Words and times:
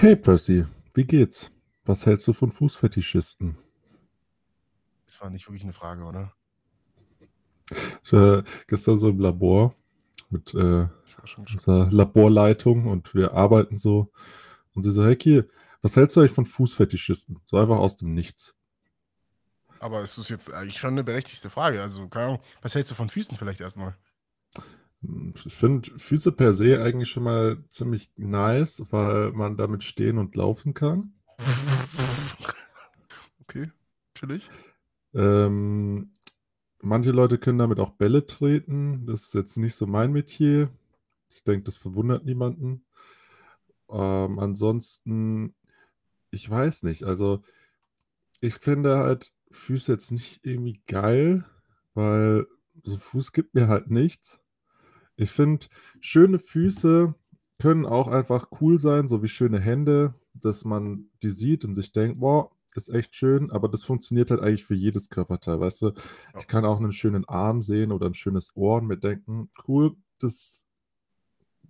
Hey 0.00 0.16
Percy, 0.16 0.64
wie 0.94 1.04
geht's? 1.04 1.52
Was 1.84 2.06
hältst 2.06 2.26
du 2.26 2.32
von 2.32 2.50
Fußfetischisten? 2.50 3.54
Das 5.04 5.20
war 5.20 5.28
nicht 5.28 5.46
wirklich 5.46 5.62
eine 5.62 5.74
Frage, 5.74 6.04
oder? 6.04 6.32
Ich 8.02 8.10
war 8.14 8.44
gestern 8.66 8.96
so 8.96 9.10
im 9.10 9.20
Labor 9.20 9.74
mit 10.30 10.54
äh, 10.54 10.88
unserer 11.36 11.90
Laborleitung 11.90 12.86
und 12.86 13.12
wir 13.14 13.34
arbeiten 13.34 13.76
so. 13.76 14.10
Und 14.72 14.84
sie 14.84 14.90
so, 14.90 15.04
hey 15.04 15.16
Kiel, 15.16 15.50
was 15.82 15.96
hältst 15.96 16.16
du 16.16 16.20
eigentlich 16.20 16.32
von 16.32 16.46
Fußfetischisten? 16.46 17.38
So 17.44 17.58
einfach 17.58 17.76
aus 17.76 17.98
dem 17.98 18.14
Nichts. 18.14 18.54
Aber 19.80 20.02
es 20.02 20.16
ist 20.16 20.30
jetzt 20.30 20.50
eigentlich 20.50 20.78
schon 20.78 20.94
eine 20.94 21.04
berechtigte 21.04 21.50
Frage. 21.50 21.82
Also, 21.82 22.08
keine 22.08 22.24
Ahnung, 22.24 22.40
was 22.62 22.74
hältst 22.74 22.90
du 22.90 22.94
von 22.94 23.10
Füßen 23.10 23.36
vielleicht 23.36 23.60
erstmal? 23.60 23.98
Ich 25.02 25.54
finde 25.54 25.90
Füße 25.98 26.32
per 26.32 26.52
se 26.52 26.82
eigentlich 26.82 27.08
schon 27.08 27.22
mal 27.22 27.64
ziemlich 27.68 28.10
nice, 28.16 28.82
weil 28.90 29.32
man 29.32 29.56
damit 29.56 29.82
stehen 29.82 30.18
und 30.18 30.34
laufen 30.36 30.74
kann. 30.74 31.14
Okay, 33.42 33.68
chillig. 34.14 34.48
Ähm, 35.12 36.12
manche 36.80 37.10
Leute 37.10 37.36
können 37.36 37.58
damit 37.58 37.80
auch 37.80 37.90
Bälle 37.90 38.24
treten. 38.24 39.06
Das 39.06 39.24
ist 39.24 39.34
jetzt 39.34 39.56
nicht 39.56 39.74
so 39.74 39.88
mein 39.88 40.12
Metier. 40.12 40.70
Ich 41.28 41.42
denke, 41.42 41.64
das 41.64 41.76
verwundert 41.76 42.24
niemanden. 42.24 42.84
Ähm, 43.88 44.38
ansonsten, 44.38 45.54
ich 46.30 46.48
weiß 46.48 46.84
nicht. 46.84 47.02
Also, 47.04 47.42
ich 48.40 48.54
finde 48.54 48.98
halt 48.98 49.32
Füße 49.50 49.92
jetzt 49.92 50.12
nicht 50.12 50.46
irgendwie 50.46 50.80
geil, 50.86 51.44
weil 51.94 52.46
so 52.84 52.96
Fuß 52.98 53.32
gibt 53.32 53.54
mir 53.54 53.68
halt 53.68 53.90
nichts. 53.90 54.39
Ich 55.20 55.30
finde, 55.30 55.66
schöne 56.00 56.38
Füße 56.38 57.14
können 57.58 57.84
auch 57.84 58.08
einfach 58.08 58.48
cool 58.60 58.80
sein, 58.80 59.06
so 59.06 59.22
wie 59.22 59.28
schöne 59.28 59.60
Hände, 59.60 60.14
dass 60.32 60.64
man 60.64 61.10
die 61.22 61.28
sieht 61.28 61.62
und 61.66 61.74
sich 61.74 61.92
denkt, 61.92 62.20
boah, 62.20 62.50
ist 62.74 62.88
echt 62.88 63.14
schön, 63.14 63.50
aber 63.50 63.68
das 63.68 63.84
funktioniert 63.84 64.30
halt 64.30 64.40
eigentlich 64.40 64.64
für 64.64 64.74
jedes 64.74 65.10
Körperteil, 65.10 65.60
weißt 65.60 65.82
du? 65.82 65.92
Ich 66.38 66.46
kann 66.46 66.64
auch 66.64 66.78
einen 66.78 66.94
schönen 66.94 67.28
Arm 67.28 67.60
sehen 67.60 67.92
oder 67.92 68.06
ein 68.06 68.14
schönes 68.14 68.56
Ohr 68.56 68.78
und 68.78 68.86
mir 68.86 68.96
denken, 68.96 69.50
cool, 69.68 69.94
das 70.20 70.64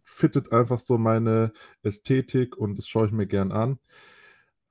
fittet 0.04 0.52
einfach 0.52 0.78
so 0.78 0.96
meine 0.96 1.52
Ästhetik 1.82 2.56
und 2.56 2.78
das 2.78 2.86
schaue 2.86 3.06
ich 3.06 3.12
mir 3.12 3.26
gern 3.26 3.50
an. 3.50 3.80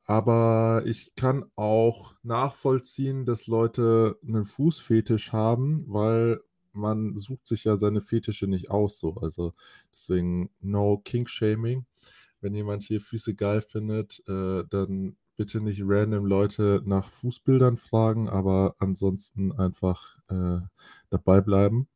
Aber 0.05 0.83
ich 0.86 1.16
kann 1.16 1.45
auch 1.58 2.16
nachvollziehen, 2.23 3.25
dass 3.25 3.47
Leute 3.47 4.17
einen 4.25 4.45
Fußfetisch 4.45 5.33
haben, 5.33 5.83
weil 5.88 6.39
man 6.80 7.17
sucht 7.17 7.47
sich 7.47 7.66
ja 7.66 7.77
seine 7.77 8.02
Fetische 8.02 8.47
nicht 8.47 8.72
aus 8.72 8.99
so. 8.99 9.16
Also 9.16 9.53
deswegen 9.94 10.49
no 10.61 10.97
King-Shaming. 10.97 11.86
Wenn 12.41 12.53
jemand 12.53 12.83
hier 12.83 13.02
Füße 13.02 13.36
geil 13.36 13.61
findet, 13.61 14.23
äh, 14.27 14.63
dann 14.69 15.17
bitte 15.39 15.61
nicht 15.61 15.81
random 15.86 16.25
Leute 16.25 16.81
nach 16.86 17.09
Fußbildern 17.09 17.77
fragen, 17.77 18.27
aber 18.27 18.75
ansonsten 18.80 19.53
einfach 19.53 20.17
äh, 20.30 20.59
dabei 21.09 21.39
bleiben. 21.39 21.88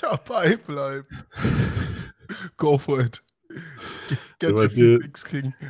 Dabei 0.00 0.56
bleiben. 0.56 1.06
Go 2.56 2.78
for 2.78 3.00
it. 3.00 3.22
Get 4.38 4.56
ja, 4.56 4.66
die, 4.68 5.10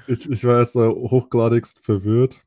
ich, 0.06 0.30
ich 0.30 0.44
war 0.44 0.58
erst 0.58 0.76
mal 0.76 0.90
hochgradigst 0.90 1.80
verwirrt, 1.80 2.46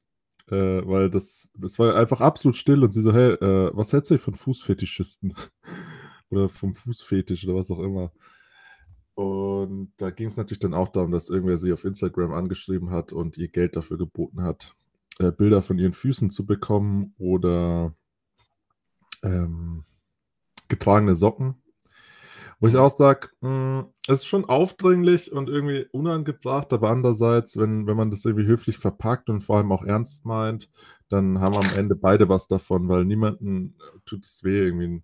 äh, 0.50 0.56
weil 0.56 1.10
das, 1.10 1.50
das 1.56 1.78
war 1.80 1.95
einfach 1.95 2.22
absolut 2.22 2.56
still 2.56 2.84
und 2.84 2.92
sie 2.92 3.02
so, 3.02 3.12
hey, 3.14 3.34
äh, 3.34 3.72
was 3.73 3.92
hältst 3.92 4.12
du 4.12 4.17
von 4.17 4.34
Fußfetischisten? 4.34 5.34
Oder 6.34 6.50
vom 6.50 6.76
Fußfetisch 6.76 7.48
oder 7.48 7.56
was 7.56 7.72
auch 7.72 7.80
immer. 7.80 8.12
Und 9.16 9.94
da 9.98 10.09
ging 10.09 10.28
es 10.28 10.38
natürlich 10.38 10.59
dann 10.59 10.73
auch 10.73 10.89
darum, 10.89 11.12
dass 11.12 11.30
irgendwer 11.30 11.58
sie 11.58 11.72
auf 11.72 11.86
Instagram 11.86 12.34
angeschrieben 12.34 12.89
hat 12.89 13.14
und 13.14 13.38
ihr 13.38 13.48
Geld 13.48 13.76
dafür 13.76 13.98
geboten 13.98 14.44
hat, 14.44 14.76
äh, 15.20 15.31
Bilder 15.31 15.61
von 15.61 15.78
ihren 15.78 15.94
Füßen 15.94 16.31
zu 16.31 16.45
bekommen 16.45 17.14
oder 17.20 17.94
ähm, 19.23 19.84
getragene 20.67 21.16
Socken. 21.16 21.55
Wo 22.60 22.67
ich 22.67 22.77
auch 22.77 22.95
sage, 22.95 23.27
hm, 23.42 23.88
es 24.08 24.21
ist 24.21 24.26
schon 24.26 24.45
aufdringlich 24.45 25.32
und 25.32 25.50
irgendwie 25.50 25.86
unangebracht, 25.92 26.71
aber 26.71 26.89
andererseits, 26.92 27.58
wenn, 27.58 27.88
wenn 27.88 27.98
man 27.98 28.10
das 28.10 28.23
irgendwie 28.26 28.48
höflich 28.48 28.77
verpackt 28.77 29.30
und 29.30 29.42
vor 29.42 29.58
allem 29.58 29.71
auch 29.71 29.83
ernst 29.83 30.26
meint, 30.26 30.70
dann 31.10 31.39
haben 31.39 31.55
am 31.55 31.77
Ende 31.77 31.95
beide 31.95 32.30
was 32.30 32.48
davon, 32.48 32.88
weil 32.88 33.05
niemanden 33.05 33.76
tut 34.05 34.26
es 34.26 34.44
weh, 34.44 34.65
irgendwie 34.65 34.88
ein 34.88 35.04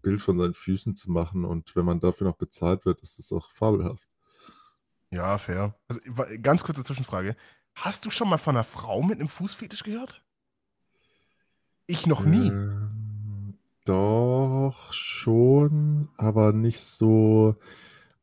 Bild 0.00 0.20
von 0.20 0.38
seinen 0.38 0.54
Füßen 0.54 0.96
zu 0.96 1.10
machen 1.10 1.44
und 1.44 1.74
wenn 1.76 1.84
man 1.84 2.00
dafür 2.00 2.26
noch 2.26 2.36
bezahlt 2.36 2.84
wird, 2.84 3.00
ist 3.00 3.18
das 3.18 3.32
auch 3.32 3.50
fabelhaft. 3.50 4.08
Ja, 5.10 5.38
fair. 5.38 5.74
Also, 5.88 6.00
ganz 6.42 6.64
kurze 6.64 6.84
Zwischenfrage. 6.84 7.36
Hast 7.74 8.04
du 8.04 8.10
schon 8.10 8.28
mal 8.28 8.38
von 8.38 8.56
einer 8.56 8.64
Frau 8.64 9.02
mit 9.02 9.18
einem 9.18 9.28
Fußfetisch 9.28 9.84
gehört? 9.84 10.22
Ich 11.86 12.06
noch 12.06 12.24
nie. 12.24 12.48
Ähm, 12.48 13.58
doch, 13.84 14.92
schon, 14.92 16.10
aber 16.18 16.52
nicht 16.52 16.80
so 16.80 17.56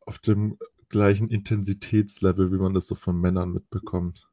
auf 0.02 0.20
dem 0.20 0.60
gleichen 0.90 1.30
Intensitätslevel, 1.30 2.52
wie 2.52 2.58
man 2.58 2.74
das 2.74 2.88
so 2.88 2.96
von 2.96 3.20
Männern 3.20 3.52
mitbekommt. 3.52 4.30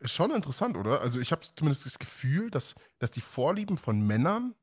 Ist 0.00 0.12
schon 0.12 0.30
interessant, 0.30 0.76
oder? 0.76 1.00
Also 1.00 1.18
ich 1.18 1.32
habe 1.32 1.42
zumindest 1.42 1.86
das 1.86 1.98
Gefühl, 1.98 2.50
dass, 2.50 2.74
dass 2.98 3.10
die 3.10 3.20
Vorlieben 3.20 3.78
von 3.78 4.00
Männern 4.06 4.54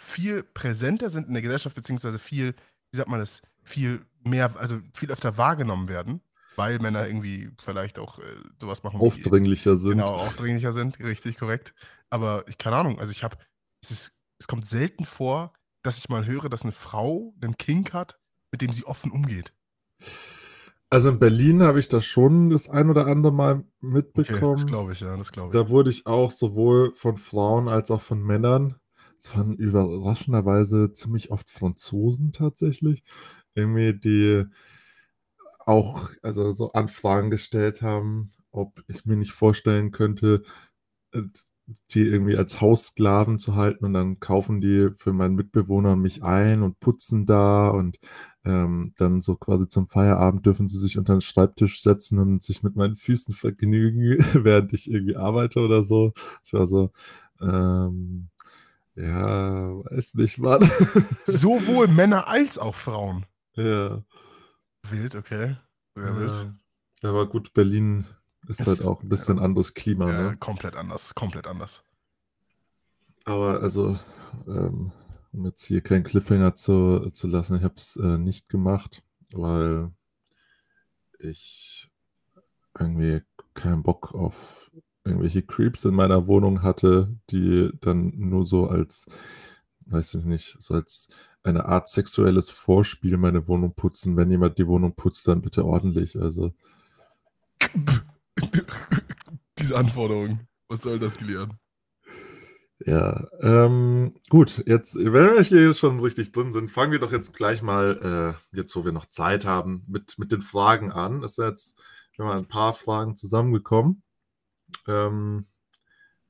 viel 0.00 0.42
präsenter 0.42 1.10
sind 1.10 1.28
in 1.28 1.34
der 1.34 1.42
Gesellschaft, 1.42 1.76
beziehungsweise 1.76 2.18
viel, 2.18 2.54
wie 2.90 2.96
sagt 2.96 3.08
man 3.08 3.20
das, 3.20 3.42
viel 3.62 4.04
mehr, 4.24 4.58
also 4.58 4.78
viel 4.96 5.10
öfter 5.10 5.36
wahrgenommen 5.36 5.88
werden, 5.88 6.20
weil 6.56 6.78
Männer 6.78 7.06
irgendwie 7.06 7.50
vielleicht 7.60 7.98
auch 7.98 8.18
äh, 8.18 8.22
sowas 8.60 8.82
machen. 8.82 9.00
Aufdringlicher 9.00 9.72
wie, 9.72 9.76
sind. 9.76 9.90
Genau, 9.92 10.14
aufdringlicher 10.14 10.72
sind, 10.72 10.98
richtig, 11.00 11.36
korrekt. 11.36 11.74
Aber 12.08 12.44
ich 12.48 12.58
keine 12.58 12.76
Ahnung, 12.76 12.98
also 12.98 13.12
ich 13.12 13.22
habe, 13.22 13.36
es, 13.82 13.90
ist, 13.90 14.12
es 14.38 14.48
kommt 14.48 14.66
selten 14.66 15.04
vor, 15.04 15.52
dass 15.82 15.98
ich 15.98 16.08
mal 16.08 16.26
höre, 16.26 16.48
dass 16.48 16.62
eine 16.62 16.72
Frau 16.72 17.34
einen 17.40 17.56
Kink 17.56 17.92
hat, 17.92 18.18
mit 18.50 18.62
dem 18.62 18.72
sie 18.72 18.84
offen 18.84 19.12
umgeht. 19.12 19.52
Also 20.88 21.10
in 21.10 21.20
Berlin 21.20 21.62
habe 21.62 21.78
ich 21.78 21.86
das 21.86 22.04
schon 22.04 22.50
das 22.50 22.68
ein 22.68 22.90
oder 22.90 23.06
andere 23.06 23.32
Mal 23.32 23.64
mitbekommen. 23.80 24.42
Okay, 24.42 24.62
das 24.62 24.66
glaube 24.66 24.92
ich, 24.92 25.00
ja, 25.00 25.16
das 25.16 25.30
glaube 25.30 25.56
ich. 25.56 25.62
Da 25.62 25.68
wurde 25.68 25.90
ich 25.90 26.06
auch 26.06 26.32
sowohl 26.32 26.94
von 26.96 27.16
Frauen 27.16 27.68
als 27.68 27.92
auch 27.92 28.00
von 28.00 28.20
Männern 28.20 28.79
es 29.20 29.36
waren 29.36 29.56
überraschenderweise 29.56 30.92
ziemlich 30.92 31.30
oft 31.30 31.50
Franzosen 31.50 32.32
tatsächlich, 32.32 33.04
irgendwie, 33.54 33.94
die 33.98 34.46
auch 35.66 36.10
also 36.22 36.52
so 36.52 36.72
Anfragen 36.72 37.30
gestellt 37.30 37.82
haben, 37.82 38.30
ob 38.50 38.82
ich 38.88 39.04
mir 39.06 39.16
nicht 39.16 39.32
vorstellen 39.32 39.90
könnte, 39.92 40.42
äh, 41.12 41.22
die 41.92 42.02
irgendwie 42.02 42.36
als 42.36 42.60
Haussklaven 42.60 43.38
zu 43.38 43.54
halten 43.56 43.84
und 43.84 43.94
dann 43.94 44.20
kaufen 44.20 44.60
die 44.60 44.90
für 44.96 45.12
meinen 45.12 45.36
Mitbewohner 45.36 45.96
mich 45.96 46.22
ein 46.24 46.62
und 46.62 46.80
putzen 46.80 47.26
da 47.26 47.68
und 47.70 47.98
ähm, 48.44 48.94
dann 48.98 49.20
so 49.20 49.36
quasi 49.36 49.68
zum 49.68 49.88
Feierabend 49.88 50.46
dürfen 50.46 50.66
sie 50.68 50.78
sich 50.80 50.98
unter 50.98 51.14
den 51.16 51.20
Schreibtisch 51.22 51.82
setzen 51.82 52.18
und 52.18 52.42
sich 52.42 52.62
mit 52.64 52.76
meinen 52.76 52.96
Füßen 52.96 53.34
vergnügen, 53.34 54.18
während 54.44 54.72
ich 54.72 54.90
irgendwie 54.90 55.16
arbeite 55.16 55.60
oder 55.60 55.82
so. 55.84 56.12
Ich 56.44 56.52
war 56.54 56.66
so, 56.66 56.90
ähm, 57.40 58.29
ja, 59.00 59.74
weiß 59.84 60.14
nicht, 60.14 60.38
Mann. 60.38 60.70
Sowohl 61.26 61.88
Männer 61.88 62.28
als 62.28 62.58
auch 62.58 62.74
Frauen. 62.74 63.26
Ja. 63.54 64.02
Wild, 64.88 65.14
okay. 65.14 65.56
Sehr 65.94 66.16
wild. 66.16 66.52
Ja, 67.02 67.10
aber 67.10 67.28
gut, 67.28 67.52
Berlin 67.54 68.04
ist 68.46 68.60
es, 68.60 68.66
halt 68.66 68.84
auch 68.84 69.02
ein 69.02 69.08
bisschen 69.08 69.38
ja, 69.38 69.44
anderes 69.44 69.74
Klima, 69.74 70.10
ja, 70.10 70.22
ne? 70.30 70.36
Komplett 70.36 70.76
anders, 70.76 71.14
komplett 71.14 71.46
anders. 71.46 71.84
Aber 73.24 73.60
also, 73.60 73.98
ähm, 74.46 74.92
um 75.32 75.44
jetzt 75.44 75.64
hier 75.64 75.82
keinen 75.82 76.04
Cliffhanger 76.04 76.54
zu, 76.54 77.10
zu 77.10 77.28
lassen, 77.28 77.56
ich 77.56 77.62
habe 77.62 77.74
es 77.76 77.96
äh, 77.96 78.18
nicht 78.18 78.48
gemacht, 78.48 79.02
weil 79.32 79.92
ich 81.18 81.90
irgendwie 82.78 83.22
keinen 83.54 83.82
Bock 83.82 84.14
auf 84.14 84.70
irgendwelche 85.04 85.42
Creeps 85.42 85.84
in 85.84 85.94
meiner 85.94 86.26
Wohnung 86.26 86.62
hatte, 86.62 87.16
die 87.30 87.70
dann 87.80 88.12
nur 88.16 88.44
so 88.46 88.66
als, 88.68 89.06
weiß 89.86 90.14
ich 90.14 90.24
nicht, 90.24 90.56
so 90.58 90.74
als 90.74 91.08
eine 91.42 91.64
Art 91.64 91.88
sexuelles 91.88 92.50
Vorspiel 92.50 93.16
meine 93.16 93.48
Wohnung 93.48 93.74
putzen. 93.74 94.16
Wenn 94.16 94.30
jemand 94.30 94.58
die 94.58 94.66
Wohnung 94.66 94.94
putzt, 94.94 95.26
dann 95.26 95.40
bitte 95.42 95.64
ordentlich. 95.64 96.20
Also. 96.20 96.52
Diese 99.58 99.76
Anforderung. 99.76 100.40
Was 100.68 100.82
soll 100.82 100.98
das 100.98 101.16
gelehrt? 101.16 101.50
Ja, 102.86 103.26
ähm, 103.40 104.14
gut, 104.30 104.62
jetzt, 104.66 104.96
wenn 104.96 105.12
wir 105.12 105.42
hier 105.42 105.74
schon 105.74 106.00
richtig 106.00 106.32
drin 106.32 106.52
sind, 106.52 106.70
fangen 106.70 106.92
wir 106.92 106.98
doch 106.98 107.12
jetzt 107.12 107.36
gleich 107.36 107.60
mal, 107.60 108.36
äh, 108.54 108.56
jetzt 108.56 108.74
wo 108.74 108.86
wir 108.86 108.92
noch 108.92 109.04
Zeit 109.06 109.44
haben, 109.44 109.84
mit, 109.86 110.18
mit 110.18 110.32
den 110.32 110.40
Fragen 110.40 110.90
an. 110.90 111.22
Es 111.22 111.32
ist 111.32 111.44
jetzt, 111.44 111.78
wir 112.16 112.24
haben 112.24 112.38
ein 112.38 112.48
paar 112.48 112.72
Fragen 112.72 113.16
zusammengekommen 113.16 114.02
ähm, 114.90 115.46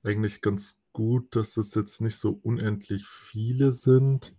eigentlich 0.03 0.41
ganz 0.41 0.81
gut, 0.93 1.35
dass 1.37 1.57
es 1.57 1.75
jetzt 1.75 2.01
nicht 2.01 2.19
so 2.19 2.39
unendlich 2.43 3.07
viele 3.07 3.73
sind, 3.73 4.35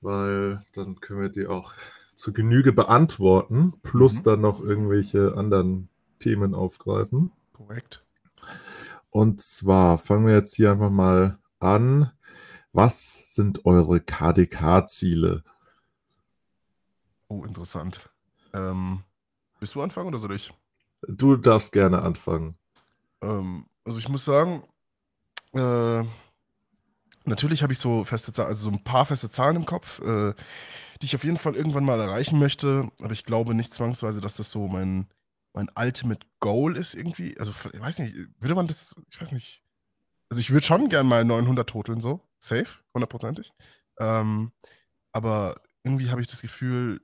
weil 0.00 0.64
dann 0.72 1.00
können 1.00 1.20
wir 1.20 1.28
die 1.28 1.46
auch 1.46 1.74
zu 2.14 2.32
Genüge 2.32 2.72
beantworten, 2.72 3.74
plus 3.82 4.18
mhm. 4.18 4.22
dann 4.24 4.40
noch 4.42 4.60
irgendwelche 4.60 5.36
anderen 5.36 5.88
Themen 6.18 6.54
aufgreifen. 6.54 7.32
Korrekt. 7.52 8.04
Und 9.10 9.40
zwar 9.40 9.98
fangen 9.98 10.26
wir 10.26 10.34
jetzt 10.34 10.54
hier 10.54 10.72
einfach 10.72 10.90
mal 10.90 11.38
an. 11.58 12.10
Was 12.72 13.34
sind 13.34 13.64
eure 13.64 14.00
KDK-Ziele? 14.00 15.42
Oh, 17.28 17.44
interessant. 17.44 18.08
Ähm, 18.52 19.02
willst 19.58 19.74
du 19.74 19.82
anfangen 19.82 20.08
oder 20.08 20.18
soll 20.18 20.34
ich? 20.34 20.52
Du 21.08 21.36
darfst 21.36 21.72
gerne 21.72 22.02
anfangen. 22.02 22.56
Ähm, 23.22 23.66
also 23.84 23.98
ich 23.98 24.08
muss 24.08 24.24
sagen, 24.24 24.64
äh, 25.52 26.04
natürlich 27.24 27.62
habe 27.62 27.72
ich 27.72 27.78
so 27.78 28.04
feste 28.04 28.32
Zahlen, 28.32 28.48
also 28.48 28.64
so 28.64 28.70
ein 28.70 28.84
paar 28.84 29.06
feste 29.06 29.28
Zahlen 29.28 29.56
im 29.56 29.66
Kopf, 29.66 30.00
äh, 30.00 30.34
die 31.00 31.06
ich 31.06 31.14
auf 31.14 31.24
jeden 31.24 31.38
Fall 31.38 31.56
irgendwann 31.56 31.84
mal 31.84 32.00
erreichen 32.00 32.38
möchte, 32.38 32.90
aber 33.00 33.12
ich 33.12 33.24
glaube 33.24 33.54
nicht 33.54 33.72
zwangsweise, 33.72 34.20
dass 34.20 34.36
das 34.36 34.50
so 34.50 34.68
mein, 34.68 35.08
mein 35.52 35.70
Ultimate 35.74 36.26
Goal 36.40 36.76
ist 36.76 36.94
irgendwie. 36.94 37.38
Also 37.38 37.52
ich 37.72 37.80
weiß 37.80 38.00
nicht, 38.00 38.14
würde 38.40 38.54
man 38.54 38.66
das, 38.66 38.94
ich 39.10 39.20
weiß 39.20 39.32
nicht. 39.32 39.62
Also 40.28 40.40
ich 40.40 40.50
würde 40.50 40.64
schon 40.64 40.88
gern 40.88 41.06
mal 41.06 41.24
900 41.24 41.68
toteln 41.68 42.00
so, 42.00 42.20
safe, 42.38 42.68
hundertprozentig. 42.94 43.52
Ähm, 43.98 44.52
aber 45.12 45.56
irgendwie 45.82 46.10
habe 46.10 46.20
ich 46.20 46.28
das 46.28 46.42
Gefühl, 46.42 47.00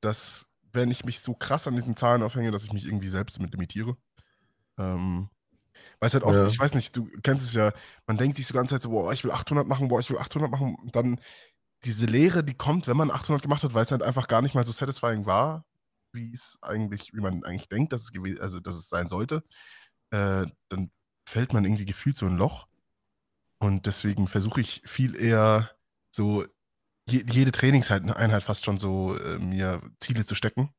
dass 0.00 0.46
wenn 0.72 0.90
ich 0.90 1.04
mich 1.04 1.20
so 1.20 1.34
krass 1.34 1.66
an 1.66 1.74
diesen 1.74 1.96
Zahlen 1.96 2.22
aufhänge, 2.22 2.50
dass 2.50 2.64
ich 2.64 2.72
mich 2.72 2.84
irgendwie 2.84 3.08
selbst 3.08 3.38
damit 3.38 3.52
limitiere. 3.52 3.96
Ähm, 4.78 5.28
weil 5.98 6.06
es 6.08 6.14
halt 6.14 6.24
oft, 6.24 6.36
Ja. 6.36 6.46
ich 6.46 6.58
weiß 6.58 6.74
nicht, 6.74 6.96
du 6.96 7.08
kennst 7.22 7.44
es 7.44 7.54
ja, 7.54 7.72
man 8.06 8.16
denkt 8.16 8.36
sich 8.36 8.46
so 8.46 8.54
ganze 8.54 8.74
Zeit 8.74 8.82
so, 8.82 8.90
boah, 8.90 9.12
ich 9.12 9.24
will 9.24 9.30
800 9.32 9.66
machen, 9.66 9.88
boah, 9.88 10.00
ich 10.00 10.10
will 10.10 10.18
800 10.18 10.50
machen. 10.50 10.76
Und 10.76 10.94
dann 10.96 11.20
diese 11.84 12.06
Leere, 12.06 12.44
die 12.44 12.54
kommt, 12.54 12.86
wenn 12.88 12.96
man 12.96 13.10
800 13.10 13.42
gemacht 13.42 13.62
hat, 13.64 13.74
weil 13.74 13.82
es 13.82 13.90
halt 13.92 14.02
einfach 14.02 14.28
gar 14.28 14.42
nicht 14.42 14.54
mal 14.54 14.64
so 14.64 14.72
satisfying 14.72 15.26
war, 15.26 15.64
wie 16.12 16.32
es 16.32 16.58
eigentlich, 16.62 17.12
wie 17.14 17.20
man 17.20 17.44
eigentlich 17.44 17.68
denkt, 17.68 17.92
dass 17.92 18.02
es, 18.02 18.40
also, 18.40 18.60
dass 18.60 18.74
es 18.74 18.88
sein 18.88 19.08
sollte. 19.08 19.42
Äh, 20.10 20.46
dann 20.68 20.90
fällt 21.28 21.52
man 21.52 21.64
irgendwie 21.64 21.86
gefühlt 21.86 22.16
so 22.16 22.26
ein 22.26 22.36
Loch. 22.36 22.66
Und 23.58 23.86
deswegen 23.86 24.26
versuche 24.26 24.60
ich 24.60 24.82
viel 24.86 25.14
eher 25.16 25.70
so 26.14 26.44
je, 27.08 27.24
jede 27.30 27.52
Trainingseinheit 27.52 28.42
fast 28.42 28.64
schon 28.64 28.78
so 28.78 29.16
äh, 29.18 29.38
mir 29.38 29.80
Ziele 29.98 30.24
zu 30.24 30.34
stecken, 30.34 30.72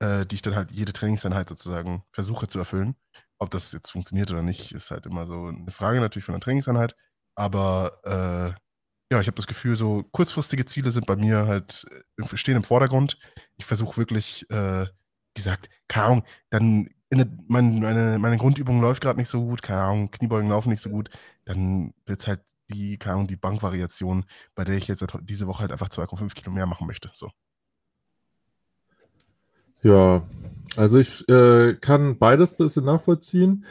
äh, 0.00 0.26
die 0.26 0.36
ich 0.36 0.42
dann 0.42 0.54
halt 0.54 0.70
jede 0.70 0.92
Trainingseinheit 0.92 1.48
sozusagen 1.48 2.04
versuche 2.12 2.48
zu 2.48 2.58
erfüllen. 2.58 2.96
Ob 3.38 3.50
das 3.50 3.72
jetzt 3.72 3.90
funktioniert 3.90 4.30
oder 4.30 4.42
nicht, 4.42 4.72
ist 4.72 4.90
halt 4.90 5.06
immer 5.06 5.26
so 5.26 5.46
eine 5.46 5.70
Frage 5.70 6.00
natürlich 6.00 6.24
von 6.24 6.34
der 6.34 6.40
Trainingseinheit. 6.40 6.96
Aber 7.34 8.00
äh, 8.04 8.58
ja, 9.10 9.20
ich 9.20 9.26
habe 9.26 9.36
das 9.36 9.46
Gefühl, 9.46 9.76
so 9.76 10.04
kurzfristige 10.12 10.66
Ziele 10.66 10.90
sind 10.90 11.06
bei 11.06 11.16
mir 11.16 11.46
halt 11.46 11.86
äh, 12.18 12.36
stehen 12.36 12.56
im 12.56 12.64
Vordergrund. 12.64 13.16
Ich 13.56 13.64
versuche 13.64 13.96
wirklich, 13.96 14.48
äh, 14.50 14.86
wie 14.86 15.34
gesagt, 15.34 15.68
keine 15.86 16.06
Ahnung, 16.06 16.24
dann 16.50 16.88
in 17.10 17.18
der, 17.18 17.28
mein, 17.46 17.80
meine, 17.80 18.18
meine 18.18 18.36
Grundübung 18.36 18.80
läuft 18.80 19.02
gerade 19.02 19.18
nicht 19.18 19.28
so 19.28 19.44
gut, 19.44 19.62
keine 19.62 19.82
Ahnung, 19.82 20.10
Kniebeugen 20.10 20.50
laufen 20.50 20.68
nicht 20.68 20.82
so 20.82 20.90
gut, 20.90 21.10
dann 21.44 21.94
wird 22.04 22.20
es 22.20 22.26
halt 22.26 22.40
die, 22.70 22.98
keine 22.98 23.14
Ahnung, 23.14 23.28
die 23.28 23.36
Bankvariation, 23.36 24.26
bei 24.54 24.64
der 24.64 24.76
ich 24.76 24.88
jetzt 24.88 25.04
diese 25.22 25.46
Woche 25.46 25.60
halt 25.60 25.72
einfach 25.72 25.88
2,5 25.88 26.34
Kilo 26.34 26.50
mehr 26.50 26.66
machen 26.66 26.86
möchte. 26.86 27.10
So. 27.14 27.30
Ja, 29.82 30.22
also 30.76 30.98
ich 30.98 31.28
äh, 31.28 31.74
kann 31.74 32.18
beides 32.18 32.54
ein 32.54 32.64
bisschen 32.64 32.84
nachvollziehen. 32.84 33.64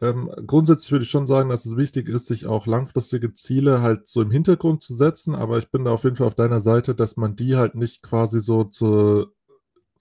Ähm, 0.00 0.30
grundsätzlich 0.46 0.92
würde 0.92 1.04
ich 1.04 1.10
schon 1.10 1.26
sagen, 1.26 1.48
dass 1.48 1.66
es 1.66 1.76
wichtig 1.76 2.08
ist, 2.08 2.26
sich 2.26 2.46
auch 2.46 2.66
langfristige 2.66 3.32
Ziele 3.32 3.80
halt 3.80 4.08
so 4.08 4.22
im 4.22 4.30
Hintergrund 4.30 4.82
zu 4.82 4.94
setzen, 4.94 5.34
aber 5.34 5.58
ich 5.58 5.70
bin 5.70 5.84
da 5.84 5.92
auf 5.92 6.04
jeden 6.04 6.16
Fall 6.16 6.26
auf 6.26 6.34
deiner 6.34 6.60
Seite, 6.60 6.94
dass 6.94 7.16
man 7.16 7.36
die 7.36 7.56
halt 7.56 7.74
nicht 7.74 8.02
quasi 8.02 8.40
so 8.40 8.64
zu 8.64 9.26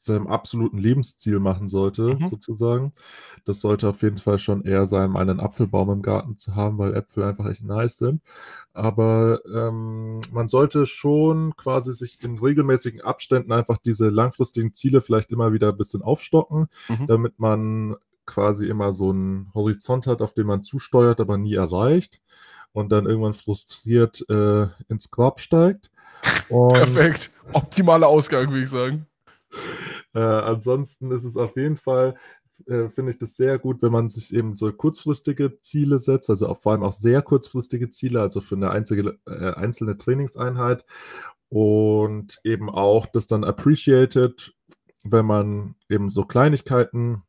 seinem 0.06 0.28
absoluten 0.28 0.78
Lebensziel 0.78 1.40
machen 1.40 1.70
sollte, 1.70 2.18
Mhm. 2.20 2.30
sozusagen. 2.30 2.94
Das 3.46 3.62
sollte 3.62 3.90
auf 3.90 4.02
jeden 4.02 4.18
Fall 4.18 4.38
schon 4.40 4.64
eher 4.64 4.88
sein, 4.88 5.16
einen 5.16 5.40
Apfelbaum 5.40 5.90
im 5.92 6.02
Garten 6.02 6.38
zu 6.38 6.56
haben, 6.56 6.78
weil 6.78 6.94
Äpfel 6.96 7.24
einfach 7.24 7.46
echt 7.48 7.64
nice 7.64 7.98
sind. 7.98 8.22
Aber 8.74 9.40
ähm, 9.54 10.20
man 10.32 10.50
sollte 10.50 10.86
schon 10.86 11.56
quasi 11.56 11.94
sich 11.94 12.22
in 12.24 12.38
regelmäßigen 12.38 13.02
Abständen 13.02 13.52
einfach 13.52 13.78
diese 13.78 14.10
langfristigen 14.10 14.74
Ziele 14.74 15.02
vielleicht 15.02 15.32
immer 15.32 15.54
wieder 15.54 15.70
ein 15.70 15.78
bisschen 15.78 16.02
aufstocken, 16.02 16.68
Mhm. 16.90 17.08
damit 17.08 17.40
man 17.40 17.96
quasi 18.26 18.68
immer 18.68 18.94
so 18.94 19.10
einen 19.10 19.52
Horizont 19.54 20.08
hat, 20.08 20.22
auf 20.22 20.34
den 20.34 20.48
man 20.48 20.64
zusteuert, 20.64 21.20
aber 21.20 21.38
nie 21.38 21.56
erreicht 21.56 22.22
und 22.72 22.92
dann 22.92 23.06
irgendwann 23.06 23.34
frustriert 23.34 24.26
äh, 24.30 24.68
ins 24.88 25.12
Grab 25.12 25.40
steigt. 25.40 25.92
Und 26.50 26.74
Perfekt. 26.74 27.32
Optimaler 27.52 28.08
Ausgang, 28.08 28.50
würde 28.50 28.64
ich 28.64 28.70
sagen. 28.70 29.08
Äh, 30.14 30.20
ansonsten 30.20 31.12
ist 31.12 31.24
es 31.24 31.38
auf 31.38 31.56
jeden 31.58 31.78
Fall, 31.78 32.16
äh, 32.68 32.90
finde 32.90 33.12
ich 33.12 33.18
das 33.18 33.36
sehr 33.36 33.60
gut, 33.60 33.82
wenn 33.82 33.92
man 33.92 34.10
sich 34.10 34.34
eben 34.34 34.56
so 34.56 34.72
kurzfristige 34.72 35.60
Ziele 35.62 36.00
setzt, 36.00 36.30
also 36.30 36.48
auch, 36.48 36.62
vor 36.62 36.72
allem 36.72 36.84
auch 36.84 36.94
sehr 36.94 37.22
kurzfristige 37.22 37.90
Ziele, 37.90 38.22
also 38.22 38.42
für 38.42 38.56
eine 38.56 38.72
einzige, 38.72 39.20
äh, 39.26 39.54
einzelne 39.54 39.98
Trainingseinheit 39.98 40.86
und 41.50 42.40
eben 42.44 42.70
auch 42.70 43.08
das 43.08 43.28
dann 43.28 43.44
appreciated, 43.44 44.54
wenn 45.04 45.26
man 45.26 45.76
eben 45.90 46.10
so 46.10 46.24
Kleinigkeiten, 46.24 47.24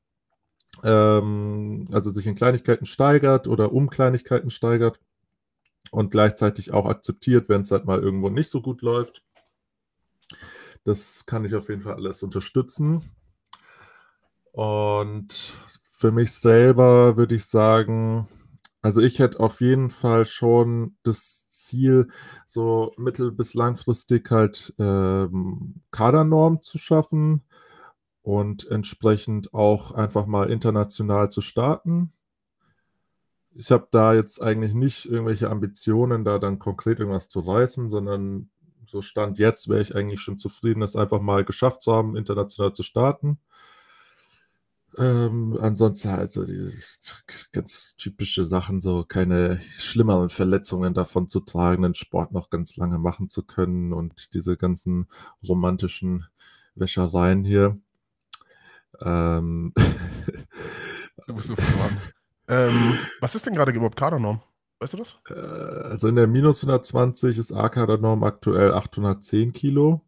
ähm, 0.83 1.89
also 1.93 2.11
sich 2.11 2.27
in 2.27 2.35
Kleinigkeiten 2.35 2.87
steigert 2.87 3.49
oder 3.49 3.73
um 3.73 3.91
Kleinigkeiten 3.91 4.51
steigert 4.51 5.01
und 5.91 6.11
gleichzeitig 6.11 6.73
auch 6.73 6.87
akzeptiert, 6.87 7.49
wenn 7.49 7.63
es 7.63 7.71
halt 7.71 7.85
mal 7.85 8.01
irgendwo 8.01 8.31
nicht 8.31 8.51
so 8.51 8.63
gut 8.63 8.83
läuft. 8.83 9.23
Das 10.85 11.27
kann 11.27 11.45
ich 11.45 11.55
auf 11.55 11.69
jeden 11.69 11.83
Fall 11.83 11.95
alles 11.95 12.23
unterstützen. 12.23 13.03
Und 14.53 15.55
für 15.91 16.13
mich 16.13 16.33
selber 16.33 17.17
würde 17.17 17.35
ich 17.35 17.47
sagen, 17.47 18.29
also 18.83 19.01
ich 19.01 19.19
hätte 19.19 19.41
auf 19.41 19.61
jeden 19.61 19.91
Fall 19.91 20.27
schon 20.27 20.97
das 21.03 21.49
Ziel, 21.49 22.09
so 22.47 22.93
mittel- 22.99 23.33
bis 23.33 23.55
langfristig 23.55 24.31
halt 24.31 24.75
ähm, 24.79 25.83
Kadernorm 25.91 26.63
zu 26.63 26.79
schaffen 26.79 27.43
und 28.23 28.69
entsprechend 28.69 29.55
auch 29.55 29.93
einfach 29.93 30.27
mal 30.27 30.51
international 30.51 31.31
zu 31.31 31.41
starten. 31.41 32.13
Ich 33.57 33.71
habe 33.71 33.89
da 33.91 34.15
jetzt 34.15 34.43
eigentlich 34.43 34.75
nicht 34.75 35.07
irgendwelche 35.07 35.49
Ambitionen, 35.49 36.25
da 36.25 36.39
dann 36.39 36.59
konkret 36.59 36.99
irgendwas 37.01 37.29
zu 37.29 37.41
reißen, 37.41 37.89
sondern 37.89 38.51
so 38.95 39.03
Stand 39.03 39.41
jetzt 39.41 39.69
wäre 39.69 39.81
ich 39.81 39.97
eigentlich 39.97 40.21
schon 40.21 40.39
zufrieden, 40.39 40.81
es 40.81 40.95
einfach 40.95 41.21
mal 41.21 41.45
geschafft 41.45 41.83
zu 41.83 41.93
haben, 41.93 42.17
international 42.17 42.73
zu 42.73 42.85
starten. 42.85 43.41
Ähm, 44.97 45.59
ansonsten 45.61 46.11
also 46.11 46.45
diese 46.45 46.71
ganz 47.51 47.97
typische 47.97 48.45
Sachen, 48.45 48.81
so 48.81 49.05
keine 49.05 49.61
schlimmeren 49.79 50.29
Verletzungen 50.29 50.95
davon 50.95 51.29
zu 51.29 51.41
tragen, 51.41 51.83
den 51.83 51.95
Sport 51.95 52.31
noch 52.31 52.51
ganz 52.51 52.77
lange 52.77 52.99
machen 52.99 53.29
zu 53.29 53.43
können 53.43 53.93
und 53.93 54.33
diese 54.33 54.57
ganzen 54.57 55.09
romantischen 55.47 56.27
Wäschereien 56.77 57.45
hier. 57.45 57.77
Ähm, 59.01 59.75
Du 61.27 61.35
bist 61.35 61.49
so 61.49 61.55
ähm, 62.49 62.99
was 63.21 63.35
ist 63.35 63.47
denn 63.47 63.55
gerade 63.55 63.73
überhaupt 63.73 63.97
Kadernorm? 63.97 64.43
Weißt 64.81 64.93
du 64.93 64.97
das? 64.99 65.17
Äh, 65.29 65.35
Also 65.35 66.09
in 66.09 66.17
der 66.17 66.27
minus 66.27 66.63
120 66.63 67.39
ist 67.39 67.53
AK-Norm 67.53 68.25
aktuell 68.25 68.73
810 68.73 69.53
Kilo. 69.53 70.03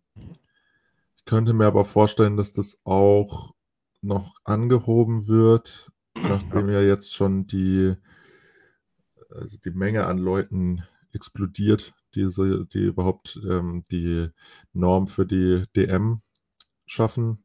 Ich 1.17 1.25
könnte 1.25 1.53
mir 1.53 1.67
aber 1.67 1.85
vorstellen, 1.85 2.37
dass 2.37 2.53
das 2.53 2.81
auch 2.85 3.55
noch 4.03 4.35
angehoben 4.45 5.27
wird, 5.27 5.91
nachdem 6.15 6.69
ja 6.69 6.81
jetzt 6.81 7.15
schon 7.15 7.47
die, 7.47 7.95
also 9.31 9.59
die 9.65 9.71
Menge 9.71 10.07
an 10.07 10.19
Leuten 10.19 10.85
explodiert, 11.13 11.95
die, 12.15 12.29
so, 12.29 12.65
die 12.65 12.85
überhaupt 12.85 13.41
ähm, 13.49 13.83
die 13.91 14.29
Norm 14.73 15.09
für 15.09 15.27
die 15.27 15.65
DM 15.75 16.21
schaffen. 16.87 17.45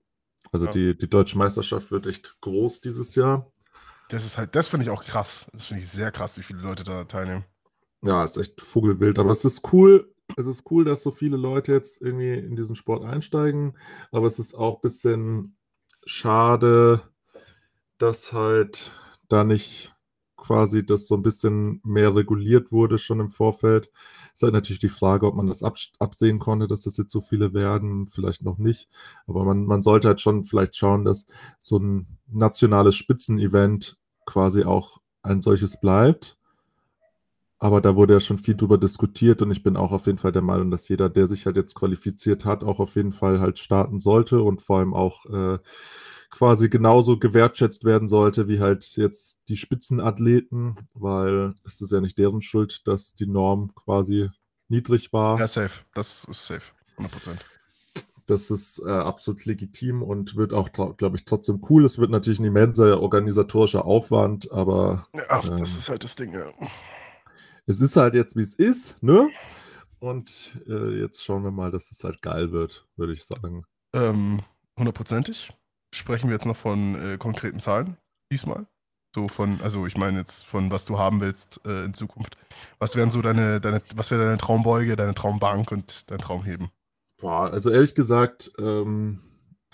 Also 0.52 0.66
Ja. 0.68 0.72
die, 0.72 0.98
die 0.98 1.10
deutsche 1.10 1.38
Meisterschaft 1.38 1.92
wird 1.92 2.06
echt 2.06 2.40
groß 2.42 2.82
dieses 2.82 3.16
Jahr. 3.16 3.51
Das 4.12 4.26
ist 4.26 4.38
halt, 4.38 4.56
das 4.56 4.68
finde 4.68 4.84
ich 4.84 4.90
auch 4.90 5.04
krass. 5.04 5.48
Das 5.54 5.68
finde 5.68 5.84
ich 5.84 5.90
sehr 5.90 6.12
krass, 6.12 6.38
wie 6.38 6.44
viele 6.44 6.60
Leute 6.60 6.84
da 6.84 7.06
teilnehmen. 7.06 7.46
Ja, 8.04 8.24
ist 8.26 8.38
echt 8.38 8.60
vogelwild, 8.62 9.20
aber 9.20 9.32
es 9.32 9.46
ist 9.46 9.72
cool. 9.74 10.14
Es 10.38 10.48
ist 10.48 10.70
cool, 10.72 10.86
dass 10.86 11.04
so 11.04 11.12
viele 11.12 11.38
Leute 11.38 11.72
jetzt 11.74 12.02
irgendwie 12.02 12.34
in 12.34 12.56
diesen 12.56 12.76
Sport 12.76 13.04
einsteigen, 13.04 13.78
aber 14.12 14.28
es 14.28 14.40
ist 14.40 14.54
auch 14.54 14.76
ein 14.78 14.82
bisschen 14.82 15.58
schade, 16.06 17.02
dass 17.98 18.34
halt 18.34 18.92
da 19.30 19.44
nicht 19.44 19.94
quasi 20.38 20.84
das 20.86 21.08
so 21.08 21.16
ein 21.16 21.22
bisschen 21.22 21.82
mehr 21.84 22.16
reguliert 22.16 22.72
wurde 22.72 22.98
schon 22.98 23.20
im 23.20 23.30
Vorfeld. 23.30 23.92
Ist 24.34 24.42
halt 24.42 24.54
natürlich 24.54 24.80
die 24.80 24.90
Frage, 24.90 25.28
ob 25.28 25.36
man 25.36 25.48
das 25.48 25.62
abs- 25.62 25.92
absehen 26.00 26.40
konnte, 26.40 26.68
dass 26.68 26.82
das 26.82 26.98
jetzt 26.98 27.12
so 27.12 27.22
viele 27.22 27.54
werden, 27.54 28.08
vielleicht 28.08 28.42
noch 28.44 28.58
nicht. 28.58 28.90
Aber 29.28 29.46
man, 29.46 29.66
man 29.66 29.84
sollte 29.84 30.08
halt 30.08 30.22
schon 30.22 30.44
vielleicht 30.44 30.76
schauen, 30.76 31.06
dass 31.06 31.28
so 31.60 31.78
ein 31.78 32.18
nationales 32.28 32.96
Spitzenevent 32.96 33.98
quasi 34.26 34.64
auch 34.64 35.00
ein 35.24 35.42
solches 35.42 35.80
bleibt. 35.80 36.38
Aber 37.60 37.80
da 37.80 37.96
wurde 37.96 38.14
ja 38.14 38.20
schon 38.20 38.40
viel 38.40 38.56
drüber 38.56 38.80
diskutiert 38.80 39.44
und 39.44 39.52
ich 39.52 39.62
bin 39.62 39.78
auch 39.78 39.92
auf 39.92 40.08
jeden 40.08 40.18
Fall 40.18 40.32
der 40.32 40.42
Meinung, 40.42 40.72
dass 40.72 40.90
jeder, 40.90 41.10
der 41.10 41.28
sich 41.28 41.46
halt 41.46 41.58
jetzt 41.58 41.76
qualifiziert 41.76 42.44
hat, 42.44 42.64
auch 42.64 42.80
auf 42.80 42.96
jeden 42.96 43.12
Fall 43.12 43.40
halt 43.40 43.60
starten 43.60 44.00
sollte 44.00 44.42
und 44.42 44.64
vor 44.64 44.80
allem 44.80 44.96
auch 44.96 45.26
äh, 45.28 45.60
quasi 46.32 46.70
genauso 46.70 47.20
gewertschätzt 47.20 47.84
werden 47.84 48.08
sollte 48.08 48.48
wie 48.48 48.60
halt 48.60 48.98
jetzt 48.98 49.38
die 49.48 49.58
Spitzenathleten, 49.58 50.76
weil 50.96 51.54
es 51.64 51.82
ist 51.82 51.92
ja 51.92 52.02
nicht 52.02 52.18
deren 52.18 52.42
Schuld, 52.42 52.88
dass 52.88 53.14
die 53.14 53.28
Norm 53.28 53.76
quasi 53.76 54.30
niedrig 54.68 55.14
war. 55.14 55.38
Ja, 55.40 55.48
safe. 55.48 55.84
Das 55.94 56.24
ist 56.24 56.48
safe. 56.48 56.74
100 56.98 57.12
Prozent. 57.12 57.46
Das 58.32 58.50
ist 58.50 58.80
äh, 58.80 58.90
absolut 58.90 59.44
legitim 59.44 60.02
und 60.02 60.38
wird 60.38 60.54
auch, 60.54 60.72
glaube 60.72 61.18
ich, 61.18 61.26
trotzdem 61.26 61.62
cool. 61.70 61.84
Es 61.84 61.98
wird 61.98 62.12
natürlich 62.12 62.40
ein 62.40 62.46
immenser 62.46 63.02
organisatorischer 63.02 63.84
Aufwand, 63.84 64.50
aber. 64.54 65.06
Ach, 65.28 65.44
ähm, 65.44 65.58
das 65.58 65.76
ist 65.76 65.90
halt 65.90 66.06
das 66.06 66.16
Ding, 66.16 66.34
ja. 66.34 66.50
Es 67.66 67.82
ist 67.82 67.98
halt 67.98 68.14
jetzt, 68.14 68.38
wie 68.38 68.42
es 68.42 68.56
ist, 68.56 69.04
ne? 69.04 69.30
Und 70.00 70.58
äh, 70.66 71.02
jetzt 71.02 71.26
schauen 71.26 71.44
wir 71.44 71.52
mal, 71.52 71.72
dass 71.72 71.92
es 71.92 72.06
halt 72.06 72.22
geil 72.22 72.54
wird, 72.54 72.88
würde 72.96 73.12
ich 73.12 73.26
sagen. 73.26 73.66
Ähm, 73.94 74.40
hundertprozentig. 74.80 75.52
Sprechen 75.94 76.30
wir 76.30 76.36
jetzt 76.36 76.46
noch 76.46 76.56
von 76.56 76.96
äh, 76.96 77.18
konkreten 77.18 77.60
Zahlen 77.60 77.98
diesmal? 78.32 78.66
So 79.14 79.28
von, 79.28 79.60
also 79.60 79.86
ich 79.88 79.98
meine 79.98 80.20
jetzt 80.20 80.46
von 80.46 80.72
was 80.72 80.86
du 80.86 80.98
haben 80.98 81.20
willst 81.20 81.60
äh, 81.66 81.84
in 81.84 81.94
Zukunft. 81.94 82.38
Was 82.80 82.96
wären 82.96 83.12
so 83.12 83.22
deine, 83.22 83.60
deine, 83.60 83.82
was 83.94 84.10
wäre 84.10 84.24
deine 84.24 84.38
Traumbeuge, 84.38 84.96
deine 84.96 85.16
Traumbank 85.16 85.70
und 85.74 86.10
dein 86.10 86.20
Traumheben? 86.20 86.72
Boah, 87.22 87.52
also 87.52 87.70
ehrlich 87.70 87.94
gesagt, 87.94 88.52
ähm, 88.58 89.20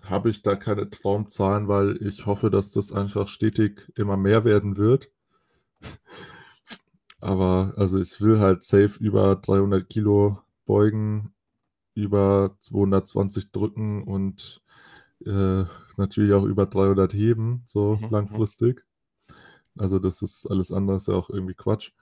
habe 0.04 0.30
ich 0.30 0.42
da 0.42 0.56
keine 0.56 0.90
Traumzahlen, 0.90 1.70
weil 1.70 1.96
ich 2.04 2.26
hoffe, 2.26 2.50
dass 2.50 2.74
das 2.74 2.92
einfach 2.92 3.30
stetig 3.30 3.90
immer 3.96 4.18
mehr 4.18 4.44
werden 4.44 4.76
wird. 4.76 5.10
Aber 7.22 7.74
also 7.78 8.00
ich 8.02 8.20
will 8.20 8.40
halt 8.40 8.64
safe 8.64 9.00
über 9.00 9.38
300 9.38 9.88
Kilo 9.88 10.40
beugen, 10.66 11.34
über 11.96 12.58
220 12.60 13.52
drücken 13.54 14.04
und 14.04 14.62
äh, 15.26 15.64
natürlich 15.96 16.34
auch 16.34 16.44
über 16.44 16.66
300 16.66 17.14
heben, 17.14 17.64
so 17.66 17.96
mhm, 17.96 18.08
mhm. 18.08 18.12
langfristig. 18.12 18.86
Also 19.78 20.00
das 20.00 20.22
ist 20.22 20.46
alles 20.48 20.74
andere, 20.74 20.98
ist 20.98 21.08
ja 21.08 21.14
auch 21.14 21.30
irgendwie 21.30 21.56
Quatsch. 21.56 21.94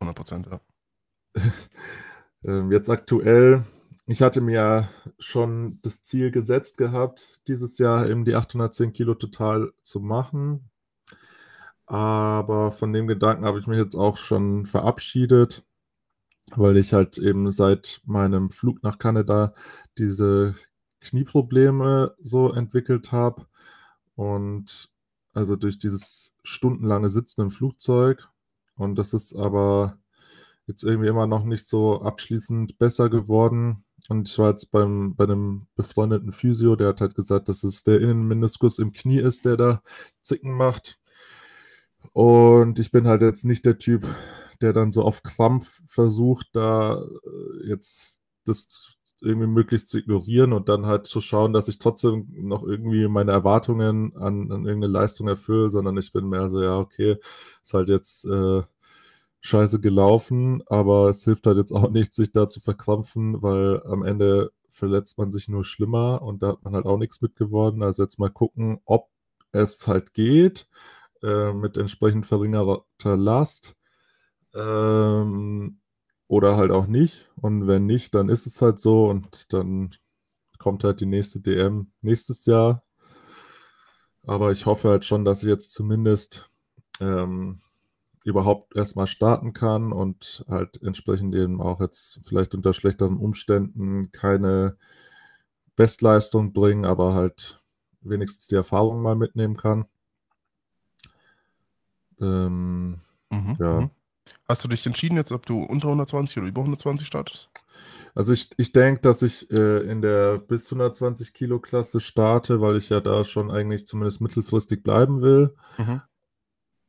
100 0.00 0.16
Prozent, 0.16 0.46
ja. 0.46 0.60
ähm, 2.44 2.72
jetzt 2.72 2.88
aktuell, 2.88 3.62
ich 4.06 4.22
hatte 4.22 4.40
mir 4.40 4.88
schon 5.18 5.78
das 5.82 6.02
Ziel 6.02 6.30
gesetzt 6.30 6.76
gehabt, 6.78 7.40
dieses 7.48 7.78
Jahr 7.78 8.08
eben 8.08 8.24
die 8.24 8.34
810 8.34 8.92
Kilo 8.92 9.14
total 9.14 9.72
zu 9.82 10.00
machen. 10.00 10.70
Aber 11.86 12.72
von 12.72 12.92
dem 12.92 13.06
Gedanken 13.06 13.44
habe 13.44 13.60
ich 13.60 13.66
mich 13.66 13.78
jetzt 13.78 13.94
auch 13.94 14.16
schon 14.16 14.66
verabschiedet, 14.66 15.64
weil 16.54 16.76
ich 16.76 16.92
halt 16.92 17.18
eben 17.18 17.50
seit 17.52 18.00
meinem 18.04 18.50
Flug 18.50 18.82
nach 18.82 18.98
Kanada 18.98 19.54
diese 19.98 20.54
Knieprobleme 21.00 22.14
so 22.20 22.52
entwickelt 22.52 23.12
habe. 23.12 23.46
Und 24.16 24.90
also 25.34 25.56
durch 25.56 25.78
dieses 25.78 26.34
stundenlange 26.42 27.08
Sitzen 27.08 27.42
im 27.42 27.50
Flugzeug. 27.50 28.28
Und 28.76 28.96
das 28.96 29.14
ist 29.14 29.34
aber 29.34 29.98
jetzt 30.66 30.84
irgendwie 30.84 31.08
immer 31.08 31.26
noch 31.26 31.44
nicht 31.44 31.68
so 31.68 32.00
abschließend 32.02 32.78
besser 32.78 33.10
geworden. 33.10 33.84
Und 34.08 34.28
ich 34.28 34.38
war 34.38 34.50
jetzt 34.50 34.70
beim, 34.70 35.14
bei 35.16 35.24
einem 35.24 35.66
befreundeten 35.76 36.32
Physio, 36.32 36.76
der 36.76 36.88
hat 36.88 37.00
halt 37.00 37.14
gesagt, 37.14 37.48
dass 37.48 37.64
es 37.64 37.82
der 37.84 38.00
Innenmeniskus 38.00 38.78
im 38.78 38.92
Knie 38.92 39.18
ist, 39.18 39.44
der 39.44 39.56
da 39.56 39.82
Zicken 40.22 40.52
macht. 40.52 40.98
Und 42.12 42.78
ich 42.78 42.90
bin 42.90 43.06
halt 43.06 43.22
jetzt 43.22 43.44
nicht 43.44 43.64
der 43.64 43.78
Typ, 43.78 44.06
der 44.60 44.72
dann 44.72 44.90
so 44.90 45.02
auf 45.02 45.22
Krampf 45.22 45.80
versucht, 45.86 46.48
da 46.52 47.02
äh, 47.02 47.68
jetzt 47.68 48.20
das 48.44 48.96
irgendwie 49.20 49.46
möglichst 49.46 49.88
zu 49.88 49.98
ignorieren 49.98 50.52
und 50.52 50.68
dann 50.68 50.86
halt 50.86 51.06
zu 51.06 51.20
schauen, 51.20 51.52
dass 51.52 51.68
ich 51.68 51.78
trotzdem 51.78 52.28
noch 52.42 52.62
irgendwie 52.62 53.08
meine 53.08 53.32
Erwartungen 53.32 54.14
an, 54.16 54.52
an 54.52 54.66
irgendeine 54.66 54.92
Leistung 54.92 55.28
erfülle, 55.28 55.70
sondern 55.70 55.96
ich 55.96 56.12
bin 56.12 56.28
mehr 56.28 56.50
so, 56.50 56.62
ja, 56.62 56.78
okay, 56.78 57.16
ist 57.62 57.74
halt 57.74 57.88
jetzt 57.88 58.26
äh, 58.26 58.62
scheiße 59.44 59.78
gelaufen, 59.78 60.62
aber 60.68 61.10
es 61.10 61.24
hilft 61.24 61.46
halt 61.46 61.58
jetzt 61.58 61.72
auch 61.72 61.90
nicht, 61.90 62.14
sich 62.14 62.32
da 62.32 62.48
zu 62.48 62.60
verkrampfen, 62.60 63.42
weil 63.42 63.82
am 63.84 64.02
Ende 64.02 64.52
verletzt 64.70 65.18
man 65.18 65.30
sich 65.32 65.48
nur 65.48 65.64
schlimmer 65.64 66.22
und 66.22 66.42
da 66.42 66.48
hat 66.48 66.64
man 66.64 66.74
halt 66.74 66.86
auch 66.86 66.96
nichts 66.96 67.20
mit 67.20 67.36
geworden. 67.36 67.82
Also 67.82 68.02
jetzt 68.02 68.18
mal 68.18 68.30
gucken, 68.30 68.80
ob 68.86 69.10
es 69.52 69.86
halt 69.86 70.14
geht 70.14 70.66
äh, 71.22 71.52
mit 71.52 71.76
entsprechend 71.76 72.24
verringerter 72.26 72.84
Last. 73.16 73.76
Ähm, 74.54 75.80
oder 76.26 76.56
halt 76.56 76.70
auch 76.70 76.86
nicht. 76.86 77.30
Und 77.36 77.66
wenn 77.66 77.84
nicht, 77.84 78.14
dann 78.14 78.30
ist 78.30 78.46
es 78.46 78.62
halt 78.62 78.78
so 78.78 79.08
und 79.10 79.52
dann 79.52 79.94
kommt 80.58 80.84
halt 80.84 81.00
die 81.00 81.06
nächste 81.06 81.40
DM 81.40 81.92
nächstes 82.00 82.46
Jahr. 82.46 82.82
Aber 84.26 84.52
ich 84.52 84.64
hoffe 84.64 84.88
halt 84.88 85.04
schon, 85.04 85.26
dass 85.26 85.42
ich 85.42 85.48
jetzt 85.50 85.72
zumindest 85.74 86.50
ähm, 87.00 87.60
überhaupt 88.24 88.74
erstmal 88.74 89.06
starten 89.06 89.52
kann 89.52 89.92
und 89.92 90.44
halt 90.48 90.82
entsprechend 90.82 91.34
eben 91.34 91.60
auch 91.60 91.80
jetzt 91.80 92.20
vielleicht 92.22 92.54
unter 92.54 92.72
schlechteren 92.72 93.18
Umständen 93.18 94.10
keine 94.12 94.76
Bestleistung 95.76 96.52
bringen, 96.52 96.84
aber 96.84 97.14
halt 97.14 97.62
wenigstens 98.00 98.46
die 98.46 98.54
Erfahrung 98.54 99.02
mal 99.02 99.14
mitnehmen 99.14 99.56
kann. 99.56 99.86
Ähm, 102.20 102.98
mhm, 103.30 103.56
ja. 103.58 103.80
Mhm. 103.80 103.90
Hast 104.48 104.64
du 104.64 104.68
dich 104.68 104.86
entschieden 104.86 105.16
jetzt, 105.16 105.32
ob 105.32 105.44
du 105.44 105.62
unter 105.62 105.88
120 105.88 106.38
oder 106.38 106.46
über 106.46 106.62
120 106.62 107.06
startest? 107.06 107.50
Also 108.14 108.32
ich, 108.32 108.50
ich 108.56 108.72
denke, 108.72 109.02
dass 109.02 109.22
ich 109.22 109.50
äh, 109.50 109.80
in 109.80 110.00
der 110.00 110.38
bis 110.38 110.66
120 110.66 111.34
Kilo 111.34 111.58
Klasse 111.58 112.00
starte, 112.00 112.60
weil 112.60 112.76
ich 112.76 112.88
ja 112.88 113.00
da 113.00 113.24
schon 113.24 113.50
eigentlich 113.50 113.86
zumindest 113.86 114.20
mittelfristig 114.20 114.82
bleiben 114.82 115.20
will. 115.20 115.54
Mhm. 115.76 116.00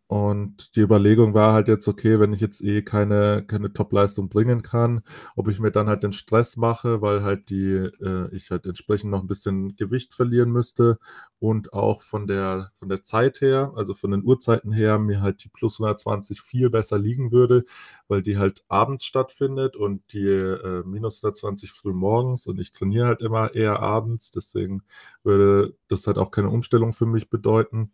Und 0.07 0.75
die 0.75 0.81
Überlegung 0.81 1.33
war 1.33 1.53
halt 1.53 1.67
jetzt, 1.67 1.87
okay, 1.87 2.19
wenn 2.19 2.31
ich 2.31 2.39
jetzt 2.39 2.61
eh 2.63 2.83
keine, 2.83 3.43
keine 3.47 3.73
Top-Leistung 3.73 4.29
bringen 4.29 4.61
kann, 4.61 5.01
ob 5.35 5.47
ich 5.47 5.59
mir 5.59 5.71
dann 5.71 5.87
halt 5.87 6.03
den 6.03 6.11
Stress 6.13 6.57
mache, 6.57 7.01
weil 7.01 7.23
halt 7.23 7.49
die, 7.49 7.73
äh, 7.73 8.29
ich 8.35 8.51
halt 8.51 8.67
entsprechend 8.67 9.09
noch 9.09 9.21
ein 9.21 9.27
bisschen 9.27 9.75
Gewicht 9.75 10.13
verlieren 10.13 10.51
müsste 10.51 10.99
und 11.39 11.73
auch 11.73 12.03
von 12.03 12.27
der, 12.27 12.69
von 12.75 12.87
der 12.87 13.01
Zeit 13.03 13.41
her, 13.41 13.73
also 13.75 13.95
von 13.95 14.11
den 14.11 14.23
Uhrzeiten 14.23 14.71
her, 14.71 14.99
mir 14.99 15.21
halt 15.21 15.43
die 15.43 15.49
plus 15.49 15.79
120 15.79 16.39
viel 16.41 16.69
besser 16.69 16.99
liegen 16.99 17.31
würde, 17.31 17.63
weil 18.07 18.21
die 18.21 18.37
halt 18.37 18.63
abends 18.67 19.05
stattfindet 19.05 19.75
und 19.75 20.03
die 20.13 20.27
äh, 20.27 20.83
minus 20.85 21.23
120 21.23 21.71
früh 21.71 21.93
morgens 21.93 22.45
und 22.45 22.59
ich 22.59 22.71
trainiere 22.71 23.07
halt 23.07 23.21
immer 23.21 23.55
eher 23.55 23.79
abends, 23.79 24.29
deswegen 24.31 24.83
würde 25.23 25.75
das 25.87 26.05
halt 26.07 26.17
auch 26.19 26.29
keine 26.31 26.49
Umstellung 26.49 26.93
für 26.93 27.05
mich 27.07 27.29
bedeuten. 27.29 27.91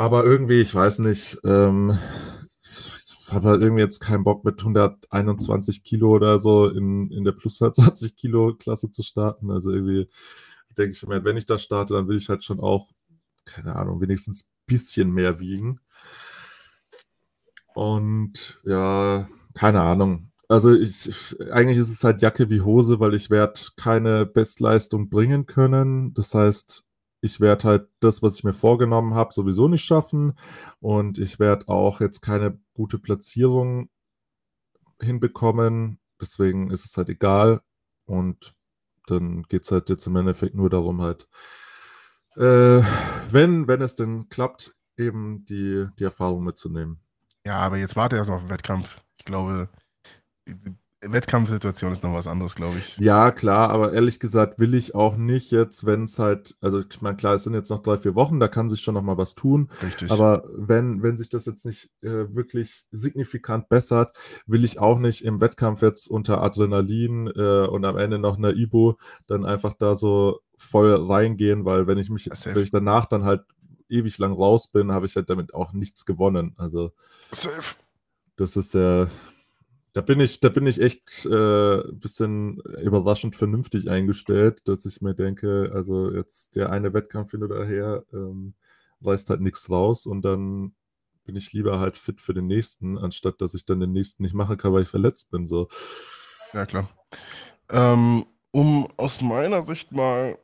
Aber 0.00 0.24
irgendwie, 0.24 0.62
ich 0.62 0.74
weiß 0.74 1.00
nicht, 1.00 1.38
ähm, 1.44 1.98
ich 2.62 3.30
habe 3.34 3.50
halt 3.50 3.60
irgendwie 3.60 3.82
jetzt 3.82 4.00
keinen 4.00 4.24
Bock 4.24 4.46
mit 4.46 4.58
121 4.58 5.84
Kilo 5.84 6.08
oder 6.08 6.38
so 6.38 6.68
in, 6.68 7.10
in 7.10 7.22
der 7.22 7.32
plus 7.32 7.60
120 7.60 8.16
Kilo 8.16 8.54
Klasse 8.54 8.90
zu 8.90 9.02
starten. 9.02 9.50
Also 9.50 9.70
irgendwie 9.70 10.08
denke 10.78 10.92
ich 10.92 11.06
mir, 11.06 11.22
wenn 11.22 11.36
ich 11.36 11.44
da 11.44 11.58
starte, 11.58 11.92
dann 11.92 12.08
will 12.08 12.16
ich 12.16 12.30
halt 12.30 12.42
schon 12.42 12.60
auch, 12.60 12.88
keine 13.44 13.76
Ahnung, 13.76 14.00
wenigstens 14.00 14.44
ein 14.44 14.48
bisschen 14.64 15.10
mehr 15.12 15.38
wiegen. 15.38 15.80
Und 17.74 18.58
ja, 18.64 19.28
keine 19.52 19.82
Ahnung. 19.82 20.32
Also 20.48 20.74
ich, 20.74 21.10
eigentlich 21.52 21.76
ist 21.76 21.90
es 21.90 22.04
halt 22.04 22.22
Jacke 22.22 22.48
wie 22.48 22.62
Hose, 22.62 23.00
weil 23.00 23.12
ich 23.12 23.28
werde 23.28 23.60
keine 23.76 24.24
Bestleistung 24.24 25.10
bringen 25.10 25.44
können. 25.44 26.14
Das 26.14 26.32
heißt, 26.32 26.84
ich 27.20 27.40
werde 27.40 27.64
halt 27.64 27.88
das, 28.00 28.22
was 28.22 28.36
ich 28.36 28.44
mir 28.44 28.52
vorgenommen 28.52 29.14
habe, 29.14 29.32
sowieso 29.32 29.68
nicht 29.68 29.84
schaffen. 29.84 30.38
Und 30.80 31.18
ich 31.18 31.38
werde 31.38 31.68
auch 31.68 32.00
jetzt 32.00 32.22
keine 32.22 32.58
gute 32.74 32.98
Platzierung 32.98 33.90
hinbekommen. 35.00 35.98
Deswegen 36.20 36.70
ist 36.70 36.84
es 36.84 36.96
halt 36.96 37.08
egal. 37.08 37.60
Und 38.06 38.54
dann 39.06 39.42
geht 39.44 39.64
es 39.64 39.72
halt 39.72 39.88
jetzt 39.88 40.06
im 40.06 40.16
Endeffekt 40.16 40.54
nur 40.54 40.70
darum, 40.70 41.02
halt, 41.02 41.28
äh, 42.36 42.82
wenn, 43.30 43.68
wenn 43.68 43.82
es 43.82 43.94
denn 43.96 44.28
klappt, 44.28 44.74
eben 44.96 45.44
die, 45.44 45.86
die 45.98 46.04
Erfahrung 46.04 46.44
mitzunehmen. 46.44 47.00
Ja, 47.44 47.58
aber 47.58 47.78
jetzt 47.78 47.96
warte 47.96 48.16
erstmal 48.16 48.36
auf 48.36 48.44
den 48.44 48.50
Wettkampf. 48.50 49.02
Ich 49.18 49.24
glaube, 49.24 49.68
Wettkampfsituation 51.02 51.92
ist 51.92 52.04
noch 52.04 52.12
was 52.12 52.26
anderes, 52.26 52.54
glaube 52.54 52.78
ich. 52.78 52.98
Ja, 52.98 53.30
klar, 53.30 53.70
aber 53.70 53.92
ehrlich 53.92 54.20
gesagt 54.20 54.58
will 54.58 54.74
ich 54.74 54.94
auch 54.94 55.16
nicht 55.16 55.50
jetzt, 55.50 55.86
wenn 55.86 56.04
es 56.04 56.18
halt, 56.18 56.56
also 56.60 56.80
ich 56.80 57.00
meine, 57.00 57.16
klar, 57.16 57.34
es 57.34 57.44
sind 57.44 57.54
jetzt 57.54 57.70
noch 57.70 57.82
drei, 57.82 57.96
vier 57.96 58.14
Wochen, 58.14 58.38
da 58.38 58.48
kann 58.48 58.68
sich 58.68 58.82
schon 58.82 58.94
noch 58.94 59.02
mal 59.02 59.16
was 59.16 59.34
tun. 59.34 59.70
Richtig. 59.82 60.10
Aber 60.10 60.44
wenn, 60.54 61.02
wenn 61.02 61.16
sich 61.16 61.30
das 61.30 61.46
jetzt 61.46 61.64
nicht 61.64 61.90
äh, 62.02 62.34
wirklich 62.34 62.84
signifikant 62.90 63.70
bessert, 63.70 64.16
will 64.46 64.62
ich 64.64 64.78
auch 64.78 64.98
nicht 64.98 65.24
im 65.24 65.40
Wettkampf 65.40 65.80
jetzt 65.80 66.06
unter 66.08 66.42
Adrenalin 66.42 67.28
äh, 67.28 67.66
und 67.66 67.84
am 67.86 67.96
Ende 67.96 68.18
noch 68.18 68.36
eine 68.36 68.52
Ibo 68.52 68.98
dann 69.26 69.46
einfach 69.46 69.72
da 69.72 69.94
so 69.94 70.40
voll 70.58 70.94
reingehen, 70.94 71.64
weil 71.64 71.86
wenn 71.86 71.98
ich 71.98 72.10
mich, 72.10 72.28
wenn 72.44 72.62
ich 72.62 72.70
danach 72.70 73.06
dann 73.06 73.24
halt 73.24 73.42
ewig 73.88 74.18
lang 74.18 74.32
raus 74.32 74.68
bin, 74.68 74.92
habe 74.92 75.06
ich 75.06 75.16
halt 75.16 75.30
damit 75.30 75.54
auch 75.54 75.72
nichts 75.72 76.04
gewonnen. 76.04 76.54
Also 76.58 76.92
safe. 77.30 77.76
Das 78.36 78.56
ist 78.56 78.74
ja 78.74 79.08
Da 79.92 80.02
bin 80.02 80.20
ich, 80.20 80.40
da 80.40 80.48
bin 80.48 80.66
ich 80.66 80.80
echt 80.80 81.26
äh, 81.26 81.80
ein 81.80 81.98
bisschen 81.98 82.60
überraschend 82.82 83.34
vernünftig 83.34 83.90
eingestellt, 83.90 84.62
dass 84.68 84.86
ich 84.86 85.00
mir 85.00 85.14
denke, 85.14 85.72
also 85.74 86.12
jetzt 86.12 86.54
der 86.54 86.70
eine 86.70 86.94
Wettkampf 86.94 87.32
hin 87.32 87.42
oder 87.42 87.66
her 87.66 88.04
ähm, 88.12 88.54
reißt 89.02 89.30
halt 89.30 89.40
nichts 89.40 89.68
raus 89.68 90.06
und 90.06 90.22
dann 90.22 90.74
bin 91.24 91.36
ich 91.36 91.52
lieber 91.52 91.80
halt 91.80 91.96
fit 91.96 92.20
für 92.20 92.34
den 92.34 92.46
nächsten, 92.46 92.98
anstatt 92.98 93.40
dass 93.40 93.54
ich 93.54 93.64
dann 93.64 93.80
den 93.80 93.92
nächsten 93.92 94.22
nicht 94.22 94.34
machen 94.34 94.56
kann, 94.56 94.72
weil 94.72 94.82
ich 94.82 94.88
verletzt 94.88 95.30
bin. 95.30 95.46
So. 95.46 95.68
Ja, 96.52 96.66
klar. 96.66 96.88
Ähm, 97.68 98.26
um 98.52 98.88
aus 98.96 99.20
meiner 99.20 99.62
Sicht 99.62 99.92
mal 99.92 100.38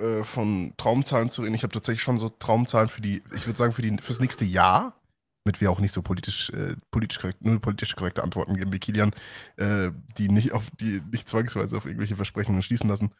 äh, 0.00 0.22
von 0.22 0.74
Traumzahlen 0.76 1.30
zu 1.30 1.42
reden, 1.42 1.54
ich 1.54 1.62
habe 1.62 1.72
tatsächlich 1.72 2.02
schon 2.02 2.18
so 2.18 2.28
Traumzahlen 2.28 2.88
für 2.88 3.00
die, 3.00 3.22
ich 3.34 3.46
würde 3.46 3.58
sagen, 3.58 3.72
für 3.72 3.82
die, 3.82 3.96
fürs 4.00 4.20
nächste 4.20 4.44
Jahr 4.44 4.99
damit 5.44 5.60
wir 5.60 5.70
auch 5.70 5.80
nicht 5.80 5.94
so 5.94 6.02
politisch, 6.02 6.50
äh, 6.50 6.76
politisch 6.90 7.18
korrekt, 7.18 7.42
nur 7.42 7.60
politisch 7.60 7.96
korrekte 7.96 8.22
Antworten 8.22 8.56
geben 8.56 8.72
wie 8.72 8.78
Kilian, 8.78 9.14
äh, 9.56 9.90
die 10.18 10.28
nicht 10.28 10.52
auf 10.52 10.70
die 10.78 11.02
nicht 11.10 11.28
zwangsweise 11.28 11.76
auf 11.76 11.86
irgendwelche 11.86 12.16
Versprechungen 12.16 12.62
schließen 12.62 12.88
lassen. 12.88 13.14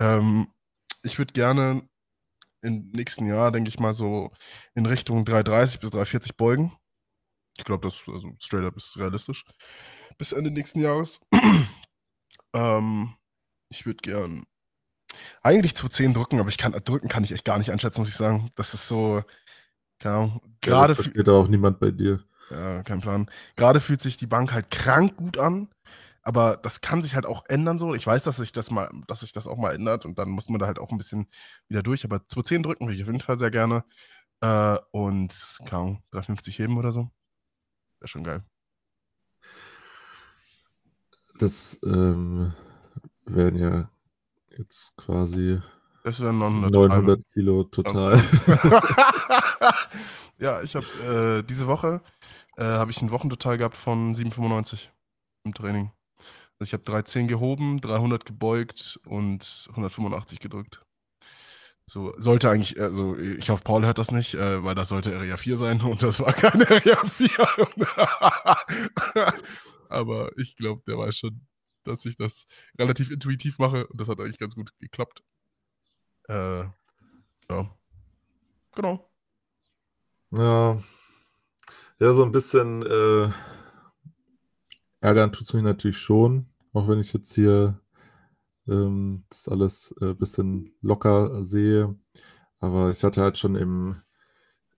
Ähm, 0.00 0.48
ich 1.02 1.18
würde 1.18 1.32
gerne 1.32 1.82
im 2.62 2.90
nächsten 2.90 3.26
Jahr, 3.26 3.52
denke 3.52 3.68
ich 3.68 3.78
mal, 3.78 3.94
so 3.94 4.32
in 4.74 4.86
Richtung 4.86 5.24
330 5.24 5.80
bis 5.80 5.90
340 5.90 6.36
beugen. 6.36 6.72
Ich 7.56 7.64
glaube, 7.64 7.86
das 7.86 8.02
also 8.08 8.32
straight 8.38 8.64
up 8.64 8.76
ist 8.76 8.98
realistisch. 8.98 9.44
Bis 10.18 10.32
Ende 10.32 10.50
nächsten 10.50 10.80
Jahres. 10.80 11.20
ähm, 12.54 13.14
ich 13.70 13.86
würde 13.86 13.98
gern 14.02 14.44
eigentlich 15.42 15.74
210 15.74 16.14
drücken, 16.14 16.40
aber 16.40 16.48
ich 16.48 16.58
kann 16.58 16.72
drücken 16.72 17.08
kann 17.08 17.24
ich 17.24 17.32
echt 17.32 17.44
gar 17.44 17.58
nicht 17.58 17.70
einschätzen, 17.70 18.00
muss 18.00 18.10
ich 18.10 18.16
sagen. 18.16 18.50
Das 18.56 18.74
ist 18.74 18.88
so, 18.88 19.22
keine 20.00 20.16
Ahnung. 20.16 20.40
Gerade 20.60 20.94
ja, 21.14 21.22
da 21.22 21.32
auch 21.32 21.48
niemand 21.48 21.78
bei 21.78 21.90
dir. 21.90 22.20
Ja, 22.50 22.82
kein 22.82 23.00
Plan. 23.00 23.30
Gerade 23.54 23.80
fühlt 23.80 24.02
sich 24.02 24.16
die 24.16 24.26
Bank 24.26 24.52
halt 24.52 24.70
krank 24.70 25.16
gut 25.16 25.38
an, 25.38 25.68
aber 26.22 26.56
das 26.56 26.80
kann 26.80 27.02
sich 27.02 27.14
halt 27.14 27.26
auch 27.26 27.44
ändern 27.48 27.78
so. 27.78 27.94
Ich 27.94 28.06
weiß, 28.06 28.24
dass 28.24 28.38
sich 28.38 28.50
das 28.50 28.70
mal, 28.70 28.90
dass 29.06 29.20
sich 29.20 29.32
das 29.32 29.46
auch 29.46 29.56
mal 29.56 29.74
ändert 29.74 30.04
und 30.04 30.18
dann 30.18 30.30
muss 30.30 30.48
man 30.48 30.58
da 30.58 30.66
halt 30.66 30.80
auch 30.80 30.90
ein 30.90 30.98
bisschen 30.98 31.28
wieder 31.68 31.82
durch. 31.82 32.04
Aber 32.04 32.26
210 32.26 32.62
drücken 32.62 32.86
würde 32.86 32.96
ich 32.96 33.02
auf 33.02 33.08
jeden 33.08 33.20
Fall 33.20 33.38
sehr 33.38 33.50
gerne. 33.50 33.84
Äh, 34.40 34.78
und 34.90 35.58
keine 35.66 35.82
Ahnung, 35.82 36.02
350 36.10 36.58
heben 36.58 36.78
oder 36.78 36.90
so. 36.92 37.10
Wäre 38.00 38.08
schon 38.08 38.24
geil. 38.24 38.42
Das 41.38 41.78
ähm, 41.84 42.52
wären 43.24 43.56
ja 43.56 43.90
jetzt 44.56 44.96
quasi 44.96 45.60
das 46.04 46.20
wären 46.20 46.38
900, 46.38 46.72
900 46.72 47.22
Kilo 47.32 47.64
total. 47.64 48.16
ja, 50.38 50.62
ich 50.62 50.74
habe 50.74 51.40
äh, 51.40 51.42
diese 51.42 51.66
Woche 51.66 52.00
äh, 52.56 52.64
habe 52.64 52.90
ich 52.90 53.02
ein 53.02 53.10
Wochentotal 53.10 53.58
gehabt 53.58 53.76
von 53.76 54.14
7,95 54.14 54.88
im 55.44 55.54
Training. 55.54 55.90
Also 56.58 56.68
ich 56.68 56.72
habe 56.74 56.84
310 56.84 57.28
gehoben, 57.28 57.80
300 57.80 58.24
gebeugt 58.24 58.98
und 59.06 59.66
185 59.70 60.40
gedrückt. 60.40 60.82
So, 61.86 62.14
sollte 62.18 62.50
eigentlich, 62.50 62.80
also 62.80 63.16
ich 63.16 63.50
hoffe, 63.50 63.64
Paul 63.64 63.84
hört 63.84 63.98
das 63.98 64.12
nicht, 64.12 64.34
äh, 64.34 64.62
weil 64.62 64.76
das 64.76 64.90
sollte 64.90 65.16
Area 65.16 65.36
4 65.36 65.56
sein 65.56 65.80
und 65.80 66.02
das 66.02 66.20
war 66.20 66.32
keine 66.32 66.68
Area 66.70 67.04
4. 67.04 67.30
Aber 69.88 70.30
ich 70.38 70.56
glaube, 70.56 70.82
der 70.86 70.98
weiß 70.98 71.18
schon, 71.18 71.40
dass 71.84 72.04
ich 72.04 72.16
das 72.16 72.46
relativ 72.78 73.10
intuitiv 73.10 73.58
mache 73.58 73.86
und 73.88 74.00
das 74.00 74.08
hat 74.08 74.20
eigentlich 74.20 74.38
ganz 74.38 74.54
gut 74.54 74.70
geklappt. 74.78 75.24
Äh, 76.30 76.62
ja. 77.50 77.76
Genau. 78.76 79.10
Ja. 80.30 80.78
Ja, 81.98 82.14
so 82.14 82.24
ein 82.24 82.30
bisschen 82.32 82.82
äh, 82.86 83.30
ärgern 85.00 85.32
tut 85.32 85.48
es 85.48 85.54
mich 85.54 85.64
natürlich 85.64 85.98
schon, 85.98 86.46
auch 86.72 86.86
wenn 86.88 87.00
ich 87.00 87.12
jetzt 87.12 87.34
hier 87.34 87.80
ähm, 88.68 89.24
das 89.28 89.48
alles 89.48 89.94
ein 90.00 90.10
äh, 90.12 90.14
bisschen 90.14 90.72
locker 90.82 91.42
sehe. 91.42 91.98
Aber 92.60 92.90
ich 92.90 93.02
hatte 93.02 93.22
halt 93.22 93.36
schon 93.38 93.56
im, 93.56 93.96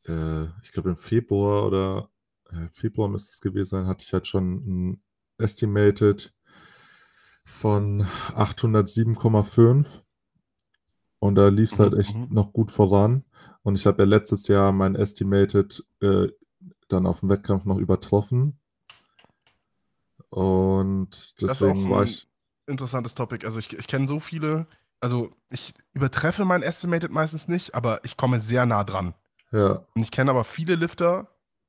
äh, 0.06 0.44
ich 0.62 0.73
glaube 0.73 0.90
im 0.90 0.97
Februar 0.97 1.66
oder 1.66 2.11
äh, 2.50 2.68
Februar 2.73 3.09
müsste 3.09 3.35
es 3.35 3.40
gewesen 3.42 3.71
sein, 3.71 3.87
hatte 3.87 4.05
ich 4.05 4.12
halt 4.14 4.26
schon 4.26 4.92
ein 4.92 5.03
Estimated 5.38 6.35
von 7.44 8.07
807,5 8.35 10.01
und 11.22 11.37
da 11.37 11.46
lief 11.46 11.72
es 11.72 11.78
halt 11.78 11.92
mhm, 11.92 12.00
echt 12.00 12.16
mhm. 12.16 12.26
noch 12.30 12.52
gut 12.52 12.72
voran. 12.72 13.22
Und 13.62 13.76
ich 13.76 13.87
habe 13.87 14.02
ja 14.02 14.08
letztes 14.08 14.48
Jahr 14.48 14.72
mein 14.72 14.96
Estimated 14.96 15.87
äh, 16.00 16.26
dann 16.88 17.06
auf 17.06 17.20
dem 17.20 17.28
Wettkampf 17.28 17.64
noch 17.64 17.78
übertroffen. 17.78 18.58
Und 20.30 21.40
deswegen 21.40 21.88
war 21.90 22.02
ich. 22.02 22.28
Interessantes 22.66 23.14
Topic. 23.14 23.46
Also 23.46 23.61
ich, 23.61 23.72
ich 23.72 23.87
kenne 23.87 24.08
so 24.08 24.18
viele, 24.18 24.66
also 24.98 25.30
ich 25.48 25.74
übertreffe 25.92 26.44
mein 26.44 26.62
Estimated 26.62 27.12
meistens 27.12 27.46
nicht, 27.46 27.76
aber 27.76 28.04
ich 28.04 28.16
komme 28.16 28.40
sehr 28.40 28.66
nah 28.66 28.82
dran. 28.82 29.14
Ja. 29.52 29.87
Und 29.94 30.02
ich 30.02 30.11
kenne 30.11 30.32
aber 30.32 30.42
viele 30.42 30.74
Lifter, 30.74 31.28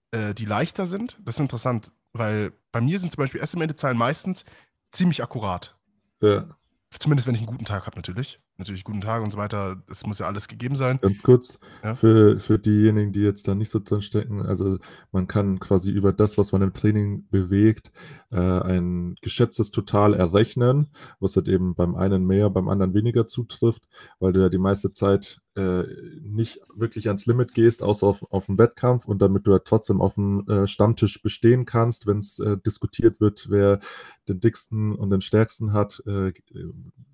äh, 0.10 0.34
die 0.34 0.46
leichter 0.46 0.88
sind. 0.88 1.20
Das 1.24 1.36
ist 1.36 1.42
interessant, 1.42 1.92
weil 2.12 2.54
bei 2.72 2.82
mir 2.82 2.98
sind 2.98 3.12
zum 3.12 3.22
Beispiel 3.22 3.40
Estimated-Zahlen 3.40 4.00
meistens 4.00 4.46
ziemlich 4.90 5.22
akkurat. 5.22 5.78
Ja. 6.22 6.58
Zumindest 6.90 7.28
wenn 7.28 7.36
ich 7.36 7.42
einen 7.42 7.52
guten 7.52 7.66
Tag 7.66 7.86
habe, 7.86 7.98
natürlich 7.98 8.40
natürlich 8.64 8.84
guten 8.84 9.02
Tag 9.02 9.24
und 9.24 9.32
so 9.32 9.38
weiter. 9.38 9.82
Es 9.90 10.06
muss 10.06 10.20
ja 10.20 10.26
alles 10.26 10.48
gegeben 10.48 10.76
sein. 10.76 11.00
Ganz 11.02 11.22
kurz, 11.22 11.60
ja? 11.84 11.94
für, 11.94 12.40
für 12.40 12.58
diejenigen, 12.58 13.14
die 13.14 13.22
jetzt 13.22 13.48
da 13.48 13.56
nicht 13.56 13.70
so 13.70 13.80
drin 13.80 14.02
stecken, 14.02 14.42
also 14.42 14.78
man 15.12 15.28
kann 15.28 15.60
quasi 15.60 15.92
über 15.92 16.14
das, 16.14 16.38
was 16.38 16.52
man 16.52 16.62
im 16.62 16.74
Training 16.74 17.28
bewegt, 17.30 17.92
äh, 18.32 18.38
ein 18.38 19.16
geschätztes 19.22 19.72
Total 19.72 20.14
errechnen, 20.14 20.88
was 21.20 21.36
halt 21.36 21.48
eben 21.48 21.76
beim 21.76 21.96
einen 21.96 22.26
mehr, 22.26 22.50
beim 22.50 22.70
anderen 22.70 22.94
weniger 22.94 23.28
zutrifft, 23.28 23.84
weil 24.20 24.34
du 24.34 24.42
ja 24.42 24.50
die 24.50 24.58
meiste 24.58 24.94
Zeit 24.94 25.42
äh, 25.56 25.84
nicht 26.22 26.60
wirklich 26.74 27.08
ans 27.08 27.26
Limit 27.26 27.54
gehst, 27.54 27.84
außer 27.84 28.08
auf, 28.08 28.26
auf 28.32 28.48
dem 28.48 28.58
Wettkampf 28.58 29.06
und 29.06 29.22
damit 29.22 29.46
du 29.46 29.52
ja 29.52 29.60
trotzdem 29.60 30.02
auf 30.02 30.16
dem 30.16 30.48
äh, 30.48 30.68
Stammtisch 30.68 31.22
bestehen 31.22 31.66
kannst, 31.66 32.08
wenn 32.08 32.20
es 32.20 32.40
äh, 32.40 32.58
diskutiert 32.58 33.20
wird, 33.20 33.48
wer 33.50 33.80
den 34.28 34.40
dicksten 34.40 34.96
und 34.96 35.10
den 35.10 35.22
stärksten 35.22 35.74
hat, 35.74 36.02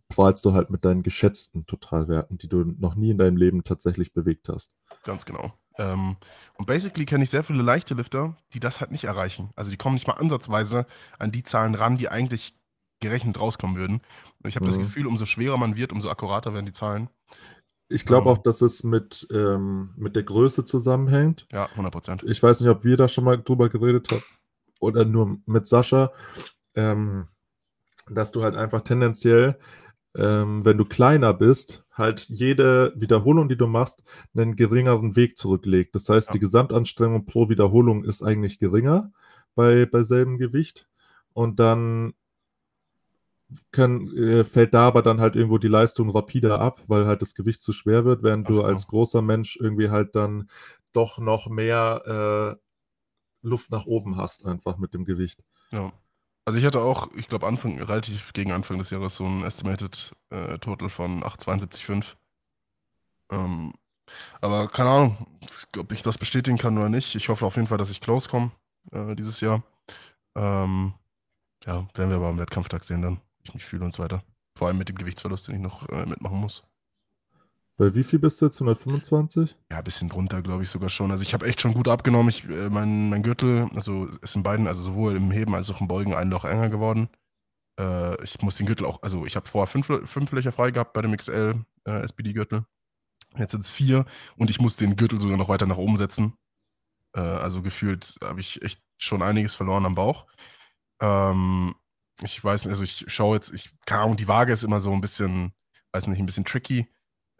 prahlst 0.09 0.43
du 0.43 0.53
halt 0.53 0.69
mit 0.69 0.83
deinen 0.83 1.03
geschätzten 1.03 1.65
Totalwerten, 1.65 2.37
die 2.37 2.49
du 2.49 2.63
noch 2.77 2.95
nie 2.95 3.11
in 3.11 3.17
deinem 3.17 3.37
Leben 3.37 3.63
tatsächlich 3.63 4.13
bewegt 4.13 4.49
hast. 4.49 4.71
Ganz 5.03 5.25
genau. 5.25 5.53
Ähm, 5.77 6.17
und 6.57 6.65
basically 6.65 7.05
kenne 7.05 7.23
ich 7.23 7.29
sehr 7.29 7.43
viele 7.43 7.63
leichte 7.63 7.93
Lifter, 7.93 8.35
die 8.53 8.59
das 8.59 8.81
halt 8.81 8.91
nicht 8.91 9.05
erreichen. 9.05 9.51
Also 9.55 9.71
die 9.71 9.77
kommen 9.77 9.93
nicht 9.93 10.07
mal 10.07 10.15
ansatzweise 10.15 10.85
an 11.17 11.31
die 11.31 11.43
Zahlen 11.43 11.75
ran, 11.75 11.97
die 11.97 12.09
eigentlich 12.09 12.55
gerechnet 12.99 13.39
rauskommen 13.39 13.77
würden. 13.77 14.01
Ich 14.45 14.55
habe 14.55 14.65
mhm. 14.65 14.71
das 14.71 14.79
Gefühl, 14.79 15.07
umso 15.07 15.25
schwerer 15.25 15.57
man 15.57 15.77
wird, 15.77 15.93
umso 15.93 16.09
akkurater 16.09 16.53
werden 16.53 16.65
die 16.65 16.73
Zahlen. 16.73 17.09
Ich 17.87 18.05
glaube 18.05 18.29
ähm, 18.29 18.35
auch, 18.35 18.43
dass 18.43 18.61
es 18.61 18.83
mit, 18.83 19.27
ähm, 19.31 19.93
mit 19.95 20.15
der 20.15 20.23
Größe 20.23 20.65
zusammenhängt. 20.65 21.47
Ja, 21.51 21.67
100 21.67 21.91
Prozent. 21.91 22.23
Ich 22.23 22.43
weiß 22.43 22.59
nicht, 22.59 22.69
ob 22.69 22.83
wir 22.83 22.97
da 22.97 23.07
schon 23.07 23.23
mal 23.23 23.41
drüber 23.41 23.69
geredet 23.69 24.11
haben 24.11 24.23
oder 24.79 25.05
nur 25.05 25.37
mit 25.45 25.65
Sascha, 25.65 26.11
ähm, 26.75 27.25
dass 28.09 28.31
du 28.31 28.43
halt 28.43 28.55
einfach 28.55 28.81
tendenziell 28.81 29.57
ähm, 30.15 30.65
wenn 30.65 30.77
du 30.77 30.85
kleiner 30.85 31.33
bist, 31.33 31.85
halt 31.91 32.27
jede 32.29 32.93
Wiederholung, 32.95 33.49
die 33.49 33.57
du 33.57 33.67
machst, 33.67 34.03
einen 34.35 34.55
geringeren 34.55 35.15
Weg 35.15 35.37
zurücklegt. 35.37 35.95
Das 35.95 36.09
heißt, 36.09 36.29
ja. 36.29 36.33
die 36.33 36.39
Gesamtanstrengung 36.39 37.25
pro 37.25 37.49
Wiederholung 37.49 38.03
ist 38.03 38.23
eigentlich 38.23 38.59
geringer 38.59 39.11
bei, 39.55 39.85
bei 39.85 40.03
selben 40.03 40.37
Gewicht. 40.37 40.87
Und 41.33 41.59
dann 41.59 42.13
kann, 43.71 44.15
äh, 44.15 44.43
fällt 44.43 44.73
da 44.73 44.87
aber 44.87 45.01
dann 45.01 45.19
halt 45.19 45.35
irgendwo 45.35 45.57
die 45.57 45.67
Leistung 45.67 46.09
rapider 46.09 46.59
ab, 46.59 46.81
weil 46.87 47.05
halt 47.05 47.21
das 47.21 47.35
Gewicht 47.35 47.63
zu 47.63 47.71
schwer 47.71 48.05
wird, 48.05 48.23
während 48.23 48.47
Ach, 48.47 48.51
du 48.51 48.63
als 48.63 48.87
großer 48.87 49.21
Mensch 49.21 49.57
irgendwie 49.59 49.89
halt 49.89 50.15
dann 50.15 50.49
doch 50.93 51.19
noch 51.19 51.47
mehr 51.49 52.57
äh, 53.41 53.47
Luft 53.47 53.71
nach 53.71 53.85
oben 53.85 54.17
hast, 54.17 54.45
einfach 54.45 54.77
mit 54.77 54.93
dem 54.93 55.05
Gewicht. 55.05 55.43
Ja. 55.71 55.93
Also 56.45 56.57
ich 56.57 56.65
hatte 56.65 56.81
auch, 56.81 57.09
ich 57.15 57.27
glaube, 57.27 57.47
Anfang, 57.47 57.79
relativ 57.81 58.33
gegen 58.33 58.51
Anfang 58.51 58.79
des 58.79 58.89
Jahres 58.89 59.15
so 59.15 59.25
ein 59.25 59.43
Estimated 59.43 60.15
äh, 60.31 60.57
Total 60.57 60.89
von 60.89 61.23
872,5. 61.23 62.15
Ähm, 63.31 63.73
aber 64.41 64.67
keine 64.67 64.89
Ahnung, 64.89 65.27
ob 65.77 65.91
ich 65.91 66.01
das 66.01 66.17
bestätigen 66.17 66.57
kann 66.57 66.77
oder 66.77 66.89
nicht. 66.89 67.15
Ich 67.15 67.29
hoffe 67.29 67.45
auf 67.45 67.55
jeden 67.55 67.67
Fall, 67.67 67.77
dass 67.77 67.91
ich 67.91 68.01
close 68.01 68.29
komme 68.29 68.51
äh, 68.91 69.15
dieses 69.15 69.41
Jahr. 69.41 69.63
Ähm, 70.35 70.93
ja, 71.65 71.87
werden 71.93 72.09
wir 72.09 72.17
aber 72.17 72.29
am 72.29 72.39
Wettkampftag 72.39 72.83
sehen 72.83 73.01
dann, 73.01 73.17
wie 73.17 73.49
ich 73.49 73.53
mich 73.53 73.65
fühle 73.65 73.85
und 73.85 73.93
so 73.93 74.01
weiter. 74.01 74.23
Vor 74.55 74.67
allem 74.67 74.77
mit 74.77 74.89
dem 74.89 74.97
Gewichtsverlust, 74.97 75.47
den 75.47 75.55
ich 75.55 75.61
noch 75.61 75.87
äh, 75.89 76.05
mitmachen 76.05 76.37
muss. 76.37 76.63
Bei 77.79 77.95
wie 77.95 78.03
viel 78.03 78.19
bist 78.19 78.41
du 78.41 78.47
jetzt? 78.47 78.61
125? 78.61 79.55
Ja, 79.71 79.77
ein 79.77 79.83
bisschen 79.85 80.09
drunter, 80.09 80.41
glaube 80.41 80.63
ich 80.63 80.69
sogar 80.69 80.89
schon. 80.89 81.11
Also 81.11 81.23
ich 81.23 81.33
habe 81.33 81.45
echt 81.47 81.61
schon 81.61 81.73
gut 81.73 81.87
abgenommen. 81.87 82.27
Ich, 82.27 82.43
äh, 82.49 82.69
mein, 82.69 83.09
mein 83.09 83.23
Gürtel, 83.23 83.69
also 83.73 84.05
ist 84.21 84.35
in 84.35 84.43
beiden, 84.43 84.67
also 84.67 84.83
sowohl 84.83 85.15
im 85.15 85.31
Heben 85.31 85.55
als 85.55 85.71
auch 85.71 85.79
im 85.79 85.87
Beugen 85.87 86.13
ein 86.13 86.29
Loch 86.29 86.43
enger 86.43 86.67
geworden. 86.67 87.07
Äh, 87.79 88.21
ich 88.21 88.41
muss 88.41 88.57
den 88.57 88.65
Gürtel 88.65 88.85
auch, 88.85 89.01
also 89.01 89.25
ich 89.25 89.37
habe 89.37 89.47
vorher 89.47 89.67
fünf, 89.67 89.87
fünf 90.09 90.29
Löcher 90.33 90.51
frei 90.51 90.71
gehabt 90.71 90.91
bei 90.91 91.01
dem 91.01 91.15
XL 91.15 91.55
äh, 91.85 92.01
SPD-Gürtel. 92.01 92.65
Jetzt 93.37 93.51
sind 93.51 93.61
es 93.61 93.69
vier 93.69 94.05
und 94.35 94.49
ich 94.49 94.59
muss 94.59 94.75
den 94.75 94.97
Gürtel 94.97 95.21
sogar 95.21 95.37
noch 95.37 95.47
weiter 95.47 95.65
nach 95.65 95.77
oben 95.77 95.95
setzen. 95.95 96.33
Äh, 97.15 97.21
also 97.21 97.61
gefühlt 97.61 98.17
habe 98.21 98.41
ich 98.41 98.61
echt 98.61 98.81
schon 98.97 99.21
einiges 99.21 99.53
verloren 99.53 99.85
am 99.85 99.95
Bauch. 99.95 100.27
Ähm, 100.99 101.75
ich 102.23 102.43
weiß 102.43 102.65
nicht, 102.65 102.71
also 102.71 102.83
ich 102.83 103.05
schaue 103.07 103.37
jetzt, 103.37 103.53
ich, 103.53 103.69
keine 103.85 104.01
Ahnung, 104.01 104.17
die 104.17 104.27
Waage 104.27 104.51
ist 104.51 104.65
immer 104.65 104.81
so 104.81 104.91
ein 104.91 104.99
bisschen, 104.99 105.53
weiß 105.93 106.07
nicht, 106.07 106.19
ein 106.19 106.25
bisschen 106.25 106.43
tricky. 106.43 106.89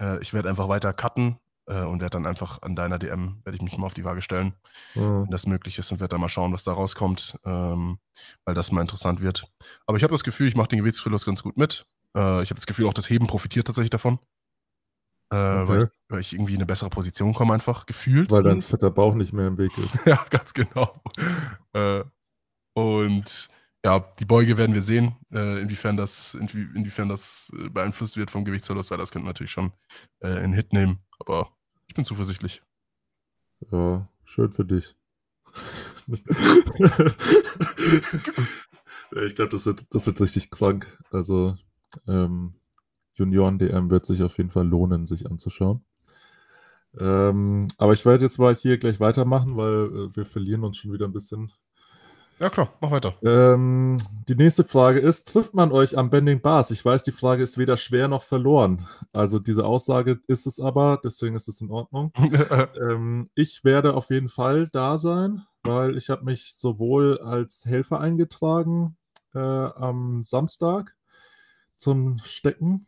Äh, 0.01 0.19
ich 0.21 0.33
werde 0.33 0.49
einfach 0.49 0.67
weiter 0.69 0.93
cutten 0.93 1.38
äh, 1.67 1.81
und 1.81 2.01
werde 2.01 2.12
dann 2.12 2.25
einfach 2.25 2.62
an 2.62 2.75
deiner 2.75 2.97
DM, 2.99 3.41
werde 3.43 3.55
ich 3.55 3.62
mich 3.62 3.77
mal 3.77 3.85
auf 3.85 3.93
die 3.93 4.03
Waage 4.05 4.21
stellen, 4.21 4.53
Ja. 4.95 5.23
wenn 5.23 5.29
das 5.31 5.45
möglich 5.45 5.77
ist 5.77 5.91
und 5.91 5.99
werde 5.99 6.12
dann 6.13 6.21
mal 6.21 6.29
schauen, 6.29 6.53
was 6.53 6.63
da 6.63 6.73
rauskommt, 6.73 7.38
ähm, 7.45 7.99
weil 8.45 8.55
das 8.55 8.71
mal 8.71 8.81
interessant 8.81 9.21
wird. 9.21 9.47
Aber 9.85 9.97
ich 9.97 10.03
habe 10.03 10.13
das 10.13 10.23
Gefühl, 10.23 10.47
ich 10.47 10.55
mache 10.55 10.69
den 10.69 10.79
Gewichtsverlust 10.79 11.25
ganz 11.25 11.43
gut 11.43 11.57
mit. 11.57 11.85
Äh, 12.15 12.41
ich 12.43 12.49
habe 12.49 12.55
das 12.55 12.65
Gefühl, 12.65 12.88
auch 12.88 12.93
das 12.93 13.09
Heben 13.09 13.27
profitiert 13.27 13.67
tatsächlich 13.67 13.91
davon. 13.91 14.19
Äh, 15.31 15.35
weil, 15.35 15.77
ich, 15.77 15.83
Okay. 15.83 15.91
weil 16.09 16.19
ich 16.21 16.33
irgendwie 16.33 16.53
in 16.53 16.57
eine 16.59 16.65
bessere 16.65 16.89
Position 16.89 17.33
komme, 17.35 17.53
einfach 17.53 17.85
gefühlt. 17.85 18.31
Weil 18.31 18.41
dein 18.41 18.63
fetter 18.63 18.89
Bauch 18.89 19.13
nicht 19.13 19.31
mehr 19.31 19.45
im 19.47 19.59
Weg 19.59 19.71
ist. 19.77 19.99
Ja, 20.07 20.25
ganz 20.31 20.53
genau. 20.55 20.99
Äh, 21.73 22.03
und 22.73 23.49
ja, 23.83 24.11
die 24.19 24.25
Beuge 24.25 24.57
werden 24.57 24.73
wir 24.73 24.81
sehen, 24.81 25.15
äh, 25.31 25.61
inwiefern 25.61 25.97
das, 25.97 26.33
inwie, 26.33 26.67
inwiefern 26.75 27.09
das 27.09 27.51
äh, 27.57 27.69
beeinflusst 27.69 28.17
wird 28.17 28.31
vom 28.31 28.45
Gewichtsverlust, 28.45 28.91
weil 28.91 28.97
das 28.97 29.11
könnte 29.11 29.27
natürlich 29.27 29.51
schon 29.51 29.71
äh, 30.19 30.27
einen 30.27 30.53
Hit 30.53 30.73
nehmen. 30.73 30.99
Aber 31.19 31.51
ich 31.87 31.95
bin 31.95 32.05
zuversichtlich. 32.05 32.61
Ja, 33.71 34.07
schön 34.23 34.51
für 34.51 34.65
dich. 34.65 34.95
Ja, 39.15 39.23
ich 39.23 39.35
glaube, 39.35 39.51
das 39.51 39.65
wird, 39.65 39.85
das 39.91 40.05
wird 40.05 40.21
richtig 40.21 40.51
krank. 40.51 40.97
Also, 41.11 41.55
ähm, 42.07 42.53
Junioren-DM 43.15 43.89
wird 43.89 44.05
sich 44.05 44.21
auf 44.23 44.37
jeden 44.37 44.51
Fall 44.51 44.67
lohnen, 44.67 45.07
sich 45.07 45.25
anzuschauen. 45.29 45.83
Ähm, 46.99 47.67
aber 47.77 47.93
ich 47.93 48.05
werde 48.05 48.23
jetzt 48.23 48.39
mal 48.39 48.55
hier 48.55 48.77
gleich 48.77 48.99
weitermachen, 48.99 49.57
weil 49.57 50.09
äh, 50.11 50.15
wir 50.15 50.25
verlieren 50.25 50.63
uns 50.63 50.77
schon 50.77 50.91
wieder 50.93 51.05
ein 51.05 51.13
bisschen. 51.13 51.51
Ja, 52.39 52.49
klar, 52.49 52.73
mach 52.80 52.91
weiter. 52.91 53.15
Ähm, 53.21 53.97
die 54.30 54.36
nächste 54.36 54.63
Frage 54.63 54.99
ist: 54.99 55.28
Trifft 55.28 55.54
man 55.54 55.73
euch 55.73 55.97
am 55.97 56.10
Bending 56.10 56.39
Bars? 56.39 56.71
Ich 56.71 56.84
weiß, 56.86 57.04
die 57.04 57.12
Frage 57.12 57.43
ist 57.43 57.58
weder 57.58 57.75
schwer 57.75 58.08
noch 58.08 58.23
verloren. 58.23 58.88
Also, 59.12 59.39
diese 59.39 59.65
Aussage 59.65 60.21
ist 60.28 60.47
es 60.47 60.58
aber, 60.58 61.02
deswegen 61.04 61.36
ist 61.36 61.49
es 61.49 61.62
in 61.62 61.69
Ordnung. 61.69 62.12
Ähm, 62.80 63.30
ich 63.36 63.63
werde 63.63 63.93
auf 63.93 64.10
jeden 64.10 64.30
Fall 64.30 64.67
da 64.69 64.97
sein, 64.97 65.43
weil 65.63 65.97
ich 65.97 66.10
habe 66.10 66.23
mich 66.23 66.56
sowohl 66.56 67.19
als 67.19 67.65
Helfer 67.65 67.99
eingetragen 67.99 68.95
äh, 69.34 69.39
am 69.39 70.23
Samstag 70.23 70.95
zum 71.78 72.19
Stecken, 72.23 72.88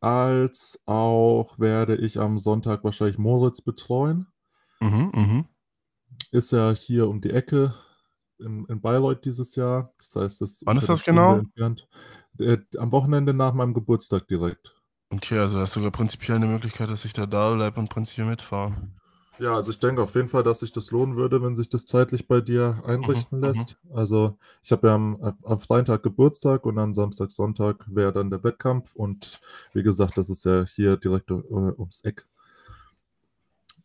als 0.00 0.80
auch 0.86 1.58
werde 1.58 1.96
ich 1.96 2.18
am 2.18 2.38
Sonntag 2.38 2.84
wahrscheinlich 2.84 3.18
Moritz 3.18 3.60
betreuen. 3.60 4.26
mhm, 4.80 5.12
mhm. 5.14 5.44
Ist 6.30 6.52
ja 6.52 6.72
hier 6.72 7.08
um 7.08 7.20
die 7.20 7.30
Ecke 7.30 7.74
in, 8.42 8.66
in 8.66 8.80
Bayreuth 8.80 9.24
dieses 9.24 9.56
Jahr. 9.56 9.92
Das 9.98 10.16
heißt, 10.16 10.40
das 10.40 10.62
Wann 10.64 10.76
ist 10.78 10.88
das 10.88 11.04
genau? 11.04 11.42
Äh, 12.38 12.58
am 12.78 12.92
Wochenende 12.92 13.32
nach 13.34 13.54
meinem 13.54 13.74
Geburtstag 13.74 14.28
direkt. 14.28 14.74
Okay, 15.10 15.38
also 15.38 15.58
hast 15.60 15.76
du 15.76 15.80
sogar 15.80 15.92
prinzipiell 15.92 16.36
eine 16.36 16.46
Möglichkeit, 16.46 16.90
dass 16.90 17.04
ich 17.04 17.12
da 17.12 17.24
da 17.26 17.54
bleibe 17.54 17.78
und 17.78 17.88
prinzipiell 17.88 18.26
mitfahre. 18.26 18.74
Ja, 19.38 19.54
also 19.56 19.70
ich 19.70 19.78
denke 19.80 20.02
auf 20.02 20.14
jeden 20.14 20.28
Fall, 20.28 20.42
dass 20.44 20.60
sich 20.60 20.72
das 20.72 20.90
lohnen 20.90 21.16
würde, 21.16 21.42
wenn 21.42 21.56
sich 21.56 21.68
das 21.68 21.84
zeitlich 21.86 22.28
bei 22.28 22.40
dir 22.40 22.82
einrichten 22.86 23.40
Mhm, 23.40 23.40
lässt. 23.40 23.76
Also 23.92 24.38
ich 24.62 24.70
habe 24.72 24.86
ja 24.88 24.94
am, 24.94 25.16
am 25.44 25.58
Freitag 25.58 26.02
Geburtstag 26.02 26.64
und 26.64 26.76
dann 26.76 26.94
Samstag, 26.94 27.32
Sonntag 27.32 27.84
wäre 27.88 28.12
dann 28.12 28.30
der 28.30 28.44
Wettkampf 28.44 28.94
und 28.94 29.40
wie 29.72 29.82
gesagt, 29.82 30.16
das 30.18 30.28
ist 30.30 30.44
ja 30.44 30.64
hier 30.66 30.96
direkt 30.96 31.30
äh, 31.30 31.34
ums 31.34 32.04
Eck. 32.04 32.26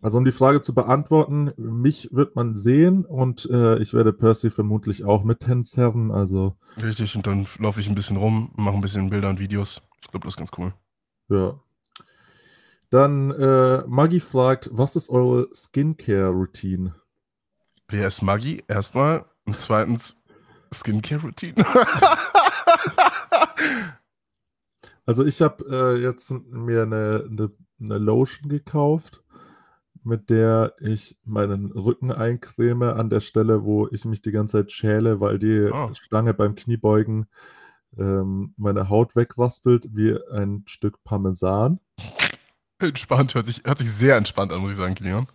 Also 0.02 0.18
um 0.20 0.26
die 0.26 0.32
Frage 0.32 0.62
zu 0.62 0.76
beantworten, 0.76 1.52
mich 1.58 2.10
wird 2.12 2.36
man 2.36 2.56
sehen 2.56 3.04
und 3.04 3.50
äh, 3.50 3.80
ich 3.80 3.94
werde 3.94 4.14
Percy 4.14 4.52
vermutlich 4.52 5.04
auch 5.04 5.24
mit 5.24 5.48
Hänzerren, 5.48 6.12
also 6.12 6.56
Richtig, 6.82 7.16
und 7.16 7.26
dann 7.26 7.48
laufe 7.60 7.80
ich 7.80 7.90
ein 7.90 7.96
bisschen 7.96 8.18
rum, 8.18 8.52
mache 8.56 8.76
ein 8.76 8.82
bisschen 8.82 9.10
Bilder 9.10 9.30
und 9.30 9.40
Videos. 9.40 9.82
Ich 10.02 10.10
glaube, 10.10 10.26
das 10.26 10.34
ist 10.34 10.38
ganz 10.38 10.52
cool. 10.58 10.74
ja. 11.30 11.60
Dann 12.90 13.32
äh, 13.32 13.84
Maggie 13.86 14.22
fragt, 14.22 14.70
was 14.72 14.96
ist 14.96 15.10
eure 15.10 15.50
Skincare-Routine? 15.54 16.96
Wer 17.90 18.08
ist 18.08 18.22
Maggi? 18.22 18.64
Erstmal. 18.70 19.26
Und 19.46 19.60
zweitens 19.60 20.16
Skincare-Routine. 20.74 21.66
Also 25.08 25.26
ich 25.26 25.42
habe 25.42 25.64
äh, 25.70 26.02
jetzt 26.02 26.32
mir 26.52 26.84
eine, 26.84 27.26
eine, 27.32 27.52
eine 27.80 27.98
Lotion 27.98 28.50
gekauft, 28.50 29.24
mit 30.08 30.30
der 30.30 30.74
ich 30.80 31.18
meinen 31.26 31.72
Rücken 31.72 32.12
eincreme 32.12 32.94
an 32.94 33.10
der 33.10 33.20
Stelle, 33.20 33.64
wo 33.66 33.88
ich 33.90 34.06
mich 34.06 34.22
die 34.22 34.32
ganze 34.32 34.60
Zeit 34.60 34.72
schäle, 34.72 35.20
weil 35.20 35.38
die 35.38 35.70
Ah. 35.72 35.94
Stange 35.94 36.34
beim 36.34 36.56
Kniebeugen 36.56 37.28
ähm, 37.98 38.54
meine 38.58 38.90
Haut 38.90 39.16
wegraspelt 39.16 39.90
wie 39.96 40.18
ein 40.32 40.64
Stück 40.66 41.04
Parmesan. 41.04 41.80
entspannt, 42.80 43.36
hört 43.36 43.48
sich, 43.48 43.64
hört 43.66 43.80
sich 43.80 43.92
sehr 43.92 44.16
entspannt 44.16 44.52
an, 44.52 44.62
muss 44.62 44.72
ich 44.72 44.78
sagen, 44.78 44.96
Kilian. 44.96 45.28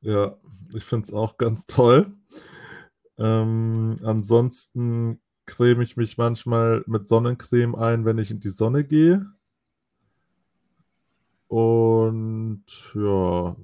Ja, 0.00 0.36
ich 0.72 0.84
finde 0.84 1.06
es 1.06 1.12
auch 1.12 1.36
ganz 1.36 1.66
toll. 1.66 2.12
Ähm, 3.18 3.96
ansonsten 4.04 5.20
creme 5.46 5.82
ich 5.82 5.96
mich 5.96 6.18
manchmal 6.18 6.84
mit 6.86 7.08
Sonnencreme 7.08 7.74
ein, 7.74 8.04
wenn 8.04 8.18
ich 8.18 8.30
in 8.30 8.40
die 8.40 8.50
Sonne 8.50 8.84
gehe. 8.84 9.26
Und 11.48 12.64
ja, 12.94 13.56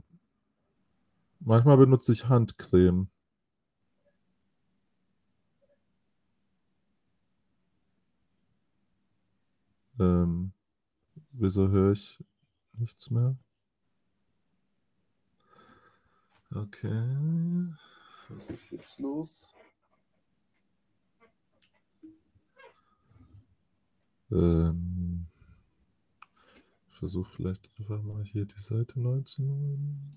manchmal 1.41 1.77
benutze 1.77 2.13
ich 2.13 2.29
Handcreme. 2.29 3.09
Ähm, 9.99 10.53
wieso 11.33 11.69
höre 11.69 11.93
ich 11.93 12.25
nichts 12.75 13.11
mehr? 13.11 13.37
Okay. 16.55 17.75
Was 18.29 18.51
ist 18.51 18.71
jetzt 18.71 18.99
los? 19.01 19.55
Ähm, 24.33 25.27
ich 26.89 26.97
versuche 26.97 27.31
vielleicht 27.31 27.69
einfach 27.79 28.03
mal 28.03 28.25
hier 28.25 28.47
die 28.47 28.61
Seite 28.61 29.01
neu 29.01 29.21
zu 29.23 29.43
nehmen. 29.43 30.11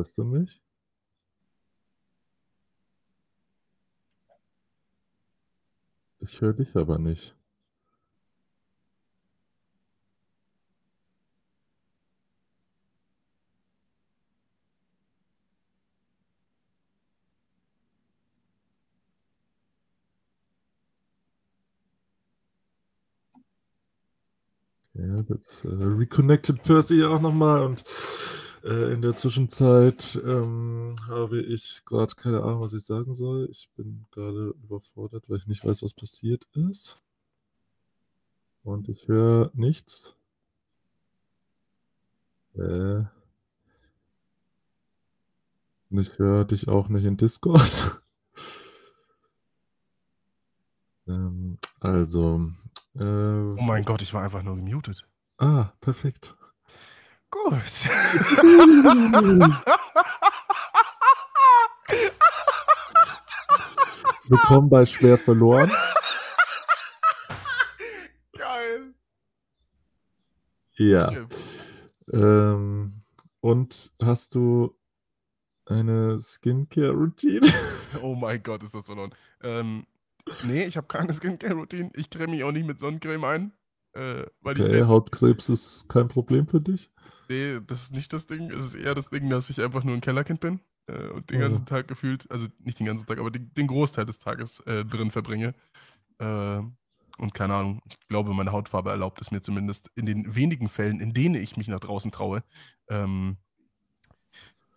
Hörst 0.00 0.16
du 0.16 0.24
mich? 0.24 0.62
Ich 6.20 6.40
höre 6.40 6.54
dich 6.54 6.74
aber 6.74 6.98
nicht. 6.98 7.36
Ja, 24.94 25.24
jetzt 25.28 25.64
äh, 25.66 25.68
reconnected 25.68 26.62
Percy 26.62 27.04
auch 27.04 27.20
nochmal 27.20 27.64
und 27.66 27.84
äh, 28.64 28.92
in 28.92 29.02
der 29.02 29.14
Zwischenzeit 29.14 30.20
ähm, 30.24 30.94
habe 31.08 31.40
ich 31.40 31.82
gerade 31.84 32.14
keine 32.14 32.42
Ahnung, 32.42 32.60
was 32.60 32.72
ich 32.72 32.84
sagen 32.84 33.14
soll. 33.14 33.48
Ich 33.50 33.68
bin 33.76 34.06
gerade 34.10 34.54
überfordert, 34.62 35.24
weil 35.28 35.38
ich 35.38 35.46
nicht 35.46 35.64
weiß, 35.64 35.82
was 35.82 35.94
passiert 35.94 36.46
ist. 36.54 37.00
Und 38.62 38.88
ich 38.88 39.08
höre 39.08 39.50
nichts. 39.54 40.14
Äh, 42.54 43.04
und 45.90 45.98
ich 45.98 46.18
höre 46.18 46.44
dich 46.44 46.68
auch 46.68 46.88
nicht 46.88 47.04
in 47.04 47.16
Discord. 47.16 48.02
ähm, 51.08 51.58
also, 51.80 52.48
äh, 52.96 53.02
Oh 53.02 53.62
mein 53.62 53.84
Gott, 53.84 54.02
ich 54.02 54.12
war 54.14 54.22
einfach 54.22 54.42
nur 54.42 54.56
gemutet. 54.56 55.06
ah, 55.38 55.72
perfekt. 55.80 56.36
Gut. 57.30 57.86
Willkommen 64.24 64.68
bei 64.68 64.84
Schwer 64.84 65.16
verloren. 65.18 65.70
Geil. 68.36 68.94
Ja. 70.76 71.12
Ähm, 72.12 73.02
und 73.40 73.92
hast 74.02 74.34
du 74.34 74.76
eine 75.66 76.20
Skincare-Routine? 76.20 77.46
Oh 78.02 78.14
mein 78.14 78.40
Gott, 78.40 78.62
ist 78.62 78.72
das 78.72 78.86
verloren. 78.86 79.12
Ähm, 79.42 79.84
nee, 80.44 80.64
ich 80.64 80.76
habe 80.76 80.86
keine 80.86 81.12
Skincare-Routine. 81.12 81.90
Ich 81.94 82.08
creme 82.08 82.30
mich 82.30 82.44
auch 82.44 82.52
nicht 82.52 82.64
mit 82.64 82.78
Sonnencreme 82.78 83.24
ein. 83.24 83.52
Äh, 83.94 84.26
weil 84.40 84.60
Okay, 84.60 84.78
ich, 84.78 84.86
Hautkrebs 84.86 85.48
ist 85.48 85.88
kein 85.88 86.06
Problem 86.06 86.46
für 86.46 86.60
dich? 86.60 86.88
Nee, 87.30 87.60
das 87.66 87.84
ist 87.84 87.92
nicht 87.94 88.12
das 88.12 88.26
Ding. 88.28 88.50
Es 88.50 88.64
ist 88.66 88.74
eher 88.74 88.94
das 88.94 89.10
Ding, 89.10 89.30
dass 89.30 89.50
ich 89.50 89.60
einfach 89.62 89.84
nur 89.84 89.94
ein 89.96 90.02
Kellerkind 90.02 90.40
bin 90.40 90.60
äh, 90.88 91.08
und 91.08 91.30
den 91.30 91.40
Oh. 91.40 91.40
ganzen 91.40 91.66
Tag 91.66 91.88
gefühlt, 91.88 92.30
also 92.30 92.48
nicht 92.60 92.78
den 92.80 92.86
ganzen 92.86 93.06
Tag, 93.06 93.18
aber 93.18 93.30
den, 93.32 93.54
den 93.54 93.68
Großteil 93.68 94.06
des 94.06 94.18
Tages 94.20 94.60
äh, 94.60 94.84
drin 94.84 95.10
verbringe. 95.10 95.54
Äh, 96.18 96.60
und 97.18 97.34
keine 97.34 97.54
Ahnung, 97.54 97.82
ich 97.86 97.98
glaube, 98.08 98.34
meine 98.34 98.52
Hautfarbe 98.52 98.90
erlaubt 98.90 99.20
es 99.22 99.30
mir 99.30 99.42
zumindest 99.42 99.90
in 99.96 100.06
den 100.06 100.34
wenigen 100.36 100.68
Fällen, 100.68 101.00
in 101.00 101.14
denen 101.14 101.36
ich 101.36 101.56
mich 101.56 101.68
nach 101.68 101.80
draußen 101.80 102.12
traue, 102.12 102.44
ähm, 102.88 103.38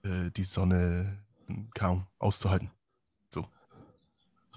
äh, 0.03 0.31
die 0.31 0.43
Sonne 0.43 1.23
hm, 1.47 1.69
kaum 1.73 2.07
auszuhalten. 2.19 2.71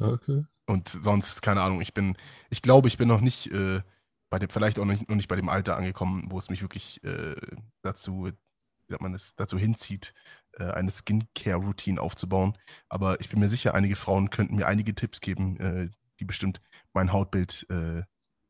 Ah, 0.01 0.13
Okay. 0.13 0.45
Und 0.67 0.89
sonst, 0.89 1.43
keine 1.43 1.63
Ahnung, 1.63 1.81
ich 1.81 1.95
bin, 1.95 2.17
ich 2.51 2.61
glaube, 2.61 2.89
ich 2.89 2.99
bin 2.99 3.07
noch 3.09 3.21
nicht 3.21 3.53
äh, 3.53 3.83
bei 4.31 4.39
dem, 4.39 4.49
vielleicht 4.49 4.79
auch 4.79 4.85
nicht, 4.85 5.09
noch 5.09 5.17
nicht 5.17 5.29
bei 5.29 5.37
dem 5.37 5.49
Alter 5.49 5.77
angekommen, 5.77 6.27
wo 6.31 6.39
es 6.39 6.51
mich 6.51 6.63
wirklich 6.63 7.03
äh, 7.05 7.37
dazu, 7.83 8.27
wie 8.27 8.93
sagt 8.93 9.03
man 9.03 9.13
das, 9.13 9.35
dazu 9.37 9.59
hinzieht, 9.59 10.15
äh, 10.53 10.65
eine 10.65 10.91
Skincare-Routine 10.91 12.01
aufzubauen. 12.01 12.57
Aber 12.89 13.21
ich 13.21 13.29
bin 13.29 13.41
mir 13.41 13.49
sicher, 13.49 13.75
einige 13.75 13.97
Frauen 13.97 14.31
könnten 14.31 14.57
mir 14.57 14.67
einige 14.67 14.95
Tipps 14.95 15.21
geben, 15.21 15.59
äh, 15.61 15.91
die 16.21 16.25
bestimmt 16.25 16.61
mein 16.93 17.13
Hautbild 17.13 17.67
äh, 17.71 18.03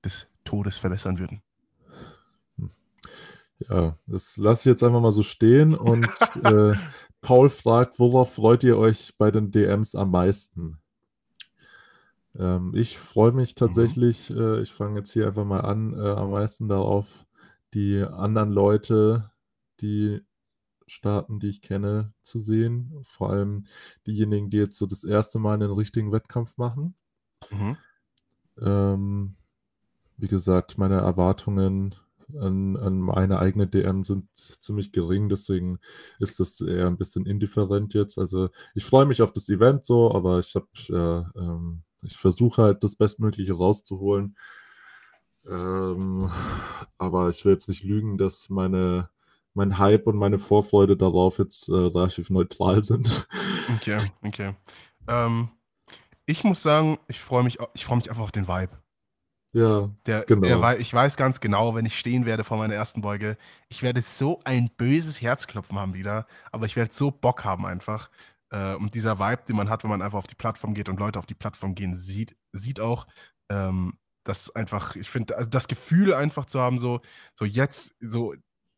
des 0.05 0.29
Todes 0.45 0.77
verbessern 0.77 1.19
würden. 1.19 1.43
Ja, 3.59 3.97
das 4.07 4.37
lasse 4.37 4.61
ich 4.63 4.67
jetzt 4.67 4.85
einfach 4.85 5.01
mal 5.01 5.13
so 5.13 5.23
stehen 5.23 5.75
und 5.75 6.05
äh, 6.45 6.75
Paul 7.23 7.49
fragt, 7.49 7.99
worauf 7.99 8.35
freut 8.35 8.63
ihr 8.65 8.79
euch 8.79 9.15
bei 9.17 9.31
den 9.31 9.51
DMs 9.51 9.95
am 9.95 10.11
meisten? 10.11 10.79
Ähm, 12.39 12.73
ich 12.75 12.99
freue 12.99 13.33
mich 13.33 13.55
tatsächlich, 13.55 14.31
äh, 14.31 14.61
ich 14.61 14.73
fange 14.73 15.01
jetzt 15.01 15.13
hier 15.13 15.27
einfach 15.27 15.45
mal 15.45 15.61
an, 15.61 15.95
äh, 15.95 16.11
am 16.11 16.31
meisten 16.31 16.69
darauf, 16.69 17.27
die 17.75 18.03
anderen 18.03 18.51
Leute, 18.51 19.31
die 19.81 20.21
Staaten, 20.87 21.41
die 21.41 21.49
ich 21.49 21.63
kenne, 21.63 22.13
zu 22.23 22.39
sehen. 22.39 22.93
Vor 23.03 23.31
allem 23.31 23.67
diejenigen, 24.07 24.51
die 24.51 24.59
jetzt 24.59 24.79
so 24.79 24.87
das 24.87 25.05
erste 25.05 25.39
Mal 25.39 25.55
einen 25.55 25.73
richtigen 25.73 26.13
Wettkampf 26.13 26.57
machen. 26.59 26.95
Mhm. 27.51 27.77
Ähm, 28.61 29.37
wie 30.17 30.29
gesagt, 30.29 30.79
meine 30.79 30.97
Erwartungen 30.97 31.95
an, 32.39 32.77
an 32.77 32.99
meine 33.01 33.39
eigene 33.39 33.67
DM 33.67 34.05
sind 34.05 34.29
ziemlich 34.35 34.93
gering, 34.93 35.29
deswegen 35.29 35.79
ist 36.19 36.41
das 36.41 36.61
eher 36.61 36.87
ein 36.87 36.97
bisschen 36.99 37.27
indifferent 37.27 37.95
jetzt. 37.95 38.19
Also 38.19 38.51
ich 38.75 38.85
freue 38.85 39.07
mich 39.07 39.23
auf 39.23 39.33
das 39.33 39.49
Event 39.49 39.85
so, 39.85 40.13
aber 40.13 40.41
ich 40.41 40.55
habe, 40.55 40.67
ja, 40.89 41.31
ähm, 41.37 41.83
ich 42.03 42.17
versuche 42.17 42.63
halt 42.63 42.85
das 42.85 42.97
Bestmögliche 42.97 43.55
rauszuholen. 43.55 44.37
Ähm, 45.49 46.31
aber 46.99 47.31
ich 47.31 47.45
will 47.45 47.53
jetzt 47.53 47.69
nicht 47.69 47.85
lügen, 47.85 48.19
dass 48.19 48.49
meine, 48.51 49.11
mein 49.55 49.79
Hype 49.79 50.07
und 50.07 50.17
meine 50.17 50.39
Vorfreude 50.39 50.97
darauf 50.97 51.39
jetzt 51.39 51.69
äh, 51.69 51.73
relativ 51.75 52.31
neutral 52.31 52.85
sind. 52.85 53.27
Okay, 53.77 53.99
okay. 54.25 54.55
Ähm, 55.09 55.49
ich 56.25 56.45
muss 56.45 56.63
sagen, 56.63 56.99
ich 57.09 57.21
freue 57.21 57.45
mich, 57.45 57.59
ich 57.75 57.85
freue 57.85 57.97
mich 57.99 58.11
einfach 58.11 58.23
auf 58.23 58.33
den 58.33 58.49
Vibe. 58.49 58.79
Ja, 59.53 59.91
Der, 60.05 60.25
Genau. 60.25 60.61
der 60.61 60.81
ich 60.81 60.93
weiß 60.93 61.17
ganz 61.17 61.41
genau, 61.41 61.75
wenn 61.75 61.87
ich 61.87 61.99
stehen 61.99 62.27
werde 62.27 62.45
vor 62.45 62.59
meiner 62.59 62.75
ersten 62.75 63.01
Beuge, 63.01 63.39
ich 63.69 63.83
werde 63.83 64.03
so 64.03 64.41
ein 64.45 64.71
böses 64.77 65.23
Herzklopfen 65.23 65.79
haben 65.79 65.95
wieder, 65.95 66.27
aber 66.53 66.67
ich 66.67 66.77
werde 66.77 66.93
so 66.93 67.11
Bock 67.11 67.45
haben 67.45 67.65
einfach. 67.65 68.11
Äh, 68.51 68.75
und 68.77 68.95
dieser 68.95 69.19
Vibe, 69.19 69.45
den 69.49 69.57
man 69.57 69.71
hat, 69.71 69.83
wenn 69.83 69.91
man 69.91 70.03
einfach 70.03 70.19
auf 70.19 70.27
die 70.27 70.35
Plattform 70.35 70.75
geht 70.75 70.89
und 70.89 71.01
Leute 71.01 71.19
auf 71.19 71.27
die 71.27 71.35
Plattform 71.35 71.75
gehen, 71.75 71.97
sieht, 71.97 72.37
sieht 72.53 72.81
auch, 72.81 73.07
ähm, 73.51 73.99
dass 74.25 74.55
einfach, 74.55 74.97
ich 74.97 75.11
finde, 75.11 75.37
also 75.37 75.49
das 75.49 75.69
Gefühl 75.69 76.15
einfach 76.15 76.47
zu 76.47 76.61
haben, 76.61 76.79
so, 76.79 77.01
so 77.35 77.45
jetzt, 77.45 77.95
so, 78.01 78.35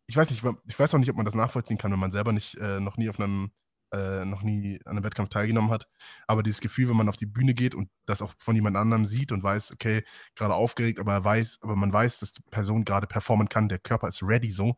ich 0.07 0.17
weiß 0.17 0.31
nicht, 0.31 0.43
ich 0.67 0.79
weiß 0.79 0.95
auch 0.95 0.99
nicht, 0.99 1.11
ob 1.11 1.17
man 1.17 1.25
das 1.25 1.35
nachvollziehen 1.35 1.79
kann, 1.79 1.93
wenn 1.93 1.99
man 1.99 2.13
selber 2.13 2.33
nicht, 2.33 2.57
äh, 2.57 2.81
noch 2.81 2.97
nie 2.97 3.09
auf 3.09 3.19
einem, 3.21 3.51
äh, 3.93 4.25
noch 4.25 4.43
nie 4.43 4.81
an 4.85 4.93
einem 4.93 5.05
Wettkampf 5.05 5.31
teilgenommen 5.31 5.71
hat. 5.71 5.89
Aber 6.27 6.43
dieses 6.43 6.61
Gefühl, 6.61 6.89
wenn 6.89 6.97
man 6.97 7.09
auf 7.09 7.17
die 7.17 7.27
Bühne 7.27 7.55
geht 7.55 7.75
und 7.75 7.91
das 8.07 8.23
auch 8.23 8.35
von 8.39 8.55
jemand 8.55 8.77
anderem 8.77 9.07
sieht 9.07 9.33
und 9.33 9.43
weiß, 9.43 9.73
okay, 9.73 10.05
gerade 10.35 10.55
aufgeregt, 10.55 11.01
aber 11.01 11.13
er 11.15 11.25
weiß, 11.25 11.59
aber 11.63 11.77
man 11.77 11.93
weiß, 11.93 12.21
dass 12.21 12.33
die 12.35 12.43
Person 12.51 12.85
gerade 12.85 13.07
performen 13.07 13.49
kann, 13.49 13.69
der 13.69 13.79
Körper 13.79 14.09
ist 14.09 14.23
ready 14.23 14.51
so. 14.51 14.77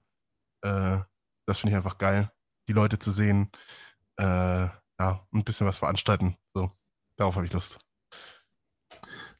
Äh, 0.62 1.00
das 1.46 1.58
finde 1.58 1.72
ich 1.72 1.76
einfach 1.76 1.98
geil, 1.98 2.30
die 2.68 2.72
Leute 2.72 2.98
zu 2.98 3.10
sehen, 3.12 3.50
äh, 4.20 4.68
ja, 4.98 5.26
ein 5.32 5.44
bisschen 5.44 5.66
was 5.66 5.78
veranstalten. 5.78 6.36
So, 6.54 6.70
darauf 7.16 7.36
habe 7.36 7.46
ich 7.46 7.52
Lust. 7.52 7.78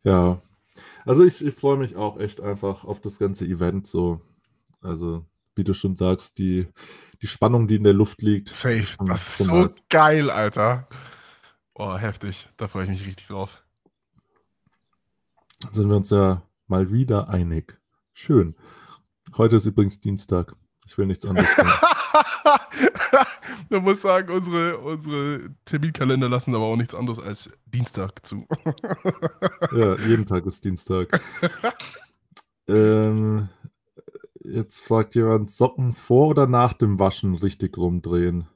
Ja, 0.02 0.40
also 1.04 1.24
ich, 1.24 1.44
ich 1.44 1.54
freue 1.54 1.76
mich 1.76 1.96
auch 1.96 2.18
echt 2.18 2.40
einfach 2.40 2.84
auf 2.84 3.00
das 3.00 3.18
ganze 3.18 3.44
Event 3.44 3.86
so. 3.86 4.20
Also, 4.80 5.26
wie 5.54 5.64
du 5.64 5.74
schon 5.74 5.94
sagst, 5.94 6.38
die, 6.38 6.66
die 7.20 7.26
Spannung, 7.26 7.68
die 7.68 7.74
in 7.76 7.84
der 7.84 7.92
Luft 7.92 8.22
liegt. 8.22 8.52
Safe, 8.54 8.86
das 9.06 9.40
ist 9.40 9.46
so 9.46 9.52
halt- 9.52 9.88
geil, 9.90 10.30
Alter. 10.30 10.88
Oh, 11.74 11.96
heftig. 11.96 12.48
Da 12.56 12.68
freue 12.68 12.84
ich 12.84 12.90
mich 12.90 13.06
richtig 13.06 13.26
drauf. 13.26 13.62
sind 15.70 15.88
wir 15.88 15.96
uns 15.96 16.10
ja 16.10 16.42
mal 16.66 16.90
wieder 16.90 17.28
einig. 17.28 17.78
Schön. 18.14 18.54
Heute 19.36 19.56
ist 19.56 19.66
übrigens 19.66 20.00
Dienstag. 20.00 20.54
Ich 20.86 20.96
will 20.96 21.06
nichts 21.06 21.26
anderes. 21.26 21.48
Man 23.72 23.82
muss 23.84 24.02
sagen, 24.02 24.32
unsere, 24.34 24.78
unsere 24.78 25.54
Terminkalender 25.64 26.28
lassen 26.28 26.54
aber 26.54 26.64
auch 26.64 26.76
nichts 26.76 26.94
anderes 26.94 27.18
als 27.20 27.50
Dienstag 27.66 28.24
zu. 28.26 28.46
Ja, 29.72 29.96
jeden 29.98 30.26
Tag 30.26 30.44
ist 30.46 30.64
Dienstag. 30.64 31.20
ähm, 32.66 33.48
jetzt 34.42 34.80
fragt 34.80 35.14
jemand, 35.14 35.50
Socken 35.50 35.92
vor 35.92 36.28
oder 36.28 36.46
nach 36.48 36.72
dem 36.72 36.98
Waschen 36.98 37.34
richtig 37.36 37.76
rumdrehen? 37.76 38.48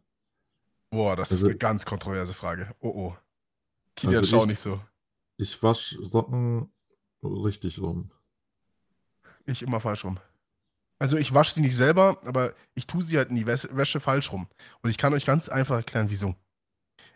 Boah, 0.91 1.15
das 1.15 1.31
ist 1.31 1.37
Also- 1.39 1.49
eine 1.49 1.57
ganz 1.59 1.87
kontroverse 1.87 2.35
Frage. 2.35 2.75
Oh 2.81 2.89
oh. 2.89 3.17
Kilian, 3.95 4.21
Also 4.21 4.31
schau 4.37 4.43
ich- 4.43 4.49
nicht 4.49 4.61
so. 4.61 4.81
Ich 5.37 5.63
wasche 5.63 6.05
Socken 6.05 6.73
richtig 7.23 7.81
rum. 7.81 8.11
Ich 9.47 9.63
immer 9.63 9.79
falsch 9.81 10.05
rum. 10.05 10.19
Also 10.99 11.17
ich 11.17 11.35
wasche 11.35 11.55
sie 11.55 11.61
nicht 11.61 11.77
selber, 11.77 12.21
aber 12.25 12.55
ich 12.75 12.87
tue 12.87 13.03
sie 13.03 13.19
halt 13.19 13.29
in 13.31 13.37
die 13.37 13.47
Wäsche, 13.47 14.01
falsch 14.01 14.33
rum. 14.33 14.49
Und 14.83 14.91
ich 14.91 14.99
kann 14.99 15.13
euch 15.13 15.27
ganz 15.27 15.49
einfach 15.49 15.77
erklären, 15.77 16.11
wieso. 16.11 16.35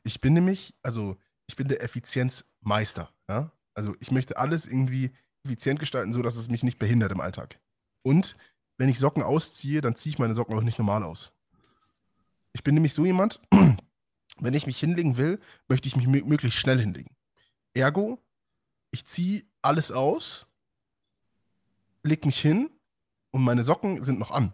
Ich 0.03 0.21
bin 0.21 0.35
nämlich, 0.35 0.75
also 0.83 1.17
ich 1.47 1.57
bin 1.57 1.69
der 1.69 1.83
Effizienzmeister. 1.83 3.13
Ja? 3.29 3.53
Also 3.75 3.95
ich 4.01 4.11
möchte 4.11 4.37
alles 4.37 4.67
irgendwie 4.67 5.13
effizient 5.45 5.81
gestalten, 5.81 6.13
so 6.13 6.23
dass 6.23 6.37
es 6.37 6.49
mich 6.49 6.63
nicht 6.63 6.79
behindert 6.79 7.13
im 7.13 7.21
Alltag. 7.21 7.61
Und 8.03 8.37
wenn 8.77 8.89
ich 8.89 8.99
Socken 8.99 9.23
ausziehe, 9.23 9.81
dann 9.81 9.97
ziehe 9.97 10.13
ich 10.13 10.19
meine 10.19 10.35
Socken 10.35 10.57
auch 10.57 10.63
nicht 10.63 10.79
normal 10.79 11.05
aus. 11.05 11.33
Ich 12.53 12.65
bin 12.65 12.75
nämlich 12.75 12.95
so 12.95 13.07
jemand, 13.07 13.41
wenn 14.41 14.55
ich 14.55 14.67
mich 14.67 14.79
hinlegen 14.79 15.17
will, 15.17 15.41
möchte 15.69 15.89
ich 15.89 15.97
mich 15.97 16.07
mö- 16.07 16.25
möglichst 16.25 16.59
schnell 16.59 16.81
hinlegen. 16.81 17.15
Ergo, 17.75 18.19
ich 18.91 19.07
ziehe 19.07 19.45
alles 19.63 19.93
aus, 19.93 20.47
leg 22.03 22.25
mich 22.27 22.41
hin 22.41 22.71
und 23.31 23.43
meine 23.43 23.65
Socken 23.65 24.03
sind 24.03 24.19
noch 24.19 24.31
an, 24.31 24.53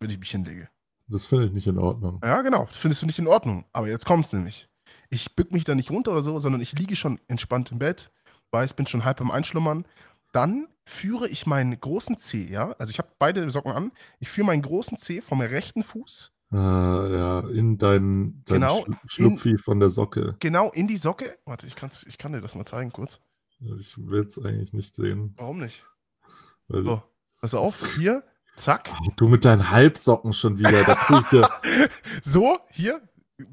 wenn 0.00 0.10
ich 0.10 0.18
mich 0.18 0.30
hinlege. 0.30 0.68
Das 1.08 1.26
finde 1.26 1.46
ich 1.46 1.52
nicht 1.52 1.66
in 1.66 1.78
Ordnung. 1.78 2.20
Ja, 2.24 2.40
genau. 2.42 2.64
Das 2.66 2.78
findest 2.78 3.02
du 3.02 3.06
nicht 3.06 3.18
in 3.18 3.26
Ordnung. 3.26 3.64
Aber 3.72 3.88
jetzt 3.88 4.06
kommt's 4.06 4.32
nämlich. 4.32 4.68
Ich 5.10 5.36
bück 5.36 5.52
mich 5.52 5.64
da 5.64 5.74
nicht 5.74 5.90
runter 5.90 6.12
oder 6.12 6.22
so, 6.22 6.38
sondern 6.38 6.60
ich 6.62 6.72
liege 6.78 6.96
schon 6.96 7.20
entspannt 7.28 7.70
im 7.72 7.78
Bett, 7.78 8.10
weiß, 8.52 8.74
bin 8.74 8.86
schon 8.86 9.04
halb 9.04 9.18
beim 9.18 9.30
Einschlummern. 9.30 9.86
Dann 10.32 10.66
führe 10.84 11.28
ich 11.28 11.46
meinen 11.46 11.78
großen 11.78 12.18
Zeh, 12.18 12.50
ja, 12.50 12.72
also 12.78 12.90
ich 12.90 12.98
habe 12.98 13.08
beide 13.18 13.48
Socken 13.50 13.72
an, 13.72 13.92
ich 14.18 14.28
führe 14.28 14.46
meinen 14.46 14.62
großen 14.62 14.98
Zeh 14.98 15.20
vom 15.20 15.40
rechten 15.40 15.82
Fuß 15.82 16.32
Äh, 16.52 16.56
ja, 16.56 17.40
in 17.48 17.78
dein, 17.78 18.42
dein 18.44 18.60
Genau, 18.60 18.84
Schl 18.84 18.96
Schlupfi 19.06 19.58
von 19.58 19.80
der 19.80 19.88
Socke. 19.90 20.36
genau 20.40 20.70
in 20.72 20.86
die 20.88 20.96
Socke. 20.96 21.38
Warte, 21.44 21.66
ich, 21.66 21.76
kann's, 21.76 22.02
ich 22.04 22.18
kann 22.18 22.32
dir 22.32 22.40
das 22.40 22.54
mal 22.54 22.66
zeigen 22.66 22.92
kurz. 22.92 23.20
Ich 23.78 23.96
will 23.96 24.26
es 24.26 24.38
eigentlich 24.38 24.72
nicht 24.72 24.94
sehen. 24.94 25.34
Warum 25.36 25.60
nicht? 25.60 25.84
Weil 26.68 26.82
So, 26.82 27.02
pass 27.44 27.54
auf, 27.54 27.96
hier, 27.96 28.22
zack. 28.56 28.88
Ach, 28.90 29.00
du 29.16 29.28
mit 29.28 29.44
deinen 29.44 29.70
Halbsocken 29.70 30.32
schon 30.32 30.58
wieder. 30.58 30.96
So, 32.24 32.58
hier, 32.70 33.02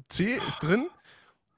C 0.08 0.38
ist 0.48 0.60
drin. 0.60 0.88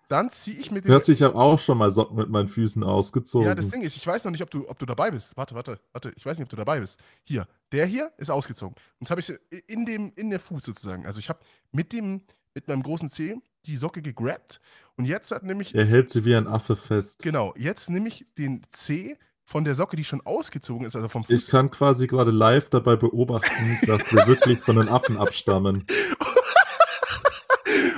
Dann 0.08 0.30
ziehe 0.30 0.58
ich 0.58 0.72
mit 0.72 0.84
dem. 0.84 0.90
Hörst 0.90 1.06
du, 1.06 1.12
ich 1.12 1.22
habe 1.22 1.36
auch 1.36 1.60
schon 1.60 1.78
mal 1.78 1.92
Socken 1.92 2.16
mit 2.16 2.28
meinen 2.28 2.48
Füßen 2.48 2.82
ausgezogen. 2.82 3.46
Ja, 3.46 3.54
das 3.54 3.70
Ding 3.70 3.82
ist, 3.82 3.96
ich 3.96 4.04
weiß 4.04 4.24
noch 4.24 4.32
nicht, 4.32 4.42
ob 4.42 4.50
du, 4.50 4.68
ob 4.68 4.80
du 4.80 4.84
dabei 4.84 5.12
bist. 5.12 5.36
Warte, 5.36 5.54
warte, 5.54 5.78
warte. 5.92 6.10
Ich 6.16 6.26
weiß 6.26 6.36
nicht, 6.36 6.46
ob 6.46 6.50
du 6.50 6.56
dabei 6.56 6.80
bist. 6.80 6.98
Hier, 7.22 7.46
der 7.70 7.86
hier 7.86 8.10
ist 8.16 8.30
ausgezogen. 8.30 8.74
Und 8.98 9.08
das 9.08 9.10
habe 9.12 9.20
ich 9.20 9.32
in, 9.68 9.86
dem, 9.86 10.12
in 10.16 10.30
der 10.30 10.40
Fuß 10.40 10.64
sozusagen. 10.64 11.06
Also 11.06 11.20
ich 11.20 11.28
habe 11.28 11.38
mit 11.70 11.92
dem, 11.92 12.22
mit 12.52 12.66
meinem 12.66 12.82
großen 12.82 13.08
Zeh 13.10 13.36
die 13.64 13.76
Socke 13.76 14.02
gegrabt. 14.02 14.60
Und 14.96 15.04
jetzt 15.04 15.30
hat 15.30 15.44
nämlich, 15.44 15.72
er 15.72 15.86
hält 15.86 16.10
sie 16.10 16.24
wie 16.24 16.34
ein 16.34 16.48
Affe 16.48 16.74
fest. 16.74 17.22
genau, 17.22 17.54
jetzt 17.56 17.90
nehme 17.90 18.08
ich 18.08 18.26
den 18.36 18.66
Zeh 18.72 19.16
von 19.44 19.64
der 19.64 19.74
Socke, 19.74 19.96
die 19.96 20.04
schon 20.04 20.20
ausgezogen 20.22 20.86
ist, 20.86 20.96
also 20.96 21.08
vom 21.08 21.22
Ich 21.28 21.42
Fuß. 21.42 21.48
kann 21.50 21.70
quasi 21.70 22.06
gerade 22.06 22.30
live 22.30 22.70
dabei 22.70 22.96
beobachten, 22.96 23.78
dass 23.86 24.00
wir 24.12 24.26
wirklich 24.26 24.60
von 24.60 24.76
den 24.76 24.88
Affen 24.88 25.16
abstammen. 25.18 25.86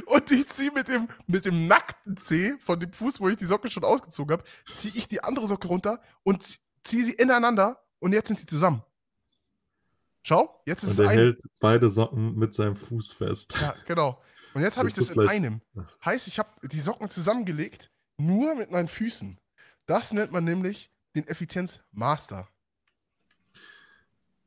Und 0.06 0.30
mit 0.74 0.88
dem, 0.88 1.08
mit 1.26 1.44
dem 1.44 1.66
nackten 1.66 2.16
Zeh 2.16 2.54
von 2.58 2.78
dem 2.80 2.92
Fuß, 2.92 3.20
wo 3.20 3.28
ich 3.28 3.36
die 3.36 3.46
Socke 3.46 3.70
schon 3.70 3.84
ausgezogen 3.84 4.32
habe, 4.32 4.44
ziehe 4.74 4.94
ich 4.94 5.08
die 5.08 5.22
andere 5.22 5.46
Socke 5.48 5.68
runter 5.68 6.00
und 6.22 6.58
ziehe 6.84 7.04
sie 7.04 7.12
ineinander 7.12 7.80
und 7.98 8.12
jetzt 8.12 8.28
sind 8.28 8.38
sie 8.40 8.46
zusammen. 8.46 8.82
Schau, 10.22 10.60
jetzt 10.66 10.82
ist 10.82 10.90
Und 10.90 10.92
es 10.94 10.98
er 10.98 11.08
ein. 11.10 11.18
hält 11.18 11.40
beide 11.60 11.90
Socken 11.90 12.36
mit 12.36 12.54
seinem 12.54 12.76
Fuß 12.76 13.12
fest. 13.12 13.54
Ja, 13.60 13.74
genau. 13.86 14.20
Und 14.54 14.62
jetzt 14.62 14.76
habe 14.76 14.88
ich 14.88 14.94
Das 14.94 15.08
in 15.08 15.14
vielleicht- 15.14 15.30
einem. 15.30 15.60
Heißt, 16.04 16.26
ich 16.28 16.38
habe 16.38 16.50
die 16.68 16.80
Socken 16.80 17.08
zusammengelegt, 17.10 17.90
nur 18.18 18.54
mit 18.54 18.70
meinen 18.70 18.88
Füßen. 18.88 19.38
Das 19.86 20.12
nennt 20.12 20.32
man 20.32 20.44
nämlich 20.44 20.90
den 21.16 21.26
Effizienzmaster. 21.26 22.48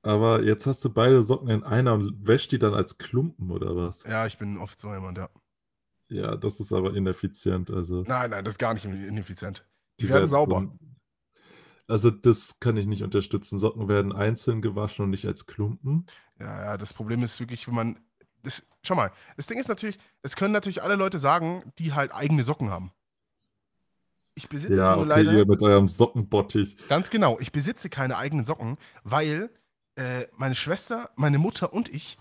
Aber 0.02 0.44
jetzt 0.44 0.66
hast 0.66 0.84
du 0.86 0.90
beide 0.90 1.22
Socken 1.22 1.50
in 1.50 1.64
einer 1.64 1.94
und 1.94 2.26
wäscht 2.26 2.52
die 2.52 2.60
dann 2.60 2.74
als 2.74 2.98
Klumpen 2.98 3.52
oder 3.52 3.76
was? 3.76 4.04
Ja, 4.04 4.26
ich 4.26 4.38
bin 4.38 4.58
oft 4.58 4.80
so 4.80 4.94
jemand, 4.94 5.18
ja. 5.18 5.30
Ja, 6.08 6.36
das 6.36 6.60
ist 6.60 6.74
aber 6.74 6.96
ineffizient. 6.96 7.70
Also, 7.70 8.04
Nein, 8.08 8.32
nein, 8.32 8.44
das 8.44 8.54
ist 8.56 8.58
gar 8.58 8.74
nicht 8.74 8.86
ineffizient. 8.86 9.66
Die, 10.00 10.10
werden 10.10 10.28
sauber. 10.28 10.74
Also, 11.88 12.10
das 12.10 12.60
kann 12.60 12.78
ich 12.78 12.86
nicht 12.88 13.04
unterstützen. 13.04 13.60
Socken 13.60 13.88
werden 13.90 14.14
einzeln 14.14 14.62
gewaschen 14.62 15.06
und 15.06 15.12
nicht 15.12 15.26
als 15.26 15.46
Klumpen. 15.46 16.06
Ja, 16.40 16.64
ja, 16.64 16.78
das 16.78 16.94
Problem 16.94 17.22
ist 17.22 17.40
wirklich, 17.40 17.68
wenn 17.68 17.76
man. 17.76 18.00
Das, 18.42 18.66
schau 18.84 18.96
mal, 18.96 19.12
das 19.36 19.48
Ding 19.48 19.60
ist 19.60 19.68
natürlich, 19.68 19.98
es 20.22 20.38
können 20.38 20.54
natürlich 20.54 20.82
alle 20.82 20.96
Leute 20.96 21.20
sagen, 21.20 21.74
die 21.78 21.94
halt 21.94 22.14
eigene 22.14 22.44
Socken 22.44 22.70
haben. 22.70 22.94
Ich 24.40 24.48
besitze 24.48 24.76
Ja, 24.76 24.96
nur 24.96 25.04
okay, 25.04 25.24
leider. 25.24 25.34
ihr 25.34 25.46
mit 25.46 25.62
eurem 25.62 25.90
Sockenbottich. 25.90 26.78
Ganz 26.88 27.10
genau, 27.10 27.38
ich 27.42 27.52
besitze 27.52 27.90
keine 27.90 28.16
eigenen 28.16 28.46
Socken, 28.46 28.78
weil 29.04 29.50
äh, 29.96 30.28
meine 30.38 30.56
Schwester, 30.56 31.10
meine 31.18 31.38
Mutter 31.38 31.74
und 31.74 31.90
ich 31.90 32.18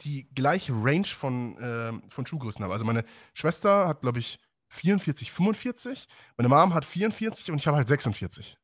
die 0.00 0.28
gleiche 0.34 0.72
Range 0.72 1.04
von, 1.06 1.56
ähm, 1.60 2.02
von 2.08 2.26
Schuhgrößen 2.26 2.64
haben. 2.64 2.72
Also 2.72 2.84
meine 2.84 3.04
Schwester 3.32 3.86
hat, 3.86 4.00
glaube 4.00 4.18
ich, 4.18 4.40
44, 4.70 5.30
45, 5.30 6.08
meine 6.36 6.48
Mom 6.48 6.74
hat 6.74 6.84
44 6.84 7.52
und 7.52 7.58
ich 7.58 7.68
habe 7.68 7.76
halt 7.76 7.86
46. 7.86 8.58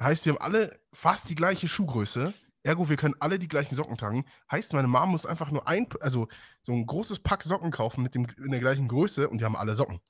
Heißt, 0.00 0.24
wir 0.24 0.32
haben 0.32 0.40
alle 0.40 0.80
fast 0.94 1.28
die 1.28 1.34
gleiche 1.34 1.68
Schuhgröße. 1.68 2.32
Ergo, 2.62 2.88
wir 2.88 2.96
können 2.96 3.14
alle 3.20 3.38
die 3.38 3.48
gleichen 3.48 3.74
Socken 3.74 3.98
tragen. 3.98 4.24
Heißt, 4.50 4.72
meine 4.72 4.88
Mom 4.88 5.10
muss 5.10 5.26
einfach 5.26 5.50
nur 5.50 5.68
ein, 5.68 5.86
also 6.00 6.28
so 6.62 6.72
ein 6.72 6.86
großes 6.86 7.18
Pack 7.18 7.42
Socken 7.42 7.70
kaufen 7.70 8.02
mit 8.02 8.14
dem, 8.14 8.26
in 8.42 8.52
der 8.52 8.60
gleichen 8.60 8.88
Größe 8.88 9.28
und 9.28 9.36
die 9.36 9.44
haben 9.44 9.56
alle 9.56 9.74
Socken. 9.74 10.00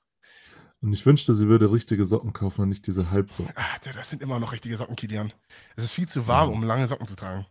Und 0.85 0.93
ich 0.93 1.03
wünschte, 1.05 1.33
sie 1.33 1.47
würde 1.47 1.71
richtige 1.71 2.05
Socken 2.05 2.31
kaufen 2.31 2.61
und 2.61 2.69
nicht 2.69 2.85
diese 2.85 3.09
Halbsocken. 3.09 3.51
Ah, 3.55 3.63
das 3.95 4.09
sind 4.11 4.21
immer 4.21 4.39
noch 4.39 4.51
richtige 4.51 4.77
Socken, 4.77 4.95
Kilian. 4.95 5.33
Es 5.75 5.83
ist 5.83 5.91
viel 5.91 6.07
zu 6.07 6.27
warm, 6.27 6.49
Mhm. 6.49 6.55
um 6.57 6.63
lange 6.63 6.85
Socken 6.87 7.07
zu 7.07 7.15
tragen. 7.15 7.47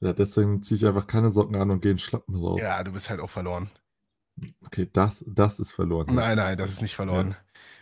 Ja, 0.00 0.12
deswegen 0.12 0.62
ziehe 0.62 0.76
ich 0.76 0.84
einfach 0.86 1.06
keine 1.06 1.30
Socken 1.30 1.56
an 1.56 1.70
und 1.70 1.80
gehe 1.80 1.92
in 1.92 1.96
Schlappen 1.98 2.34
raus. 2.36 2.60
Ja, 2.60 2.84
du 2.84 2.92
bist 2.92 3.08
halt 3.08 3.20
auch 3.20 3.30
verloren. 3.30 3.70
Okay, 4.64 4.88
das, 4.92 5.24
das 5.26 5.58
ist 5.60 5.70
verloren. 5.70 6.14
Nein, 6.14 6.36
nein, 6.36 6.58
das 6.58 6.70
ist 6.70 6.82
nicht 6.82 6.94
verloren. 6.94 7.36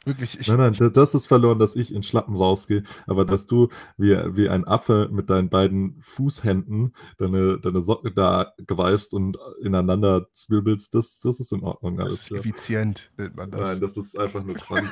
Wirklich, 0.05 0.39
ich, 0.39 0.49
Nein, 0.49 0.59
nein, 0.59 0.93
das 0.93 1.15
ist 1.15 1.27
verloren, 1.27 1.59
dass 1.59 1.77
ich 1.77 1.93
in 1.95 2.03
Schlappen 2.03 2.37
rausgehe, 2.37 2.83
aber 3.07 3.25
dass 3.25 3.47
du 3.47 3.69
wie, 3.97 4.15
wie 4.37 4.51
ein 4.51 4.67
Affe 4.67 5.09
mit 5.11 5.31
deinen 5.31 5.49
beiden 5.49 5.99
Fußhänden 6.03 6.95
deine, 7.19 7.59
deine 7.59 7.81
Socken 7.81 8.15
da 8.15 8.53
greifst 8.67 9.15
und 9.15 9.39
ineinander 9.63 10.29
zwirbelst, 10.33 10.95
das, 10.95 11.21
das 11.21 11.41
ist 11.41 11.53
in 11.53 11.63
Ordnung. 11.63 11.97
das 11.97 12.07
Alles 12.07 12.21
ist 12.21 12.27
klar. 12.27 12.41
effizient, 12.41 13.13
nennt 13.17 13.35
man 13.35 13.51
das. 13.51 13.61
Nein, 13.61 13.81
das 13.81 13.97
ist 13.97 14.19
einfach 14.19 14.45
nur 14.45 14.55
Quali. 14.57 14.89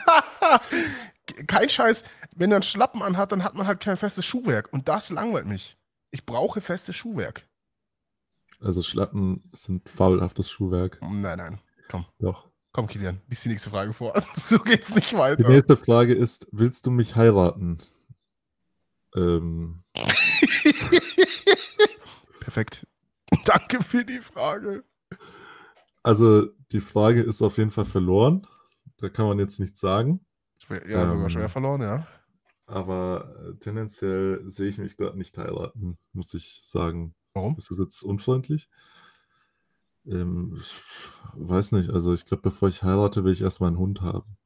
Kein 1.46 1.68
Scheiß, 1.68 2.04
wenn 2.34 2.50
er 2.50 2.56
einen 2.56 2.62
Schlappen 2.62 3.02
anhat, 3.02 3.32
dann 3.32 3.44
hat 3.44 3.54
man 3.54 3.66
halt 3.66 3.80
kein 3.80 3.96
festes 3.96 4.26
Schuhwerk. 4.26 4.72
Und 4.72 4.88
das 4.88 5.10
langweilt 5.10 5.46
mich. 5.46 5.78
Ich 6.10 6.26
brauche 6.26 6.60
festes 6.60 6.96
Schuhwerk. 6.96 7.46
Also 8.62 8.82
Schlappen 8.82 9.42
sind 9.52 9.88
faulhaftes 9.88 10.50
Schuhwerk. 10.50 10.98
Nein, 11.02 11.38
nein. 11.38 11.60
Doch. 12.20 12.48
Komm, 12.72 12.86
Kilian, 12.86 13.20
lies 13.28 13.42
die 13.42 13.50
nächste 13.50 13.68
Frage 13.70 13.92
vor. 13.92 14.12
So 14.34 14.58
geht's 14.58 14.94
nicht 14.94 15.12
Die 15.12 15.16
weiter. 15.18 15.48
nächste 15.48 15.76
Frage 15.76 16.14
ist: 16.14 16.46
Willst 16.52 16.86
du 16.86 16.90
mich 16.90 17.16
heiraten? 17.16 17.78
Ähm, 19.14 19.82
Perfekt. 22.40 22.86
Danke 23.44 23.82
für 23.82 24.04
die 24.04 24.20
Frage. 24.20 24.84
also, 26.02 26.46
die 26.72 26.80
Frage 26.80 27.22
ist 27.22 27.42
auf 27.42 27.58
jeden 27.58 27.70
Fall 27.70 27.84
verloren. 27.84 28.46
Da 28.98 29.08
kann 29.08 29.26
man 29.26 29.38
jetzt 29.38 29.58
nichts 29.60 29.80
sagen. 29.80 30.24
Ja, 30.88 31.08
sogar 31.08 31.24
Ähm, 31.24 31.30
schwer 31.30 31.48
verloren, 31.48 31.82
ja. 31.82 32.06
Aber 32.66 33.34
äh, 33.44 33.58
tendenziell 33.58 34.44
sehe 34.50 34.68
ich 34.68 34.78
mich 34.78 34.96
gerade 34.96 35.18
nicht 35.18 35.36
heiraten, 35.36 35.98
muss 36.12 36.32
ich 36.34 36.62
sagen. 36.64 37.14
Warum? 37.34 37.56
Ist 37.56 37.70
das 37.70 37.78
jetzt 37.78 38.02
unfreundlich? 38.02 38.68
Ähm, 40.06 40.56
ich 40.60 40.74
weiß 41.34 41.72
nicht. 41.72 41.90
Also, 41.90 42.12
ich 42.12 42.24
glaube, 42.24 42.42
bevor 42.42 42.68
ich 42.68 42.82
heirate, 42.82 43.24
will 43.24 43.32
ich 43.32 43.42
erstmal 43.42 43.68
einen 43.68 43.78
Hund 43.78 44.00
haben. 44.02 44.36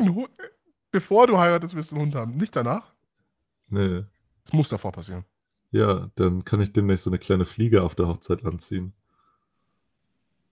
Hu- 0.00 0.28
Bevor 0.90 1.26
du 1.26 1.38
heiratest, 1.38 1.74
wirst 1.74 1.90
du 1.90 1.96
einen 1.96 2.04
Hund 2.06 2.14
haben. 2.14 2.36
Nicht 2.36 2.54
danach. 2.54 2.94
Nee. 3.68 4.04
Das 4.44 4.52
muss 4.52 4.68
davor 4.68 4.92
passieren. 4.92 5.24
Ja, 5.72 6.10
dann 6.14 6.44
kann 6.44 6.60
ich 6.60 6.72
demnächst 6.72 7.04
so 7.04 7.10
eine 7.10 7.18
kleine 7.18 7.44
Fliege 7.44 7.82
auf 7.82 7.96
der 7.96 8.06
Hochzeit 8.06 8.44
anziehen. 8.44 8.92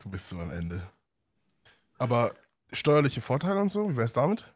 Du 0.01 0.11
bist 0.11 0.29
so 0.29 0.39
am 0.41 0.51
Ende. 0.51 0.83
Aber 1.99 2.33
steuerliche 2.73 3.21
Vorteile 3.21 3.61
und 3.61 3.71
so, 3.71 3.89
wie 3.91 3.97
wär's 3.97 4.13
damit? 4.15 4.53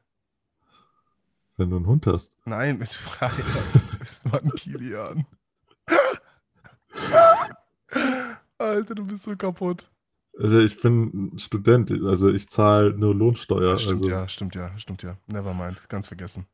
Wenn 1.56 1.70
du 1.70 1.76
einen 1.76 1.86
Hund 1.86 2.06
hast. 2.08 2.32
Nein, 2.44 2.78
mit 2.78 2.92
Freiheit 2.92 3.44
ist 4.06 4.30
man 4.30 4.50
Kilian. 4.52 5.26
Alter, 8.58 8.94
du 8.94 9.06
bist 9.06 9.24
so 9.24 9.36
kaputt. 9.36 9.84
Also, 10.38 10.60
ich 10.60 10.80
bin 10.80 11.32
Student, 11.38 11.90
also 12.04 12.30
ich 12.30 12.48
zahle 12.48 12.92
nur 12.96 13.14
Lohnsteuer. 13.14 13.78
stimmt 13.78 14.00
also. 14.00 14.10
ja, 14.10 14.28
stimmt 14.28 14.54
ja, 14.54 14.78
stimmt 14.78 15.02
ja. 15.02 15.16
Nevermind, 15.26 15.88
ganz 15.88 16.08
vergessen. 16.08 16.46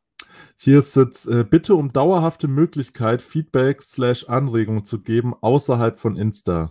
Hier 0.56 0.78
ist 0.78 0.96
jetzt 0.96 1.26
äh, 1.26 1.44
bitte 1.44 1.74
um 1.74 1.92
dauerhafte 1.92 2.48
Möglichkeit, 2.48 3.22
Feedback 3.22 3.82
slash 3.82 4.28
Anregungen 4.28 4.84
zu 4.84 5.02
geben 5.02 5.34
außerhalb 5.40 5.98
von 5.98 6.16
Insta. 6.16 6.70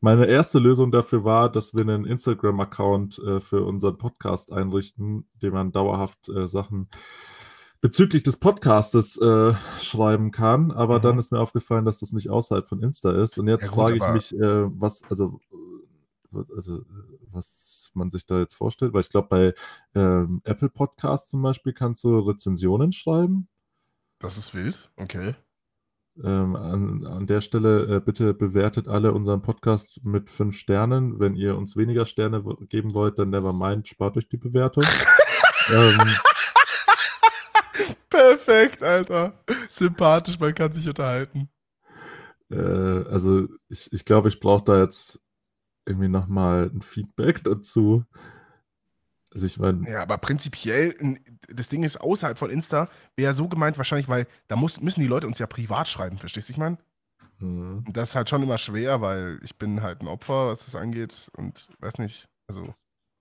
Meine 0.00 0.26
erste 0.26 0.58
Lösung 0.58 0.90
dafür 0.90 1.24
war, 1.24 1.50
dass 1.50 1.74
wir 1.74 1.82
einen 1.82 2.06
Instagram-Account 2.06 3.18
äh, 3.18 3.40
für 3.40 3.64
unseren 3.64 3.98
Podcast 3.98 4.52
einrichten, 4.52 5.28
dem 5.42 5.52
man 5.52 5.72
dauerhaft 5.72 6.28
äh, 6.28 6.48
Sachen 6.48 6.88
bezüglich 7.82 8.22
des 8.22 8.36
Podcastes 8.38 9.18
äh, 9.18 9.52
schreiben 9.80 10.30
kann. 10.30 10.70
Aber 10.70 10.98
Mhm. 10.98 11.02
dann 11.02 11.18
ist 11.18 11.32
mir 11.32 11.40
aufgefallen, 11.40 11.84
dass 11.84 11.98
das 11.98 12.12
nicht 12.12 12.30
außerhalb 12.30 12.66
von 12.66 12.82
Insta 12.82 13.10
ist. 13.10 13.36
Und 13.38 13.48
jetzt 13.48 13.66
Ja 13.66 13.72
frage 13.72 13.96
ich 13.96 14.08
mich, 14.08 14.32
äh, 14.34 14.80
was, 14.80 15.02
also, 15.10 15.40
äh, 16.32 16.38
also, 16.54 16.82
was 17.32 17.90
man 17.92 18.08
sich 18.10 18.24
da 18.24 18.38
jetzt 18.38 18.54
vorstellt, 18.54 18.94
weil 18.94 19.00
ich 19.02 19.10
glaube, 19.10 19.28
bei 19.28 19.54
ähm, 19.94 20.40
Apple 20.44 20.70
Podcasts 20.70 21.28
zum 21.28 21.42
Beispiel 21.42 21.72
kannst 21.74 22.04
du 22.04 22.20
Rezensionen 22.20 22.92
schreiben. 22.92 23.48
Das 24.20 24.38
ist 24.38 24.54
wild, 24.54 24.90
okay. 24.96 25.34
Ähm, 26.22 26.54
an, 26.56 27.06
an 27.06 27.26
der 27.26 27.40
Stelle 27.40 27.96
äh, 27.96 28.00
bitte 28.00 28.32
bewertet 28.34 28.86
alle 28.86 29.12
unseren 29.12 29.42
Podcast 29.42 30.04
mit 30.04 30.30
fünf 30.30 30.56
Sternen. 30.56 31.18
Wenn 31.18 31.34
ihr 31.34 31.56
uns 31.56 31.76
weniger 31.76 32.06
Sterne 32.06 32.44
geben 32.68 32.94
wollt, 32.94 33.18
dann 33.18 33.30
never 33.30 33.52
mind, 33.52 33.88
spart 33.88 34.16
euch 34.16 34.28
die 34.28 34.36
Bewertung. 34.36 34.84
ähm, 35.74 35.98
Perfekt, 38.12 38.82
Alter. 38.82 39.32
Sympathisch, 39.70 40.38
man 40.38 40.54
kann 40.54 40.72
sich 40.72 40.88
unterhalten. 40.88 41.48
äh, 42.50 42.56
also 42.56 43.48
ich, 43.68 43.92
ich 43.92 44.04
glaube, 44.04 44.28
ich 44.28 44.40
brauche 44.40 44.64
da 44.64 44.80
jetzt 44.82 45.20
irgendwie 45.86 46.08
nochmal 46.08 46.70
ein 46.74 46.82
Feedback 46.82 47.44
dazu. 47.44 48.04
Also 49.32 49.46
ich 49.46 49.58
meine, 49.58 49.88
Ja, 49.88 50.02
aber 50.02 50.18
prinzipiell, 50.18 50.94
das 51.48 51.68
Ding 51.68 51.82
ist, 51.82 52.00
außerhalb 52.00 52.38
von 52.38 52.50
Insta 52.50 52.88
wäre 53.16 53.34
so 53.34 53.48
gemeint 53.48 53.78
wahrscheinlich, 53.78 54.08
weil 54.08 54.26
da 54.46 54.54
muss, 54.54 54.80
müssen 54.80 55.00
die 55.00 55.08
Leute 55.08 55.26
uns 55.26 55.38
ja 55.40 55.46
privat 55.48 55.88
schreiben, 55.88 56.18
verstehst 56.18 56.48
du, 56.48 56.52
ich 56.52 56.58
meine? 56.58 56.78
hm, 57.40 57.84
Das 57.84 58.10
ist 58.10 58.14
halt 58.16 58.28
schon 58.30 58.42
immer 58.42 58.58
schwer, 58.58 59.00
weil 59.00 59.40
ich 59.42 59.56
bin 59.58 59.82
halt 59.82 60.02
ein 60.02 60.08
Opfer, 60.08 60.48
was 60.48 60.64
das 60.66 60.76
angeht 60.76 61.30
und 61.36 61.68
weiß 61.80 61.98
nicht, 61.98 62.28
also 62.48 62.74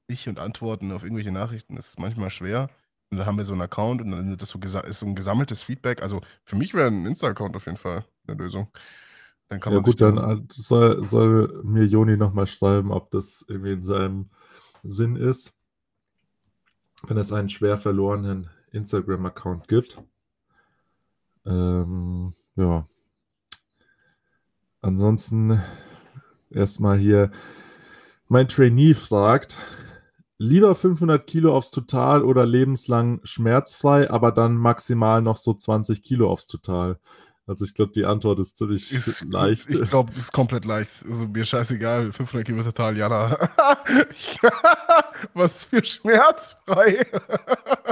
ich 0.08 0.30
und 0.30 0.39
Antworten 0.39 0.91
auf 0.91 1.04
irgendwelche 1.04 1.32
Nachrichten 1.32 1.77
ist 1.77 1.99
manchmal 1.99 2.32
schwer. 2.32 2.70
Und 3.12 3.18
dann 3.18 3.28
haben 3.28 3.38
wir 3.38 3.43
so 3.43 3.53
einen 3.53 3.62
Account 3.62 4.01
und 4.01 4.12
dann 4.12 4.32
ist 4.32 4.41
das 4.41 4.49
so, 4.49 4.59
ist 4.59 4.99
so 4.99 5.05
ein 5.05 5.16
gesammeltes 5.16 5.62
Feedback. 5.62 6.01
Also 6.01 6.22
für 6.43 6.55
mich 6.55 6.74
wäre 6.74 6.88
ein 6.88 7.05
Insta-Account 7.05 7.57
auf 7.57 7.66
jeden 7.66 7.78
Fall 7.78 8.05
eine 8.26 8.38
Lösung. 8.38 8.70
Dann 9.49 9.59
kann 9.59 9.74
ja 9.74 9.80
man 9.80 9.84
gut, 9.84 9.99
dann 9.99 10.18
äh, 10.18 10.41
soll, 10.53 11.05
soll 11.05 11.62
mir 11.66 11.84
Joni 11.84 12.16
nochmal 12.16 12.47
schreiben, 12.47 12.89
ob 12.91 13.12
das 13.12 13.43
irgendwie 13.49 13.74
in 13.74 13.84
seinem 13.84 14.30
Sinn 14.82 15.18
ist. 15.18 15.51
Wenn 17.03 17.18
es 17.18 17.34
einen 17.34 17.49
schwer 17.49 17.78
verlorenen 17.78 18.49
Instagram-Account 18.72 19.68
gibt. 19.68 19.97
Ähm, 21.45 22.34
ja. 22.55 22.88
Ansonsten 24.80 25.62
erstmal 26.49 26.97
hier. 26.97 27.32
Mein 28.30 28.47
Trainee 28.47 28.93
fragt, 28.93 29.57
lieber 30.42 30.74
500 30.74 31.28
Kilo 31.28 31.56
aufs 31.56 31.70
Total 31.70 32.24
oder 32.24 32.48
lebenslang 32.48 33.20
schmerzfrei, 33.24 34.10
aber 34.10 34.32
dann 34.32 34.56
maximal 34.56 35.22
noch 35.22 35.38
so 35.38 35.54
20 35.54 36.02
Kilo 36.02 36.32
aufs 36.32 36.48
Total. 36.48 36.98
Also 37.46 37.64
ich 37.66 37.76
glaube, 37.76 37.92
die 37.92 38.06
Antwort 38.06 38.39
ist 38.39 38.58
ziemlich 38.58 38.92
Ist, 38.92 39.24
leicht. 39.30 39.70
ich 39.70 39.89
glaube, 39.89 40.12
ist 40.18 40.34
komplett 40.34 40.66
leicht. 40.66 41.06
Also 41.08 41.28
mir 41.28 41.46
scheißegal. 41.46 42.12
500 42.12 42.46
Kilometer 42.46 42.74
total, 42.74 42.98
Jana. 42.98 43.38
Was 45.36 45.66
für 45.66 45.86
schmerzfrei. 45.86 47.06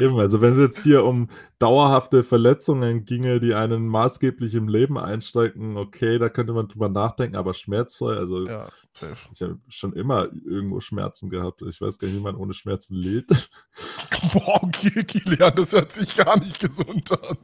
Eben, 0.00 0.18
also 0.18 0.40
wenn 0.40 0.52
es 0.52 0.58
jetzt 0.58 0.82
hier 0.82 1.04
um 1.04 1.28
dauerhafte 1.58 2.22
Verletzungen 2.24 3.04
ginge, 3.04 3.40
die 3.40 3.54
einen 3.54 3.86
maßgeblich 3.86 4.54
im 4.54 4.68
Leben 4.68 4.98
einsteigen, 4.98 5.76
okay, 5.76 6.18
da 6.18 6.28
könnte 6.28 6.52
man 6.52 6.68
drüber 6.68 6.88
nachdenken, 6.88 7.36
aber 7.36 7.54
schmerzfrei, 7.54 8.16
also 8.16 8.46
ja, 8.46 8.68
safe. 8.92 9.16
ich 9.32 9.42
habe 9.42 9.58
schon 9.68 9.92
immer 9.92 10.28
irgendwo 10.44 10.80
Schmerzen 10.80 11.30
gehabt. 11.30 11.62
Ich 11.62 11.80
weiß 11.80 11.98
gar 11.98 12.08
nicht, 12.08 12.16
wie 12.16 12.22
man 12.22 12.36
ohne 12.36 12.52
Schmerzen 12.54 12.94
lebt. 12.94 13.30
Boah, 14.32 14.62
okay, 14.62 15.04
Kilian, 15.04 15.54
das 15.54 15.72
hört 15.72 15.92
sich 15.92 16.16
gar 16.16 16.38
nicht 16.38 16.58
gesund 16.60 17.10
an. 17.12 17.38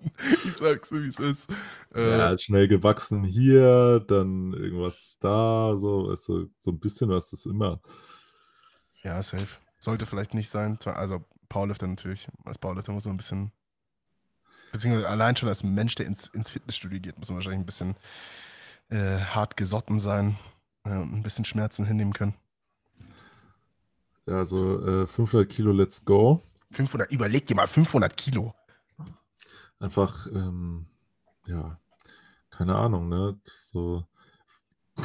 Ich 0.47 0.57
sag's 0.57 0.89
dir, 0.89 1.03
wie 1.03 1.09
es 1.09 1.19
ist. 1.19 1.51
Äh, 1.95 2.11
Ja, 2.11 2.25
halt 2.27 2.41
schnell 2.41 2.69
gewachsen 2.69 3.25
hier, 3.25 4.01
dann 4.07 4.53
irgendwas 4.53 5.19
da, 5.21 5.77
so, 5.79 6.09
weißt 6.11 6.29
du, 6.29 6.51
so 6.61 6.71
ein 6.71 6.79
bisschen 6.79 7.09
was 7.11 7.33
ist 7.33 7.47
immer. 7.47 7.81
Ja, 9.03 9.23
safe. 9.23 9.59
Sollte 9.79 10.07
vielleicht 10.07 10.35
nicht 10.35 10.51
sein. 10.51 10.79
Also 10.85 11.25
Powerlifter 11.49 11.87
natürlich. 11.87 12.29
Als 12.45 12.59
Powerlifter 12.59 12.93
muss 12.93 13.05
man 13.05 13.15
ein 13.15 13.19
bisschen. 13.19 13.53
Beziehungsweise 14.73 15.09
allein 15.09 15.35
schon 15.35 15.49
als 15.49 15.65
Mensch, 15.65 15.95
der 15.95 16.07
ins, 16.07 16.27
ins 16.29 16.51
Fitnessstudio 16.51 17.01
geht, 17.01 17.19
muss 17.19 17.29
man 17.31 17.37
wahrscheinlich 17.37 17.61
ein 17.61 17.67
bisschen 17.67 17.97
äh, 18.91 19.19
hart 19.19 19.57
gesotten 19.57 19.99
sein 19.99 20.39
äh, 20.85 20.91
und 20.91 21.15
ein 21.15 21.23
bisschen 21.23 21.45
Schmerzen 21.45 21.87
hinnehmen 21.87 22.13
können. 22.13 22.35
Ja, 24.27 24.39
also 24.39 25.05
äh, 25.05 25.07
500 25.07 25.49
Kilo 25.49 25.73
Let's 25.73 26.05
Go. 26.05 26.43
500, 26.73 27.11
überleg 27.11 27.47
dir 27.47 27.55
mal, 27.55 27.67
500 27.67 28.15
Kilo. 28.15 28.55
Einfach, 29.81 30.27
ähm, 30.27 30.87
ja, 31.47 31.81
keine 32.51 32.77
Ahnung, 32.77 33.09
ne? 33.09 33.41
So 33.57 34.07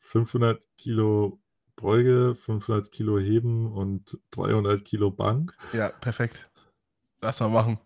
500 0.00 0.60
Kilo 0.76 1.41
Beuge, 1.82 2.34
500 2.34 2.90
Kilo 2.90 3.18
Heben 3.18 3.70
und 3.70 4.18
300 4.30 4.84
Kilo 4.84 5.10
Bank. 5.10 5.54
Ja, 5.72 5.88
perfekt. 5.90 6.48
Lass 7.20 7.40
mal 7.40 7.48
machen. 7.48 7.78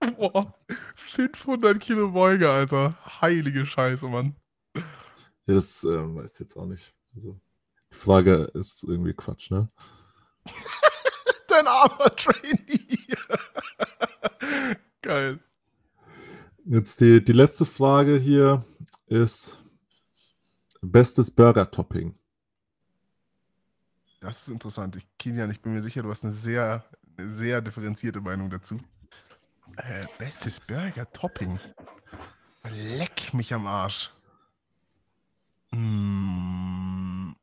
Boah, 0.16 0.54
500 0.96 1.80
Kilo 1.80 2.10
Beuge, 2.10 2.50
Alter. 2.50 2.96
Heilige 3.22 3.64
Scheiße, 3.64 4.06
Mann. 4.06 4.34
Ja, 4.74 5.54
das 5.54 5.84
ähm, 5.84 6.16
weiß 6.16 6.34
ich 6.34 6.40
jetzt 6.40 6.56
auch 6.56 6.66
nicht. 6.66 6.92
Also, 7.14 7.40
die 7.92 7.96
Frage 7.96 8.50
ist 8.54 8.82
irgendwie 8.82 9.14
Quatsch, 9.14 9.50
ne? 9.50 9.70
Dein 11.48 11.66
armer 11.66 12.14
Trainee. 12.16 13.16
Geil. 15.02 15.38
Jetzt 16.64 17.00
die, 17.00 17.24
die 17.24 17.32
letzte 17.32 17.64
Frage 17.64 18.18
hier 18.18 18.64
ist 19.06 19.56
bestes 20.82 21.30
Burger-Topping. 21.30 22.18
Das 24.20 24.42
ist 24.42 24.48
interessant. 24.48 24.96
Ich, 24.96 25.06
Kilian, 25.18 25.50
ich 25.50 25.60
bin 25.60 25.72
mir 25.72 25.82
sicher, 25.82 26.02
du 26.02 26.10
hast 26.10 26.24
eine 26.24 26.32
sehr, 26.32 26.84
eine 27.16 27.32
sehr 27.32 27.60
differenzierte 27.60 28.20
Meinung 28.20 28.50
dazu. 28.50 28.78
Äh, 29.76 30.04
bestes 30.18 30.58
Burger-Topping. 30.60 31.60
Leck 32.70 33.32
mich 33.32 33.54
am 33.54 33.66
Arsch. 33.66 34.10
Hm, 35.70 37.36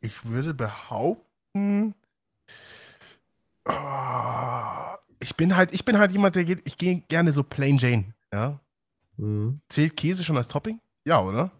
ich 0.00 0.24
würde 0.24 0.54
behaupten. 0.54 1.94
Ah, 3.64 4.98
ich 5.20 5.36
bin 5.36 5.56
halt, 5.56 5.72
ich 5.72 5.84
bin 5.84 5.98
halt 5.98 6.12
jemand, 6.12 6.34
der 6.34 6.44
geht, 6.44 6.62
ich 6.64 6.76
gehe 6.76 7.00
gerne 7.02 7.32
so 7.32 7.42
plain 7.42 7.78
Jane. 7.78 8.14
Ja? 8.32 8.60
Mhm. 9.16 9.60
Zählt 9.68 9.96
Käse 9.96 10.24
schon 10.24 10.36
als 10.36 10.48
Topping? 10.48 10.80
Ja, 11.04 11.20
oder? 11.20 11.50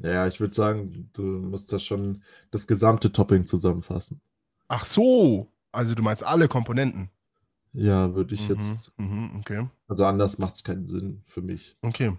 Ja, 0.00 0.26
ich 0.26 0.40
würde 0.40 0.54
sagen, 0.54 1.10
du 1.12 1.22
musst 1.22 1.72
das 1.72 1.82
schon 1.84 2.22
das 2.50 2.66
gesamte 2.66 3.12
Topping 3.12 3.46
zusammenfassen. 3.46 4.20
Ach 4.68 4.84
so. 4.84 5.52
Also 5.70 5.94
du 5.94 6.02
meinst 6.02 6.22
alle 6.24 6.48
Komponenten. 6.48 7.10
Ja, 7.72 8.14
würde 8.14 8.34
ich 8.34 8.48
Mhm, 8.48 8.54
jetzt, 8.54 8.92
mhm, 8.98 9.36
okay. 9.38 9.66
also 9.88 10.04
anders 10.04 10.36
macht 10.38 10.56
es 10.56 10.64
keinen 10.64 10.88
Sinn 10.88 11.22
für 11.26 11.40
mich. 11.40 11.76
Okay. 11.82 12.16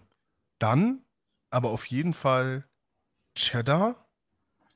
Dann 0.59 1.01
aber 1.51 1.69
auf 1.69 1.85
jeden 1.85 2.13
Fall 2.13 2.65
Cheddar. 3.35 3.95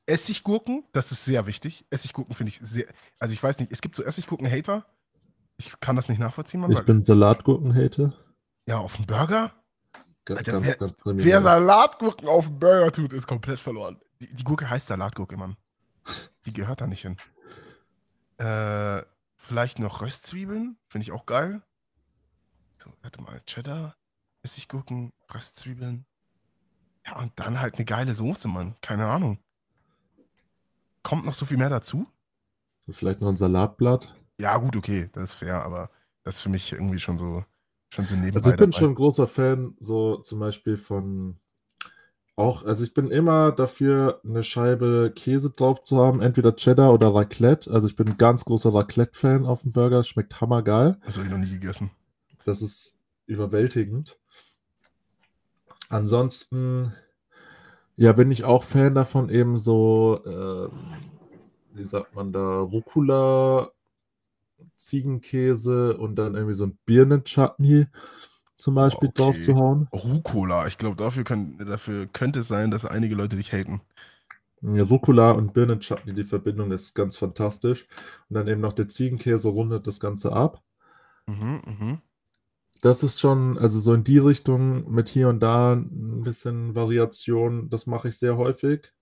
Essiggurken, 0.05 0.83
das 0.93 1.11
ist 1.11 1.25
sehr 1.25 1.47
wichtig. 1.47 1.85
Essiggurken 1.89 2.33
finde 2.33 2.51
ich 2.51 2.59
sehr. 2.61 2.85
Also 3.19 3.33
ich 3.33 3.41
weiß 3.43 3.59
nicht, 3.59 3.71
es 3.71 3.81
gibt 3.81 3.95
so 3.95 4.03
Essiggurken-Hater. 4.03 4.85
Ich 5.57 5.79
kann 5.79 5.95
das 5.95 6.07
nicht 6.07 6.19
nachvollziehen, 6.19 6.59
Mann. 6.61 6.71
Ich 6.71 6.81
bin 6.81 7.03
Salatgurken-Hater. 7.03 8.13
ja, 8.67 8.77
auf 8.77 8.95
dem 8.95 9.05
Burger? 9.05 9.51
Alter, 10.35 10.63
wer- 10.63 10.77
Wer. 11.25 11.41
Salatgurken 11.41 12.27
auf 12.27 12.45
dem 12.47 12.59
Burger 12.59 12.91
tut, 12.91 13.13
ist 13.13 13.27
komplett 13.27 13.59
verloren. 13.59 13.99
Die, 14.21 14.33
die 14.33 14.43
Gurke 14.43 14.69
heißt 14.69 14.87
Salatgurke, 14.87 15.37
Mann. 15.37 15.55
Die 16.45 16.53
gehört 16.53 16.81
da 16.81 16.87
nicht 16.87 17.01
hin. 17.01 17.15
Äh, 18.37 19.03
vielleicht 19.35 19.79
noch 19.79 20.01
Röstzwiebeln, 20.01 20.77
finde 20.87 21.03
ich 21.03 21.11
auch 21.11 21.25
geil. 21.25 21.61
So, 22.77 22.91
warte 23.01 23.21
mal, 23.21 23.41
Cheddar, 23.45 23.95
Essiggurken, 24.43 25.13
Röstzwiebeln. 25.33 26.05
Ja, 27.05 27.17
und 27.17 27.31
dann 27.39 27.59
halt 27.59 27.75
eine 27.75 27.85
geile 27.85 28.13
Soße, 28.13 28.47
Mann. 28.47 28.75
Keine 28.81 29.07
Ahnung. 29.07 29.39
Kommt 31.03 31.25
noch 31.25 31.33
so 31.33 31.45
viel 31.45 31.57
mehr 31.57 31.69
dazu? 31.69 32.07
Vielleicht 32.89 33.21
noch 33.21 33.29
ein 33.29 33.37
Salatblatt. 33.37 34.13
Ja, 34.39 34.57
gut, 34.57 34.75
okay, 34.75 35.09
das 35.13 35.31
ist 35.31 35.33
fair, 35.35 35.63
aber 35.63 35.89
das 36.23 36.35
ist 36.35 36.41
für 36.41 36.49
mich 36.49 36.71
irgendwie 36.71 36.99
schon 36.99 37.17
so, 37.17 37.43
schon 37.89 38.05
so 38.05 38.15
nebenbei 38.15 38.37
Also 38.37 38.49
ich 38.51 38.57
bin 38.57 38.71
dabei. 38.71 38.79
schon 38.79 38.91
ein 38.91 38.95
großer 38.95 39.27
Fan, 39.27 39.75
so 39.79 40.17
zum 40.17 40.39
Beispiel 40.39 40.77
von 40.77 41.39
auch, 42.37 42.63
also 42.63 42.83
ich 42.83 42.93
bin 42.93 43.09
immer 43.09 43.51
dafür, 43.51 44.21
eine 44.23 44.43
Scheibe 44.43 45.11
Käse 45.15 45.49
drauf 45.49 45.83
zu 45.83 45.97
haben, 45.97 46.21
entweder 46.21 46.55
Cheddar 46.55 46.93
oder 46.93 47.13
Raclette. 47.13 47.71
Also 47.71 47.87
ich 47.87 47.95
bin 47.95 48.09
ein 48.09 48.17
ganz 48.17 48.45
großer 48.45 48.71
Raclette-Fan 48.71 49.47
auf 49.47 49.63
dem 49.63 49.71
Burger, 49.71 50.03
schmeckt 50.03 50.39
hammergeil. 50.39 50.97
Das 51.03 51.17
habe 51.17 51.25
ich 51.25 51.31
noch 51.31 51.39
nie 51.39 51.49
gegessen. 51.49 51.89
Das 52.45 52.61
ist 52.61 52.99
überwältigend. 53.25 54.19
Ansonsten, 55.89 56.93
ja, 57.95 58.13
bin 58.13 58.29
ich 58.29 58.43
auch 58.43 58.63
Fan 58.63 58.93
davon, 58.93 59.29
eben 59.29 59.57
so, 59.57 60.21
ähm, 60.25 60.71
wie 61.73 61.85
sagt 61.85 62.13
man 62.13 62.31
da, 62.33 62.59
Rucola, 62.59 63.71
Ziegenkäse 64.75 65.97
und 65.97 66.15
dann 66.15 66.35
irgendwie 66.35 66.55
so 66.55 66.65
ein 66.65 66.77
Birnen-Chutney 66.85 67.87
zum 68.57 68.75
Beispiel 68.75 69.09
okay. 69.09 69.21
drauf 69.21 69.41
zu 69.41 69.55
hauen. 69.55 69.87
Rucola, 69.93 70.67
ich 70.67 70.77
glaube, 70.77 70.95
dafür, 70.95 71.23
dafür 71.23 72.07
könnte 72.07 72.39
es 72.39 72.47
sein, 72.47 72.71
dass 72.71 72.85
einige 72.85 73.15
Leute 73.15 73.35
dich 73.35 73.53
haten. 73.53 73.81
Ja, 74.61 74.83
Rucola 74.83 75.31
und 75.31 75.53
Birnen-Chutney, 75.53 76.13
die 76.13 76.23
Verbindung 76.23 76.71
ist 76.71 76.95
ganz 76.95 77.17
fantastisch. 77.17 77.87
Und 78.29 78.35
dann 78.35 78.47
eben 78.47 78.61
noch 78.61 78.73
der 78.73 78.87
Ziegenkäse 78.87 79.49
rundet 79.49 79.85
das 79.85 79.99
Ganze 79.99 80.33
ab. 80.33 80.63
Mhm, 81.27 81.61
mhm. 81.65 81.97
Das 82.81 83.03
ist 83.03 83.19
schon, 83.19 83.57
also 83.57 83.79
so 83.79 83.93
in 83.93 84.03
die 84.03 84.17
Richtung 84.17 84.89
mit 84.91 85.09
hier 85.09 85.29
und 85.29 85.39
da 85.39 85.73
ein 85.73 86.23
bisschen 86.23 86.75
Variation, 86.75 87.69
das 87.69 87.87
mache 87.87 88.09
ich 88.09 88.17
sehr 88.17 88.37
häufig. 88.37 88.93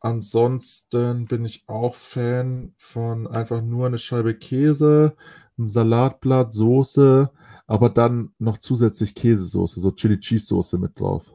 Ansonsten 0.00 1.26
bin 1.26 1.44
ich 1.44 1.64
auch 1.68 1.94
Fan 1.94 2.74
von 2.76 3.26
einfach 3.26 3.62
nur 3.62 3.86
eine 3.86 3.98
Scheibe 3.98 4.34
Käse, 4.34 5.16
ein 5.58 5.66
Salatblatt, 5.68 6.52
Soße, 6.52 7.30
aber 7.66 7.88
dann 7.90 8.32
noch 8.38 8.58
zusätzlich 8.58 9.14
Käsesoße, 9.14 9.80
so 9.80 9.90
Chili 9.92 10.20
Cheese 10.20 10.46
Soße 10.46 10.78
mit 10.78 11.00
drauf. 11.00 11.34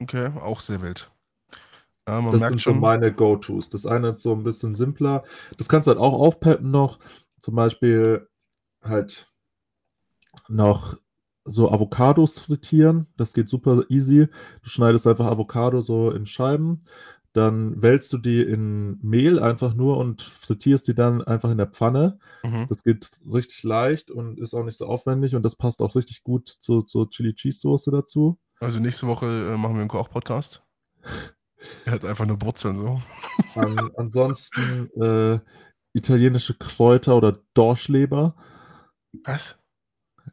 Okay, 0.00 0.30
auch 0.38 0.60
sehr 0.60 0.82
wild. 0.82 1.10
Ja, 2.06 2.20
man 2.20 2.32
Das 2.32 2.42
sind 2.42 2.60
so 2.60 2.70
schon. 2.72 2.80
meine 2.80 3.12
Go-Tos. 3.12 3.70
Das 3.70 3.86
eine 3.86 4.10
ist 4.10 4.22
so 4.22 4.32
ein 4.32 4.44
bisschen 4.44 4.74
simpler. 4.74 5.24
Das 5.56 5.68
kannst 5.68 5.86
du 5.86 5.90
halt 5.90 6.00
auch 6.00 6.12
aufpeppen 6.12 6.70
noch. 6.70 6.98
Zum 7.40 7.54
Beispiel 7.54 8.28
halt 8.82 9.32
noch 10.48 10.98
so 11.46 11.70
Avocados 11.70 12.38
frittieren. 12.38 13.06
Das 13.16 13.32
geht 13.32 13.48
super 13.48 13.84
easy. 13.88 14.28
Du 14.62 14.68
schneidest 14.68 15.06
einfach 15.06 15.26
Avocado 15.26 15.80
so 15.82 16.10
in 16.10 16.26
Scheiben. 16.26 16.84
Dann 17.34 17.82
wälzt 17.82 18.12
du 18.12 18.18
die 18.18 18.40
in 18.40 18.98
Mehl 19.02 19.40
einfach 19.40 19.74
nur 19.74 19.98
und 19.98 20.22
frittierst 20.22 20.86
die 20.86 20.94
dann 20.94 21.20
einfach 21.20 21.50
in 21.50 21.58
der 21.58 21.66
Pfanne. 21.66 22.18
Mhm. 22.44 22.66
Das 22.68 22.84
geht 22.84 23.10
richtig 23.30 23.64
leicht 23.64 24.10
und 24.10 24.38
ist 24.38 24.54
auch 24.54 24.64
nicht 24.64 24.78
so 24.78 24.86
aufwendig 24.86 25.34
und 25.34 25.42
das 25.42 25.56
passt 25.56 25.82
auch 25.82 25.96
richtig 25.96 26.22
gut 26.22 26.48
zur, 26.48 26.86
zur 26.86 27.10
Chili 27.10 27.34
Cheese 27.34 27.58
Soße 27.58 27.90
dazu. 27.90 28.38
Also 28.60 28.78
nächste 28.78 29.08
Woche 29.08 29.26
äh, 29.26 29.56
machen 29.56 29.74
wir 29.74 29.80
einen 29.80 29.88
Koch-Podcast. 29.88 30.62
Er 31.86 31.92
hat 31.92 32.04
einfach 32.04 32.26
nur 32.26 32.36
Brutzeln 32.36 32.76
so. 32.76 33.00
An, 33.54 33.90
ansonsten 33.96 34.90
äh, 35.00 35.40
italienische 35.94 36.52
Kräuter 36.52 37.16
oder 37.16 37.40
Dorschleber. 37.54 38.36
Was? 39.24 39.58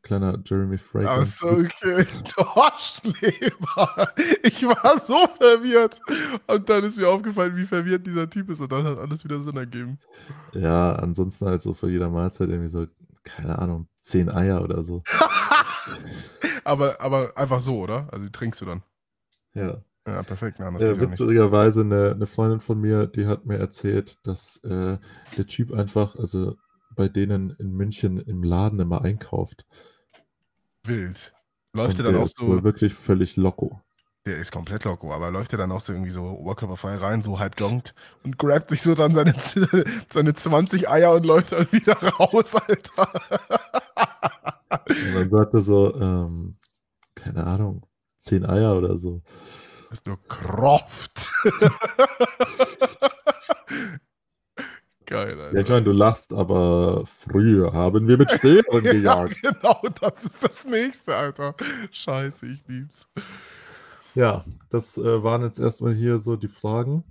Kleiner 0.04 0.40
Jeremy 0.46 0.78
Fragrance. 0.78 1.46
Achso, 1.46 1.60
okay. 1.60 2.08
Dorschleber. 2.36 4.14
Ich 4.44 4.64
war 4.64 5.00
so 5.00 5.28
verwirrt. 5.38 6.00
Und 6.48 6.70
dann 6.70 6.84
ist 6.84 6.98
mir 6.98 7.10
aufgefallen, 7.10 7.56
wie 7.56 7.66
verwirrt 7.66 8.08
dieser 8.08 8.30
Typ 8.30 8.50
ist. 8.50 8.62
Und 8.62 8.72
dann 8.72 8.86
hat 8.86 8.98
alles 8.98 9.24
wieder 9.24 9.42
Sinn 9.42 9.58
ergeben. 9.58 10.00
Ja, 10.54 10.94
ansonsten 10.94 11.46
halt 11.46 11.62
so 11.62 11.74
für 11.74 11.90
jeder 11.90 12.10
Mahlzeit 12.10 12.50
irgendwie 12.50 12.70
so 12.70 12.88
keine 13.24 13.60
Ahnung, 13.60 13.88
zehn 14.00 14.30
Eier 14.30 14.64
oder 14.64 14.84
so. 14.84 15.04
aber, 16.64 17.00
aber 17.02 17.38
einfach 17.38 17.60
so, 17.60 17.80
oder? 17.80 18.08
Also 18.12 18.26
die 18.26 18.32
trinkst 18.32 18.62
du 18.62 18.66
dann. 18.66 18.84
Ja. 19.54 19.84
Ja, 20.08 20.24
perfekt. 20.24 20.60
Nein, 20.60 20.74
das 20.74 20.84
Äh, 20.84 21.00
witzigerweise, 21.00 21.82
eine, 21.82 22.12
eine 22.12 22.26
Freundin 22.26 22.60
von 22.60 22.82
mir, 22.82 23.06
die 23.06 23.28
hat 23.28 23.46
mir 23.46 23.58
erzählt, 23.58 24.18
dass 24.24 24.58
äh, 24.64 24.98
der 25.38 25.48
Typ 25.48 25.72
einfach, 25.72 26.16
also 26.16 26.58
bei 27.02 27.10
denen 27.10 27.50
in 27.58 27.74
München 27.74 28.20
im 28.20 28.44
Laden 28.44 28.80
immer 28.80 29.02
einkauft. 29.02 29.66
Wild. 30.84 31.34
Läuft 31.74 31.98
der 31.98 32.06
dann 32.06 32.18
auch 32.18 32.28
so, 32.28 32.64
wirklich 32.64 32.94
völlig 32.94 33.38
loco. 33.38 33.82
der 34.28 34.38
ist 34.38 34.52
komplett 34.52 34.84
loco, 34.84 35.12
aber 35.12 35.32
läuft 35.32 35.52
der 35.52 35.58
dann 35.58 35.72
auch 35.72 35.80
so 35.80 35.94
irgendwie 35.94 36.12
so 36.12 36.26
oberkörperfrei 36.26 36.98
rein, 36.98 37.24
so 37.24 37.40
halb 37.40 37.60
joggt 37.60 37.96
und 38.24 38.38
grabt 38.38 38.70
sich 38.70 38.84
so 38.84 38.94
dann 38.94 39.16
seine, 39.16 39.34
seine 40.14 40.36
20 40.36 40.90
Eier 40.90 41.14
und 41.14 41.26
läuft 41.26 41.54
dann 41.54 41.72
wieder 41.72 41.96
raus, 41.96 42.54
Alter. 42.54 43.12
Und 44.88 45.16
dann 45.16 45.30
sagt 45.32 45.56
er 45.56 45.62
so, 45.62 45.96
ähm, 45.96 46.58
keine 47.16 47.48
Ahnung, 47.48 47.88
zehn 48.20 48.46
Eier 48.46 48.78
oder 48.78 48.96
so. 48.96 49.24
ist 49.92 50.06
nur 50.06 50.20
Croft. 50.28 51.32
Geil, 55.12 55.38
Alter. 55.42 55.54
Ja, 55.54 55.62
ich 55.62 55.68
meine, 55.68 55.84
du 55.84 55.92
lachst, 55.92 56.32
aber 56.32 57.04
früher 57.06 57.74
haben 57.74 58.08
wir 58.08 58.18
mit 58.18 58.32
Speeren 58.32 58.86
Ja, 58.86 58.92
gejagt. 58.94 59.42
genau, 59.42 59.82
das 60.00 60.24
ist 60.24 60.42
das 60.42 60.66
nächste, 60.66 61.18
Alter. 61.18 61.54
Scheiße, 61.92 62.46
ich 62.48 62.66
lieb's. 62.66 63.10
Ja, 64.16 64.46
das 64.70 64.98
äh, 64.98 65.22
waren 65.22 65.42
jetzt 65.42 65.60
erstmal 65.60 65.94
hier 65.94 66.20
so 66.20 66.38
die 66.38 66.48
Fragen. 66.48 67.04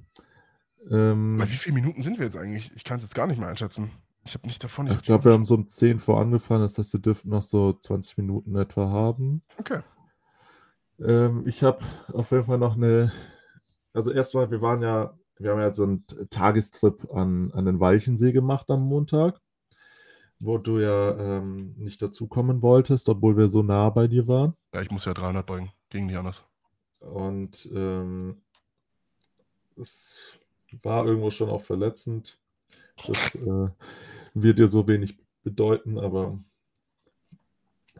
Ähm, 0.90 1.42
wie 1.44 1.56
viele 1.56 1.74
Minuten 1.74 2.02
sind 2.02 2.18
wir 2.18 2.24
jetzt 2.24 2.38
eigentlich? 2.38 2.72
Ich 2.74 2.84
kann 2.84 2.96
es 2.96 3.04
jetzt 3.04 3.14
gar 3.14 3.26
nicht 3.26 3.38
mehr 3.38 3.50
einschätzen. 3.50 3.90
Ich 4.24 4.32
habe 4.32 4.46
nicht 4.46 4.64
davon. 4.64 4.86
ich 4.86 4.94
hab 4.94 5.02
glaube, 5.02 5.24
wir 5.26 5.32
haben 5.34 5.44
so 5.44 5.54
um 5.56 5.68
10 5.68 5.98
vor 5.98 6.22
angefangen, 6.22 6.62
das 6.62 6.78
heißt, 6.78 6.94
wir 6.94 7.00
dürften 7.00 7.28
noch 7.28 7.42
so 7.42 7.74
20 7.74 8.16
Minuten 8.16 8.56
etwa 8.56 8.88
haben. 8.88 9.42
Okay. 9.58 9.80
Ähm, 11.00 11.42
ich 11.44 11.62
habe 11.62 11.84
auf 12.14 12.30
jeden 12.30 12.44
Fall 12.44 12.56
noch 12.56 12.76
eine. 12.76 13.12
Also 13.92 14.10
erstmal, 14.10 14.50
wir 14.50 14.62
waren 14.62 14.80
ja, 14.80 15.12
wir 15.40 15.52
haben 15.52 15.60
ja 15.60 15.70
so 15.70 15.84
einen 15.84 16.04
Tagestrip 16.28 17.10
an, 17.12 17.50
an 17.52 17.64
den 17.64 17.80
Walchensee 17.80 18.32
gemacht 18.32 18.68
am 18.68 18.82
Montag, 18.82 19.40
wo 20.38 20.58
du 20.58 20.78
ja 20.78 21.16
ähm, 21.18 21.74
nicht 21.78 22.02
dazukommen 22.02 22.60
wolltest, 22.60 23.08
obwohl 23.08 23.36
wir 23.38 23.48
so 23.48 23.62
nah 23.62 23.88
bei 23.88 24.06
dir 24.06 24.28
waren. 24.28 24.54
Ja, 24.74 24.82
ich 24.82 24.90
muss 24.90 25.06
ja 25.06 25.14
300 25.14 25.44
beugen. 25.46 25.72
Ging 25.88 26.06
nicht 26.06 26.18
anders. 26.18 26.44
Und 27.00 27.70
ähm, 27.74 28.42
es 29.76 30.38
war 30.82 31.06
irgendwo 31.06 31.30
schon 31.30 31.48
auch 31.48 31.62
verletzend. 31.62 32.38
Das 33.06 33.34
äh, 33.34 33.68
wird 34.34 34.58
dir 34.58 34.68
so 34.68 34.86
wenig 34.86 35.18
bedeuten, 35.42 35.98
aber 35.98 36.38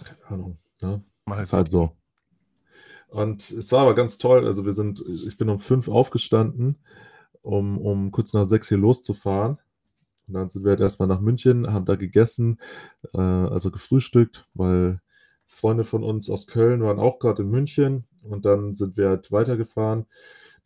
keine 0.05 0.26
Ahnung. 0.26 0.59
Ne? 0.82 1.03
Mach 1.24 1.41
Ist 1.41 1.55
halt 1.55 1.70
so. 1.70 1.97
Und 3.09 3.51
es 3.51 3.72
war 3.72 3.80
aber 3.80 3.95
ganz 3.95 4.18
toll. 4.18 4.47
Also 4.47 4.66
wir 4.66 4.74
sind, 4.74 5.03
ich 5.09 5.38
bin 5.38 5.49
um 5.49 5.59
fünf 5.59 5.88
aufgestanden, 5.88 6.76
um, 7.43 7.78
um 7.78 8.11
kurz 8.11 8.32
nach 8.34 8.45
sechs 8.45 8.68
hier 8.68 8.78
loszufahren. 8.78 9.59
Und 10.28 10.34
dann 10.34 10.51
sind 10.51 10.64
wir 10.64 10.70
halt 10.70 10.80
erstmal 10.80 11.09
nach 11.09 11.20
München, 11.20 11.72
haben 11.72 11.86
da 11.86 11.97
gegessen, 11.97 12.59
äh, 13.14 13.18
also 13.18 13.70
gefrühstückt, 13.70 14.47
weil 14.55 15.01
Freunde 15.47 15.84
von 15.84 16.05
uns 16.05 16.30
aus 16.30 16.47
Köln 16.47 16.82
waren 16.82 17.01
auch 17.01 17.18
gerade 17.18 17.43
in 17.43 17.51
München 17.51 18.05
und 18.22 18.45
dann 18.45 18.76
sind 18.76 18.97
wir 18.97 19.09
halt 19.09 19.32
weitergefahren. 19.32 20.07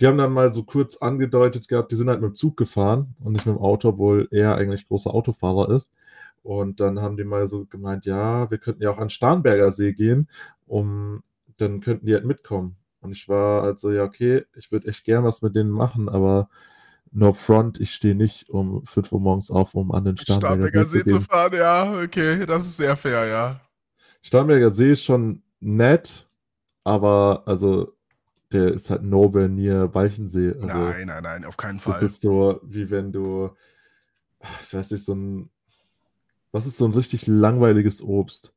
Die 0.01 0.07
haben 0.07 0.19
dann 0.19 0.33
mal 0.33 0.53
so 0.53 0.65
kurz 0.65 0.97
angedeutet 0.99 1.69
gehabt, 1.69 1.93
die 1.93 1.97
sind 1.97 2.09
halt 2.09 2.21
mit 2.21 2.33
dem 2.33 2.35
Zug 2.35 2.57
gefahren 2.57 3.15
und 3.21 3.33
nicht 3.33 3.47
mit 3.47 3.57
dem 3.57 3.63
Auto, 3.63 3.91
obwohl 3.91 4.29
er 4.31 4.57
eigentlich 4.57 4.87
großer 4.89 5.15
Autofahrer 5.15 5.71
ist. 5.71 5.91
Und 6.43 6.81
dann 6.81 7.01
haben 7.01 7.17
die 7.17 7.25
mal 7.25 7.47
so 7.47 7.65
gemeint, 7.65 8.05
ja, 8.05 8.51
wir 8.51 8.59
könnten 8.59 8.83
ja 8.83 8.91
auch 8.91 8.99
an 8.99 9.09
Starnberger 9.11 9.71
See 9.71 9.95
gehen, 9.95 10.29
um 10.67 11.23
dann 11.57 11.81
könnten 11.81 12.07
die 12.07 12.15
halt 12.15 12.27
mitkommen. 12.27 12.77
Und 13.05 13.13
ich 13.13 13.29
war 13.29 13.63
also, 13.63 13.93
ja, 13.93 14.03
okay, 14.03 14.45
ich 14.57 14.73
würde 14.73 14.89
echt 14.89 15.05
gern 15.05 15.25
was 15.25 15.43
mit 15.43 15.55
denen 15.55 15.71
machen, 15.71 16.09
aber 16.09 16.49
no 17.13 17.35
front, 17.35 17.79
ich 17.79 17.93
stehe 17.95 18.15
nicht 18.15 18.49
um 18.49 18.85
5 18.87 19.13
Uhr 19.13 19.21
morgens 19.21 19.51
auf, 19.51 19.75
um 19.75 19.93
an 19.93 20.05
den 20.05 20.17
Starnberger, 20.17 20.69
Starnberger 20.69 20.85
See 20.87 20.99
See 21.01 21.11
zu 21.11 21.21
fahren, 21.21 21.53
ja, 21.55 22.03
okay, 22.03 22.47
das 22.47 22.65
ist 22.65 22.79
sehr 22.79 22.97
fair, 22.97 23.27
ja. 23.27 23.61
Starnberger 24.23 24.71
See 24.71 24.93
ist 24.93 25.05
schon 25.05 25.43
nett, 25.61 26.27
aber 26.83 27.43
also 27.45 27.95
der 28.53 28.73
ist 28.73 28.89
halt 28.89 29.03
nowhere 29.03 29.51
near 29.51 29.95
Weichensee. 29.95 30.55
Also 30.55 30.67
nein, 30.67 31.09
nein, 31.09 31.23
nein, 31.23 31.45
auf 31.45 31.59
keinen 31.59 31.77
das 31.77 31.85
Fall. 31.85 32.03
ist 32.05 32.23
so, 32.23 32.59
wie 32.63 32.91
wenn 32.91 33.13
du, 33.13 33.51
ich 34.63 34.73
weiß 34.73 34.91
nicht, 34.93 35.05
so 35.05 35.15
ein, 35.15 35.51
was 36.53 36.67
ist 36.67 36.79
so 36.79 36.87
ein 36.87 36.95
richtig 36.95 37.27
langweiliges 37.27 38.01
Obst? 38.01 38.55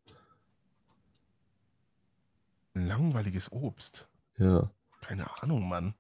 Langweiliges 2.74 3.52
Obst. 3.52 4.08
Ja. 4.38 4.72
Keine 5.02 5.42
Ahnung, 5.42 5.68
Mann. 5.68 5.94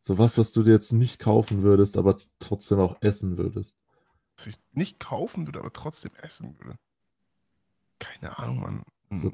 So 0.00 0.18
was, 0.18 0.36
was 0.38 0.52
du 0.52 0.62
dir 0.62 0.72
jetzt 0.72 0.92
nicht 0.92 1.18
kaufen 1.18 1.62
würdest, 1.62 1.96
aber 1.96 2.18
trotzdem 2.38 2.78
auch 2.80 2.96
essen 3.00 3.38
würdest. 3.38 3.78
Was 4.36 4.46
ich 4.48 4.56
nicht 4.72 5.00
kaufen 5.00 5.46
würde, 5.46 5.60
aber 5.60 5.72
trotzdem 5.72 6.12
essen 6.16 6.58
würde. 6.58 6.76
Keine 7.98 8.38
Ahnung, 8.38 8.60
Mann. 8.60 8.82
Hm, 9.08 9.22
So- 9.22 9.32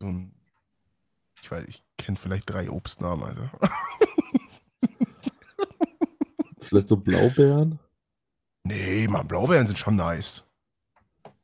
So 0.00 0.06
ein, 0.06 0.34
ich 1.40 1.50
weiß, 1.50 1.64
ich 1.68 1.82
kenne 1.96 2.16
vielleicht 2.18 2.50
drei 2.50 2.68
Obstnamen, 2.70 3.22
Alter. 3.24 3.50
Vielleicht 6.60 6.88
so 6.88 6.96
Blaubeeren? 6.96 7.78
nee, 8.64 9.08
Mann, 9.08 9.26
Blaubeeren 9.26 9.66
sind 9.66 9.78
schon 9.78 9.96
nice. 9.96 10.44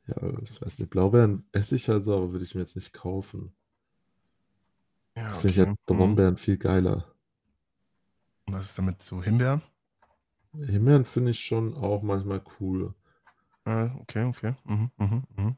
Ja, 0.06 0.16
ich 0.42 0.60
weiß 0.60 0.78
nicht, 0.78 0.90
Blaubeeren 0.90 1.48
esse 1.52 1.76
ich 1.76 1.88
also, 1.88 2.14
aber 2.16 2.32
würde 2.32 2.44
ich 2.44 2.54
mir 2.54 2.60
jetzt 2.60 2.76
nicht 2.76 2.92
kaufen. 2.92 3.54
Ja, 5.16 5.32
Finde 5.34 5.48
ich 5.48 5.68
Hm. 5.68 5.76
Brombeeren 5.86 6.36
viel 6.36 6.56
geiler. 6.58 7.04
Und 8.46 8.54
was 8.54 8.66
ist 8.66 8.78
damit 8.78 9.02
so 9.02 9.22
Himbeeren? 9.22 9.62
Himbeeren 10.54 11.04
finde 11.04 11.30
ich 11.32 11.40
schon 11.40 11.74
auch 11.76 12.02
manchmal 12.02 12.42
cool. 12.60 12.94
Äh, 13.64 13.88
okay, 14.00 14.24
okay. 14.24 14.54
Mhm, 14.64 14.90
mhm, 14.96 15.22
mhm. 15.36 15.56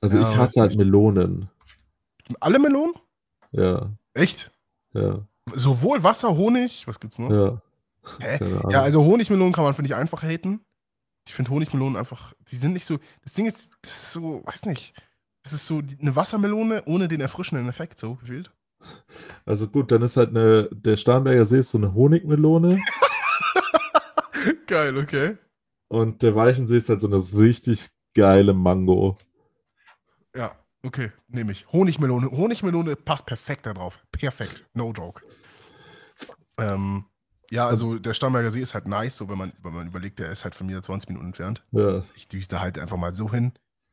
Also 0.00 0.18
Ja, 0.18 0.30
ich 0.30 0.36
hasse 0.36 0.60
halt. 0.60 0.76
Melonen. 0.76 1.48
Alle 2.40 2.58
Melonen? 2.58 2.94
Ja, 3.50 3.90
Echt? 4.14 4.50
ja, 4.92 5.26
Sowohl 5.54 6.02
Wasser, 6.02 6.36
Honig, 6.36 6.86
was 6.86 6.98
gibt's 7.00 7.18
noch? 7.18 7.30
ja. 7.30 7.62
Hä? 8.18 8.38
Ja, 8.70 8.82
also 8.82 9.04
Honigmelonen 9.04 9.52
kann 9.52 9.62
man, 9.62 9.74
finde 9.74 9.86
ich, 9.88 9.94
einfach 9.94 10.22
haten. 10.24 10.64
Ich 11.26 11.34
finde 11.34 11.52
Honigmelonen 11.52 11.96
einfach, 11.96 12.32
die 12.48 12.56
sind 12.56 12.72
nicht 12.72 12.84
so, 12.84 12.98
das 13.22 13.32
Ding 13.32 13.46
ist, 13.46 13.70
das 13.80 13.92
ist 13.92 14.12
so, 14.12 14.42
weiß 14.44 14.66
nicht, 14.66 14.92
das 15.42 15.52
ist 15.52 15.66
so 15.66 15.82
eine 16.00 16.14
Wassermelone 16.16 16.84
ohne 16.86 17.08
den 17.08 17.20
erfrischenden 17.20 17.68
Effekt, 17.68 17.98
so 17.98 18.14
gefühlt. 18.16 18.50
Also 19.44 19.68
gut, 19.68 19.92
dann 19.92 20.02
ist 20.02 20.16
halt 20.16 20.30
eine, 20.30 20.68
der 20.72 20.96
Starnberger 20.96 21.46
See 21.46 21.58
ist 21.58 21.70
so 21.70 21.78
eine 21.78 21.94
Honigmelone 21.94 22.80
Geil, 24.66 24.96
okay. 24.96 25.36
und 25.88 26.22
der 26.22 26.34
Weichensee 26.34 26.76
ist 26.76 26.88
halt 26.88 27.00
so 27.00 27.06
eine 27.06 27.18
richtig 27.32 27.90
geile 28.14 28.54
Mango. 28.54 29.18
Ja, 30.34 30.56
okay, 30.82 31.12
nehme 31.28 31.52
ich. 31.52 31.70
Honigmelone, 31.72 32.30
Honigmelone 32.30 32.96
passt 32.96 33.26
perfekt 33.26 33.66
da 33.66 33.74
drauf. 33.74 34.00
Perfekt, 34.10 34.66
no 34.74 34.92
joke. 34.92 35.22
Ähm, 36.58 37.04
ja, 37.50 37.66
also 37.66 37.98
der 37.98 38.14
Starnberger 38.14 38.50
See 38.50 38.60
ist 38.60 38.74
halt 38.74 38.88
nice, 38.88 39.16
so 39.16 39.28
wenn 39.28 39.38
man, 39.38 39.52
wenn 39.62 39.74
man 39.74 39.86
überlegt, 39.86 40.18
der 40.18 40.30
ist 40.30 40.44
halt 40.44 40.54
von 40.54 40.66
mir 40.66 40.82
20 40.82 41.08
Minuten 41.08 41.26
entfernt. 41.26 41.62
Ja, 41.70 42.02
ich 42.14 42.26
düse 42.28 42.48
da 42.48 42.60
halt 42.60 42.78
einfach 42.78 42.96
mal 42.96 43.14
so 43.14 43.30
hin, 43.30 43.52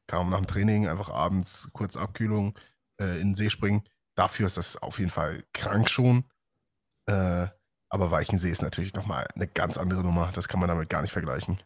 kam 0.10 0.32
nach 0.32 0.40
dem 0.40 0.48
Training, 0.48 0.88
einfach 0.88 1.10
abends 1.10 1.70
kurz 1.72 1.96
Abkühlung 1.96 2.58
äh, 3.00 3.22
in 3.22 3.30
den 3.30 3.36
See 3.36 3.50
springen. 3.50 3.84
Dafür 4.16 4.48
ist 4.48 4.58
das 4.58 4.76
auf 4.76 4.98
jeden 4.98 5.12
Fall 5.12 5.44
krank 5.54 5.90
schon. 5.90 6.26
Äh, 7.06 7.48
aber 7.92 8.12
Weichensee 8.12 8.50
ist 8.50 8.62
natürlich 8.62 8.94
nochmal 8.94 9.28
eine 9.36 9.48
ganz 9.48 9.78
andere 9.78 10.04
Nummer. 10.04 10.32
Das 10.34 10.48
kann 10.48 10.60
man 10.60 10.70
damit 10.70 10.90
gar 10.90 11.02
nicht 11.02 11.12
vergleichen. 11.12 11.62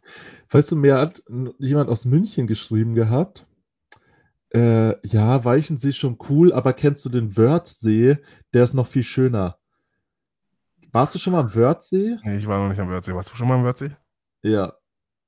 Weißt 0.49 0.71
du, 0.71 0.75
mir 0.75 0.97
hat 0.97 1.23
jemand 1.57 1.89
aus 1.89 2.05
München 2.05 2.45
geschrieben 2.45 2.95
gehabt. 2.95 3.47
Äh, 4.53 4.95
ja, 5.07 5.43
Weichensee 5.43 5.89
ist 5.89 5.97
schon 5.97 6.17
cool, 6.29 6.53
aber 6.53 6.73
kennst 6.73 7.03
du 7.05 7.09
den 7.09 7.35
Wörthsee? 7.35 8.17
Der 8.53 8.63
ist 8.63 8.73
noch 8.73 8.87
viel 8.87 9.03
schöner. 9.03 9.57
Warst 10.91 11.15
du 11.15 11.19
schon 11.19 11.33
mal 11.33 11.39
am 11.41 11.55
Wörthsee? 11.55 12.17
Nee, 12.23 12.37
ich 12.37 12.47
war 12.47 12.59
noch 12.59 12.69
nicht 12.69 12.79
am 12.79 12.89
Wörthsee. 12.89 13.15
Warst 13.15 13.31
du 13.31 13.35
schon 13.35 13.47
mal 13.47 13.55
am 13.55 13.63
Wörthsee? 13.63 13.95
Ja. 14.43 14.73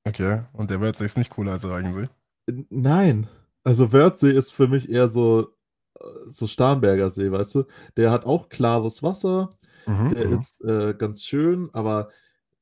Okay. 0.04 0.44
Und 0.52 0.70
der 0.70 0.80
Wörthsee 0.80 1.06
ist 1.06 1.16
nicht 1.16 1.30
cooler 1.30 1.52
als 1.52 1.62
der 1.62 1.72
Reichensee. 1.72 2.08
Nein. 2.46 3.28
Also 3.64 3.92
Wörthsee 3.92 4.30
ist 4.32 4.52
für 4.52 4.68
mich 4.68 4.88
eher 4.88 5.08
so, 5.08 5.54
äh, 6.00 6.04
so 6.30 6.46
Starnberger 6.46 7.10
See, 7.10 7.30
weißt 7.32 7.54
du? 7.56 7.64
Der 7.96 8.10
hat 8.10 8.24
auch 8.24 8.48
klares 8.48 9.02
Wasser, 9.02 9.50
Mhm, 9.86 10.14
der 10.14 10.26
mhm. 10.26 10.40
ist 10.40 10.62
äh, 10.64 10.94
ganz 10.94 11.24
schön, 11.24 11.70
aber 11.74 12.10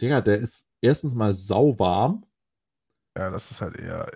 Digga, 0.01 0.21
der 0.23 0.39
ist 0.41 0.67
erstens 0.83 1.15
mal 1.15 1.35
sauwarm 1.35 2.25
Ja, 3.17 3.31
das 3.31 3.51
ist 3.51 3.61
halt 3.61 3.77
eher, 3.77 4.11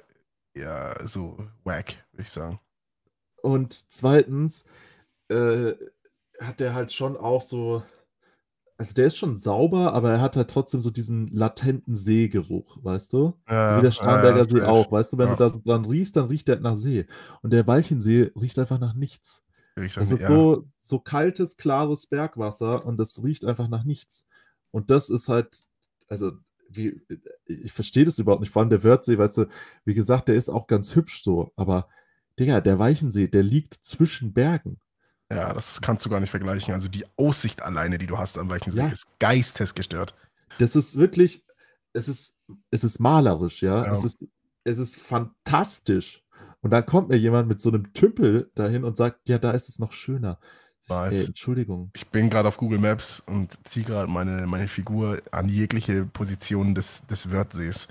eher 0.54 1.00
so 1.06 1.38
wack, 1.64 2.06
würde 2.12 2.22
ich 2.22 2.30
sagen. 2.30 2.60
und 3.42 3.92
zweitens 3.92 4.64
äh, 5.28 5.74
hat 6.40 6.60
der 6.60 6.74
halt 6.74 6.92
schon 6.92 7.16
auch 7.16 7.42
so, 7.42 7.82
also 8.78 8.94
der 8.94 9.08
ist 9.08 9.16
schon 9.16 9.36
sauber, 9.36 9.92
aber 9.92 10.12
er 10.12 10.20
hat 10.20 10.36
halt 10.36 10.50
trotzdem 10.50 10.80
so 10.80 10.90
diesen 10.90 11.26
latenten 11.28 11.96
Seegeruch, 11.96 12.78
weißt 12.82 13.12
du? 13.12 13.34
Ja, 13.48 13.66
so 13.66 13.76
wie 13.78 13.82
der 13.82 13.90
Starnberger 13.90 14.38
ja, 14.38 14.48
See 14.48 14.62
auch, 14.62 14.92
weißt 14.92 15.12
du? 15.12 15.18
Wenn 15.18 15.28
Ja. 15.28 15.34
du 15.34 15.38
da 15.44 15.50
so 15.50 15.60
dran 15.64 15.84
riechst, 15.84 16.14
dann 16.14 16.26
riecht 16.26 16.46
der 16.46 16.54
halt 16.54 16.62
nach 16.62 16.76
See. 16.76 17.06
Und 17.42 17.52
der 17.52 17.66
Walchensee 17.66 18.30
riecht 18.40 18.56
einfach 18.58 18.78
nach 18.78 18.94
nichts. 18.94 19.42
Ich 19.76 19.92
sag 19.94 20.02
Das 20.02 20.10
nicht, 20.10 20.20
ist 20.22 20.28
ja. 20.28 20.34
so, 20.34 20.64
so 20.78 21.00
kaltes, 21.00 21.56
klares 21.56 22.06
Bergwasser 22.06 22.86
und 22.86 22.98
das 22.98 23.20
riecht 23.22 23.44
einfach 23.44 23.68
nach 23.68 23.82
nichts. 23.82 24.26
Und 24.70 24.90
das 24.90 25.10
ist 25.10 25.28
halt, 25.28 25.64
also, 26.08 26.32
wie, 26.70 27.00
ich 27.46 27.72
verstehe 27.72 28.04
das 28.04 28.18
überhaupt 28.20 28.42
nicht. 28.42 28.52
Vor 28.52 28.62
allem 28.62 28.70
der 28.70 28.84
Wörthsee, 28.84 29.18
weißt 29.18 29.38
du, 29.38 29.46
wie 29.84 29.94
gesagt, 29.94 30.28
der 30.28 30.36
ist 30.36 30.48
auch 30.50 30.68
ganz 30.68 30.94
hübsch 30.94 31.22
so, 31.24 31.50
aber 31.56 31.88
Digga, 32.38 32.60
der 32.60 32.78
Weichensee, 32.78 33.26
der 33.26 33.42
liegt 33.42 33.74
zwischen 33.74 34.32
Bergen. 34.32 34.78
Ja, 35.30 35.52
das 35.52 35.80
kannst 35.80 36.04
du 36.06 36.10
gar 36.10 36.20
nicht 36.20 36.30
vergleichen. 36.30 36.72
Also 36.72 36.88
die 36.88 37.04
Aussicht 37.16 37.62
alleine, 37.62 37.98
die 37.98 38.06
du 38.06 38.18
hast 38.18 38.38
am 38.38 38.48
Weichensee, 38.48 38.80
Ja. 38.80 38.88
ist 38.88 39.18
geistesgestört. 39.18 40.14
Das 40.58 40.74
ist 40.74 40.96
wirklich, 40.96 41.44
es 41.92 42.08
ist, 42.08 42.32
es 42.70 42.82
ist 42.84 42.98
malerisch, 42.98 43.62
ja. 43.62 43.84
Ja. 43.84 43.92
Es, 43.92 44.04
ist, 44.04 44.24
es 44.64 44.78
ist 44.78 44.96
fantastisch. 44.96 46.24
Und 46.60 46.70
dann 46.70 46.86
kommt 46.86 47.08
mir 47.08 47.16
jemand 47.16 47.48
mit 47.48 47.60
so 47.60 47.68
einem 47.68 47.92
Tümpel 47.92 48.50
dahin 48.54 48.84
und 48.84 48.96
sagt, 48.96 49.28
ja, 49.28 49.38
da 49.38 49.50
ist 49.52 49.68
es 49.68 49.78
noch 49.78 49.92
schöner. 49.92 50.38
Weiß. 50.88 51.18
ey, 51.20 51.26
Entschuldigung. 51.26 51.90
Ich 51.94 52.08
bin 52.08 52.30
gerade 52.30 52.48
auf 52.48 52.56
Google 52.56 52.78
Maps 52.78 53.20
und 53.20 53.52
ziehe 53.68 53.84
gerade 53.84 54.10
meine, 54.10 54.46
meine 54.46 54.68
Figur 54.68 55.20
an 55.30 55.48
jegliche 55.48 56.06
Position 56.06 56.74
des, 56.74 57.06
des 57.06 57.30
Wörthsees. 57.30 57.88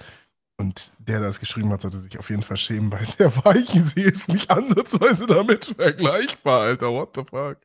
Und 0.59 0.91
der, 0.99 1.19
der 1.19 1.27
das 1.27 1.39
geschrieben 1.39 1.69
hat, 1.71 1.81
sollte 1.81 1.99
sich 1.99 2.17
auf 2.17 2.29
jeden 2.31 2.41
Fall 2.41 2.57
schämen, 2.57 2.91
weil 2.91 3.05
der 3.19 3.35
Weichensee 3.45 4.01
ist 4.01 4.27
nicht 4.29 4.49
ansatzweise 4.49 5.27
damit 5.27 5.65
vergleichbar, 5.65 6.61
Alter. 6.61 6.91
What 6.91 7.09
the 7.15 7.23
fuck? 7.29 7.57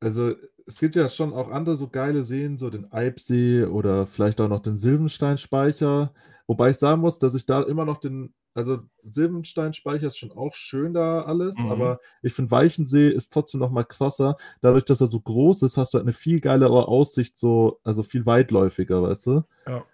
Also, 0.00 0.34
es 0.66 0.78
gibt 0.80 0.96
ja 0.96 1.08
schon 1.08 1.32
auch 1.32 1.50
andere 1.50 1.76
so 1.76 1.88
geile 1.88 2.24
Seen, 2.24 2.56
so 2.56 2.70
den 2.70 2.90
Eibsee 2.92 3.64
oder 3.64 4.06
vielleicht 4.06 4.40
auch 4.40 4.48
noch 4.48 4.60
den 4.62 4.76
Silbensteinspeicher. 4.76 6.12
Wobei 6.46 6.70
ich 6.70 6.76
sagen 6.78 7.00
muss, 7.02 7.18
dass 7.18 7.34
ich 7.34 7.44
da 7.46 7.62
immer 7.62 7.84
noch 7.84 7.98
den, 7.98 8.32
also 8.54 8.78
Silbensteinspeicher 9.02 10.06
ist 10.06 10.16
schon 10.18 10.32
auch 10.32 10.54
schön 10.54 10.94
da 10.94 11.22
alles, 11.22 11.56
Mhm. 11.58 11.70
aber 11.70 12.00
ich 12.22 12.32
finde 12.32 12.50
Weichensee 12.50 13.10
ist 13.10 13.32
trotzdem 13.32 13.60
noch 13.60 13.70
mal 13.70 13.84
krasser. 13.84 14.36
Dadurch, 14.62 14.84
dass 14.84 15.00
er 15.02 15.08
so 15.08 15.20
groß 15.20 15.62
ist, 15.62 15.76
hast 15.76 15.92
du 15.92 15.98
halt 15.98 16.04
eine 16.06 16.12
viel 16.12 16.40
geilere 16.40 16.88
Aussicht, 16.88 17.36
so, 17.38 17.80
also 17.84 18.02
viel 18.02 18.24
weitläufiger, 18.24 19.02
weißt 19.02 19.26
du? 19.26 19.42
Ja. 19.66 19.84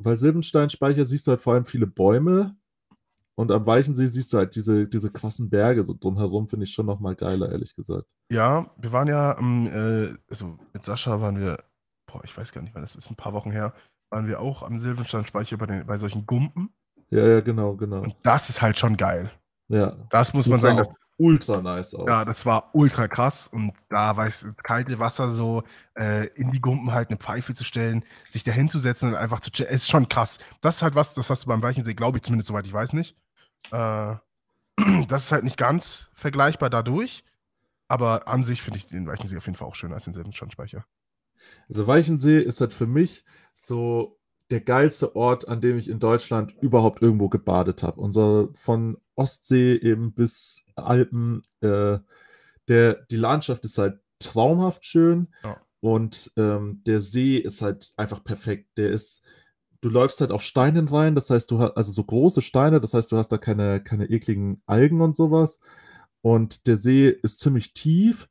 Weil 0.00 0.16
Silbensteinspeicher 0.16 1.04
siehst 1.04 1.26
du 1.26 1.32
halt 1.32 1.40
vor 1.40 1.54
allem 1.54 1.64
viele 1.64 1.86
Bäume 1.86 2.56
und 3.34 3.50
am 3.50 3.66
Weichensee 3.66 4.06
siehst 4.06 4.32
du 4.32 4.38
halt 4.38 4.54
diese, 4.54 4.86
diese 4.86 5.10
krassen 5.10 5.50
Berge 5.50 5.82
so 5.82 5.92
drumherum, 5.92 6.48
finde 6.48 6.64
ich 6.64 6.72
schon 6.72 6.86
noch 6.86 7.00
mal 7.00 7.16
geiler, 7.16 7.50
ehrlich 7.50 7.74
gesagt. 7.74 8.06
Ja, 8.30 8.70
wir 8.76 8.92
waren 8.92 9.08
ja, 9.08 9.32
äh, 9.32 10.14
also 10.30 10.56
mit 10.72 10.84
Sascha 10.84 11.20
waren 11.20 11.40
wir, 11.40 11.58
boah, 12.06 12.22
ich 12.24 12.36
weiß 12.36 12.52
gar 12.52 12.62
nicht, 12.62 12.74
wann 12.74 12.82
das 12.82 12.94
ist, 12.94 13.10
ein 13.10 13.16
paar 13.16 13.32
Wochen 13.32 13.50
her, 13.50 13.74
waren 14.10 14.28
wir 14.28 14.40
auch 14.40 14.62
am 14.62 14.78
Silbensteinspeicher 14.78 15.56
bei, 15.56 15.66
den, 15.66 15.86
bei 15.86 15.98
solchen 15.98 16.26
Gumpen. 16.26 16.70
Ja, 17.10 17.26
ja, 17.26 17.40
genau, 17.40 17.74
genau. 17.74 18.02
Und 18.02 18.16
das 18.22 18.50
ist 18.50 18.62
halt 18.62 18.78
schon 18.78 18.96
geil. 18.96 19.32
Ja. 19.68 19.96
Das 20.10 20.32
muss 20.32 20.46
man 20.46 20.60
sagen, 20.60 20.76
das, 20.76 20.88
auch 20.88 20.94
ultra 21.18 21.60
nice 21.60 21.94
aus. 21.94 22.06
ja, 22.06 22.24
das 22.24 22.46
war 22.46 22.70
ultra 22.74 23.08
krass. 23.08 23.48
Und 23.48 23.72
da 23.90 24.16
war 24.16 24.26
es 24.26 24.42
ins 24.42 24.62
kalte 24.62 24.98
Wasser 24.98 25.30
so, 25.30 25.64
äh, 25.96 26.28
in 26.28 26.50
die 26.50 26.60
Gumpen 26.60 26.92
halt 26.92 27.10
eine 27.10 27.18
Pfeife 27.18 27.54
zu 27.54 27.64
stellen, 27.64 28.04
sich 28.30 28.44
da 28.44 28.52
hinzusetzen 28.52 29.10
und 29.10 29.16
einfach 29.16 29.40
zu 29.40 29.50
chillen. 29.50 29.70
Es 29.70 29.82
ist 29.82 29.90
schon 29.90 30.08
krass. 30.08 30.38
Das 30.60 30.76
ist 30.76 30.82
halt 30.82 30.94
was, 30.94 31.14
das 31.14 31.28
hast 31.28 31.44
du 31.44 31.48
beim 31.48 31.62
Weichensee, 31.62 31.94
glaube 31.94 32.18
ich, 32.18 32.22
zumindest 32.22 32.48
soweit 32.48 32.66
ich 32.66 32.72
weiß 32.72 32.92
nicht. 32.92 33.16
Äh, 33.70 34.14
das 35.08 35.24
ist 35.24 35.32
halt 35.32 35.44
nicht 35.44 35.56
ganz 35.56 36.10
vergleichbar 36.14 36.70
dadurch. 36.70 37.24
Aber 37.88 38.28
an 38.28 38.44
sich 38.44 38.62
finde 38.62 38.78
ich 38.78 38.86
den 38.86 39.06
Weichensee 39.06 39.38
auf 39.38 39.46
jeden 39.46 39.56
Fall 39.56 39.66
auch 39.66 39.74
schöner 39.74 39.94
als 39.94 40.04
den 40.04 40.14
Silbensteinspeicher. 40.14 40.84
Also 41.68 41.86
Weichensee 41.86 42.38
ist 42.38 42.60
halt 42.60 42.72
für 42.72 42.86
mich 42.86 43.24
so 43.54 44.18
der 44.50 44.60
geilste 44.60 45.14
Ort, 45.16 45.48
an 45.48 45.60
dem 45.60 45.78
ich 45.78 45.88
in 45.88 45.98
Deutschland 45.98 46.54
überhaupt 46.60 47.02
irgendwo 47.02 47.28
gebadet 47.28 47.82
habe. 47.82 48.00
Und 48.00 48.12
so 48.12 48.50
von 48.54 48.98
Ostsee 49.14 49.74
eben 49.76 50.12
bis 50.12 50.62
Alpen, 50.86 51.42
äh, 51.60 51.98
der, 52.68 52.94
die 53.10 53.16
Landschaft 53.16 53.64
ist 53.64 53.78
halt 53.78 54.00
traumhaft 54.18 54.84
schön 54.84 55.28
Ja. 55.44 55.60
und 55.80 56.32
ähm, 56.36 56.82
der 56.86 57.00
See 57.00 57.36
ist 57.36 57.62
halt 57.62 57.92
einfach 57.96 58.24
perfekt. 58.24 58.68
Der 58.76 58.90
ist, 58.90 59.22
du 59.80 59.88
läufst 59.88 60.20
halt 60.20 60.32
auf 60.32 60.42
Steinen 60.42 60.88
rein, 60.88 61.14
das 61.14 61.30
heißt, 61.30 61.50
du 61.50 61.60
hast 61.60 61.76
also 61.76 61.92
so 61.92 62.04
große 62.04 62.42
Steine, 62.42 62.80
das 62.80 62.94
heißt, 62.94 63.10
du 63.12 63.16
hast 63.16 63.28
da 63.28 63.38
keine, 63.38 63.82
keine 63.82 64.06
ekligen 64.06 64.62
Algen 64.66 65.00
und 65.00 65.16
sowas. 65.16 65.60
Und 66.20 66.66
der 66.66 66.76
See 66.76 67.08
ist 67.08 67.40
ziemlich 67.40 67.72
tief 67.74 68.28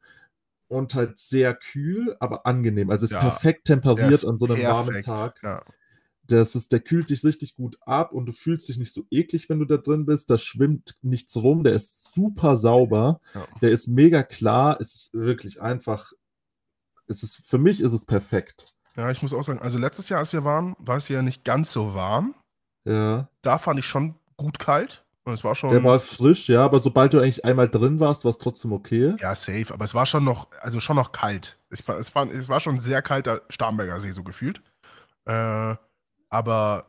und 0.67 0.93
halt 0.93 1.17
sehr 1.17 1.55
kühl, 1.55 2.17
aber 2.19 2.45
angenehm. 2.45 2.89
Also 2.89 3.05
ist 3.05 3.13
Ja, 3.13 3.21
perfekt 3.21 3.65
temperiert 3.65 4.13
ist 4.13 4.25
an 4.25 4.37
so 4.37 4.45
einem 4.45 4.61
warmen 4.67 4.93
perfekt. 4.93 5.05
Tag. 5.05 5.39
Ja. 5.43 5.63
Das 6.28 6.55
ist, 6.55 6.71
der 6.71 6.80
kühlt 6.80 7.09
dich 7.09 7.23
richtig 7.23 7.55
gut 7.55 7.78
ab 7.82 8.11
und 8.11 8.25
du 8.25 8.32
fühlst 8.34 8.67
dich 8.67 8.78
nicht 8.78 8.93
so 8.93 9.05
eklig, 9.09 9.49
wenn 9.49 9.59
du 9.59 9.65
da 9.65 9.78
drin 9.78 10.05
bist. 10.05 10.30
Da 10.30 10.38
schwimmt 10.38 10.97
nichts 11.01 11.36
rum. 11.36 11.63
Der 11.63 11.73
ist 11.73 12.13
super 12.13 12.57
sauber. 12.57 13.21
Ja. 13.34 13.47
Der 13.61 13.71
ist 13.71 13.88
mega 13.88 14.23
klar. 14.23 14.78
Es 14.80 14.93
ist 14.93 15.13
wirklich 15.13 15.61
einfach. 15.61 16.11
Es 17.07 17.23
ist, 17.23 17.45
für 17.45 17.57
mich 17.57 17.80
ist 17.80 17.93
es 17.93 18.05
perfekt. 18.05 18.75
ja, 18.95 19.09
ich 19.09 19.21
muss 19.21 19.34
auch 19.34 19.43
sagen, 19.43 19.59
also 19.59 19.78
letztes 19.78 20.09
Jahr, 20.09 20.19
als 20.19 20.34
wir 20.34 20.43
waren, 20.43 20.75
war 20.80 20.97
es 20.97 21.07
ja 21.07 21.21
nicht 21.21 21.45
ganz 21.45 21.71
so 21.71 21.93
warm. 21.93 22.36
Ja. 22.84 23.30
Da 23.41 23.57
fand 23.57 23.80
ich 23.80 23.86
schon 23.86 24.15
gut 24.36 24.59
kalt. 24.59 25.05
Und 25.28 25.34
es 25.34 25.43
war 25.43 25.55
schon. 25.55 25.71
Der 25.71 25.84
war 25.84 25.99
frisch, 25.99 26.47
ja, 26.47 26.63
aber 26.63 26.80
sobald 26.80 27.13
du 27.13 27.19
eigentlich 27.19 27.43
einmal 27.43 27.67
drin 27.67 27.99
warst, 27.99 28.23
war 28.23 28.30
es 28.30 28.38
trotzdem 28.38 28.71
okay. 28.71 29.13
ja, 29.19 29.36
safe, 29.36 29.73
aber 29.73 29.84
es 29.84 29.93
war 29.93 30.05
schon 30.05 30.23
noch, 30.23 30.47
also 30.61 30.80
schon 30.80 30.95
noch 30.95 31.11
kalt. 31.11 31.59
Ich, 31.69 31.82
es, 31.86 32.15
war, 32.15 32.32
es 32.32 32.47
war 32.47 32.59
schon 32.61 32.75
ein 32.75 32.80
sehr 32.80 33.01
kalter 33.01 33.41
Starnberger 33.49 33.99
See, 33.99 34.11
so 34.11 34.23
gefühlt. 34.23 34.61
Äh, 35.25 35.75
aber 36.30 36.86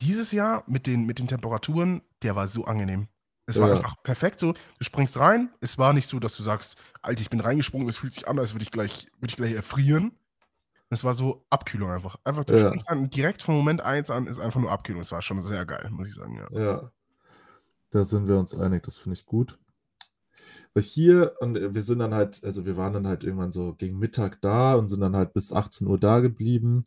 dieses 0.00 0.32
Jahr 0.32 0.64
mit 0.66 0.86
den, 0.86 1.04
mit 1.06 1.18
den 1.18 1.28
Temperaturen, 1.28 2.02
der 2.22 2.36
war 2.36 2.48
so 2.48 2.64
angenehm. 2.64 3.08
Es 3.46 3.58
war 3.58 3.68
Ja. 3.68 3.74
einfach 3.74 4.02
perfekt 4.02 4.40
so. 4.40 4.52
Du 4.52 4.58
springst 4.84 5.18
rein. 5.18 5.50
Es 5.60 5.76
war 5.78 5.92
nicht 5.92 6.06
so, 6.08 6.18
dass 6.20 6.36
du 6.36 6.42
sagst, 6.42 6.76
Alter, 7.02 7.22
ich 7.22 7.30
bin 7.30 7.40
reingesprungen, 7.40 7.88
es 7.88 7.96
fühlt 7.96 8.14
sich 8.14 8.28
an, 8.28 8.38
als 8.38 8.54
würde 8.54 8.62
ich 8.62 8.70
gleich, 8.70 9.08
würde 9.18 9.30
ich 9.30 9.36
gleich 9.36 9.52
erfrieren. 9.52 10.12
Es 10.90 11.04
war 11.04 11.14
so 11.14 11.44
Abkühlung 11.50 11.90
einfach. 11.90 12.16
Einfach, 12.24 12.44
du 12.44 12.52
Ja. 12.54 12.66
springst 12.66 12.88
an, 12.88 13.10
direkt 13.10 13.42
von 13.42 13.54
Moment 13.56 13.80
1 13.80 14.10
an 14.10 14.26
ist 14.26 14.38
einfach 14.38 14.60
nur 14.60 14.70
Abkühlung. 14.70 15.02
Es 15.02 15.10
war 15.12 15.22
schon 15.22 15.40
sehr 15.40 15.64
geil, 15.66 15.88
muss 15.90 16.06
ich 16.08 16.14
sagen, 16.14 16.36
ja. 16.36 16.60
Ja. 16.60 16.92
Da 17.90 18.04
sind 18.04 18.28
wir 18.28 18.38
uns 18.38 18.54
einig, 18.54 18.82
das 18.84 18.96
finde 18.96 19.14
ich 19.14 19.26
gut. 19.26 19.58
Weil 20.74 20.82
hier, 20.82 21.34
und 21.40 21.74
wir 21.74 21.82
sind 21.84 21.98
dann 21.98 22.14
halt, 22.14 22.42
also 22.44 22.64
wir 22.64 22.76
waren 22.76 22.92
dann 22.94 23.06
halt 23.06 23.24
irgendwann 23.24 23.52
so 23.52 23.74
gegen 23.74 23.98
Mittag 23.98 24.40
da 24.40 24.74
und 24.74 24.88
sind 24.88 25.00
dann 25.00 25.16
halt 25.16 25.34
bis 25.34 25.52
18 25.52 25.86
Uhr 25.86 25.98
da 25.98 26.20
geblieben 26.20 26.84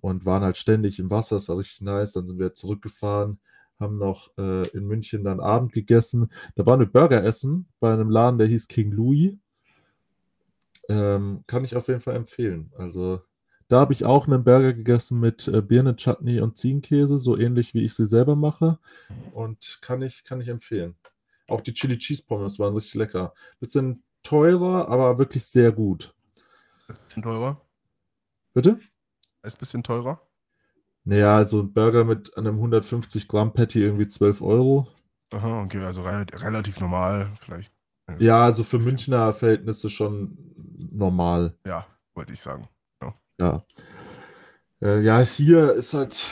und 0.00 0.24
waren 0.24 0.42
halt 0.42 0.56
ständig 0.56 0.98
im 0.98 1.10
Wasser, 1.10 1.36
das 1.36 1.48
war 1.48 1.58
richtig 1.58 1.82
nice. 1.82 2.12
Dann 2.12 2.26
sind 2.26 2.38
wir 2.38 2.54
zurückgefahren, 2.54 3.38
haben 3.78 3.98
noch 3.98 4.30
äh, 4.38 4.68
in 4.68 4.86
München 4.86 5.24
dann 5.24 5.40
Abend 5.40 5.72
gegessen. 5.72 6.30
Da 6.56 6.66
waren 6.66 6.80
wir 6.80 6.86
Burger 6.86 7.22
essen 7.24 7.66
bei 7.80 7.92
einem 7.92 8.10
Laden, 8.10 8.38
der 8.38 8.46
hieß 8.46 8.68
King 8.68 8.92
Louis. 8.92 9.34
Ähm, 10.88 11.44
kann 11.46 11.64
ich 11.64 11.76
auf 11.76 11.88
jeden 11.88 12.00
Fall 12.00 12.16
empfehlen. 12.16 12.72
Also 12.76 13.22
da 13.68 13.80
habe 13.80 13.94
ich 13.94 14.04
auch 14.04 14.26
einen 14.26 14.44
Burger 14.44 14.74
gegessen 14.74 15.18
mit 15.18 15.48
äh, 15.48 15.62
Birnen-Chutney 15.62 16.40
und 16.40 16.58
Ziegenkäse, 16.58 17.18
so 17.18 17.36
ähnlich 17.38 17.72
wie 17.72 17.84
ich 17.84 17.94
sie 17.94 18.04
selber 18.04 18.36
mache. 18.36 18.78
Und 19.32 19.78
kann 19.80 20.02
ich, 20.02 20.24
kann 20.24 20.40
ich 20.40 20.48
empfehlen. 20.48 20.96
Auch 21.48 21.60
die 21.60 21.72
Chili 21.72 21.98
Cheese 21.98 22.24
Pommes 22.26 22.58
waren 22.58 22.74
richtig 22.74 22.94
lecker. 22.94 23.34
Bisschen 23.60 24.02
teurer, 24.22 24.88
aber 24.88 25.18
wirklich 25.18 25.46
sehr 25.46 25.72
gut. 25.72 26.14
Bisschen 27.08 27.22
teurer. 27.22 27.60
Bitte? 28.52 28.78
Ist 29.44 29.56
ein 29.56 29.60
bisschen 29.60 29.82
teurer. 29.82 30.20
Naja, 31.04 31.36
also 31.36 31.60
ein 31.60 31.72
Burger 31.72 32.04
mit 32.04 32.36
einem 32.36 32.54
150 32.54 33.28
Gramm 33.28 33.52
Patty 33.52 33.82
irgendwie 33.82 34.08
12 34.08 34.40
Euro. 34.40 34.88
Aha, 35.32 35.62
okay, 35.62 35.84
also 35.84 36.02
re 36.02 36.24
relativ 36.32 36.80
normal, 36.80 37.30
vielleicht. 37.40 37.74
Ja, 38.18 38.44
also 38.44 38.64
für. 38.64 38.78
Münchner 38.78 39.32
Verhältnisse 39.32 39.90
schon 39.90 40.36
normal. 40.90 41.54
Ja, 41.66 41.86
wollte 42.14 42.32
ich 42.32 42.40
sagen. 42.40 42.68
Ja. 43.38 43.64
Äh, 44.80 45.00
ja, 45.00 45.20
hier 45.20 45.72
ist 45.72 45.94
halt, 45.94 46.26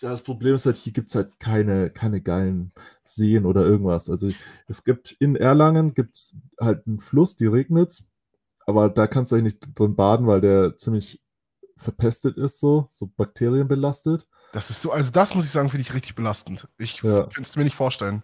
ja, 0.00 0.10
das 0.10 0.22
Problem 0.22 0.54
ist 0.54 0.66
halt, 0.66 0.76
hier 0.76 0.92
gibt 0.92 1.08
es 1.08 1.14
halt 1.14 1.38
keine, 1.40 1.90
keine 1.90 2.20
geilen 2.20 2.72
Seen 3.04 3.46
oder 3.46 3.62
irgendwas. 3.62 4.10
Also 4.10 4.30
es 4.68 4.84
gibt 4.84 5.12
in 5.18 5.36
Erlangen 5.36 5.94
gibt's 5.94 6.36
halt 6.60 6.86
einen 6.86 6.98
Fluss, 6.98 7.36
die 7.36 7.46
regnet, 7.46 8.04
aber 8.66 8.88
da 8.90 9.06
kannst 9.06 9.32
du 9.32 9.36
eigentlich 9.36 9.54
nicht 9.54 9.78
drin 9.78 9.96
baden, 9.96 10.26
weil 10.26 10.40
der 10.40 10.76
ziemlich 10.76 11.21
verpestet 11.82 12.36
ist, 12.38 12.58
so, 12.58 12.88
so 12.92 13.06
bakterienbelastet. 13.06 14.26
Das 14.52 14.70
ist 14.70 14.82
so, 14.82 14.92
also 14.92 15.10
das 15.10 15.34
muss 15.34 15.44
ich 15.44 15.50
sagen, 15.50 15.68
finde 15.70 15.82
ich 15.82 15.94
richtig 15.94 16.14
belastend. 16.14 16.68
Ich 16.78 17.02
Ja. 17.02 17.22
könnte 17.24 17.42
es 17.42 17.56
mir 17.56 17.64
nicht 17.64 17.76
vorstellen. 17.76 18.22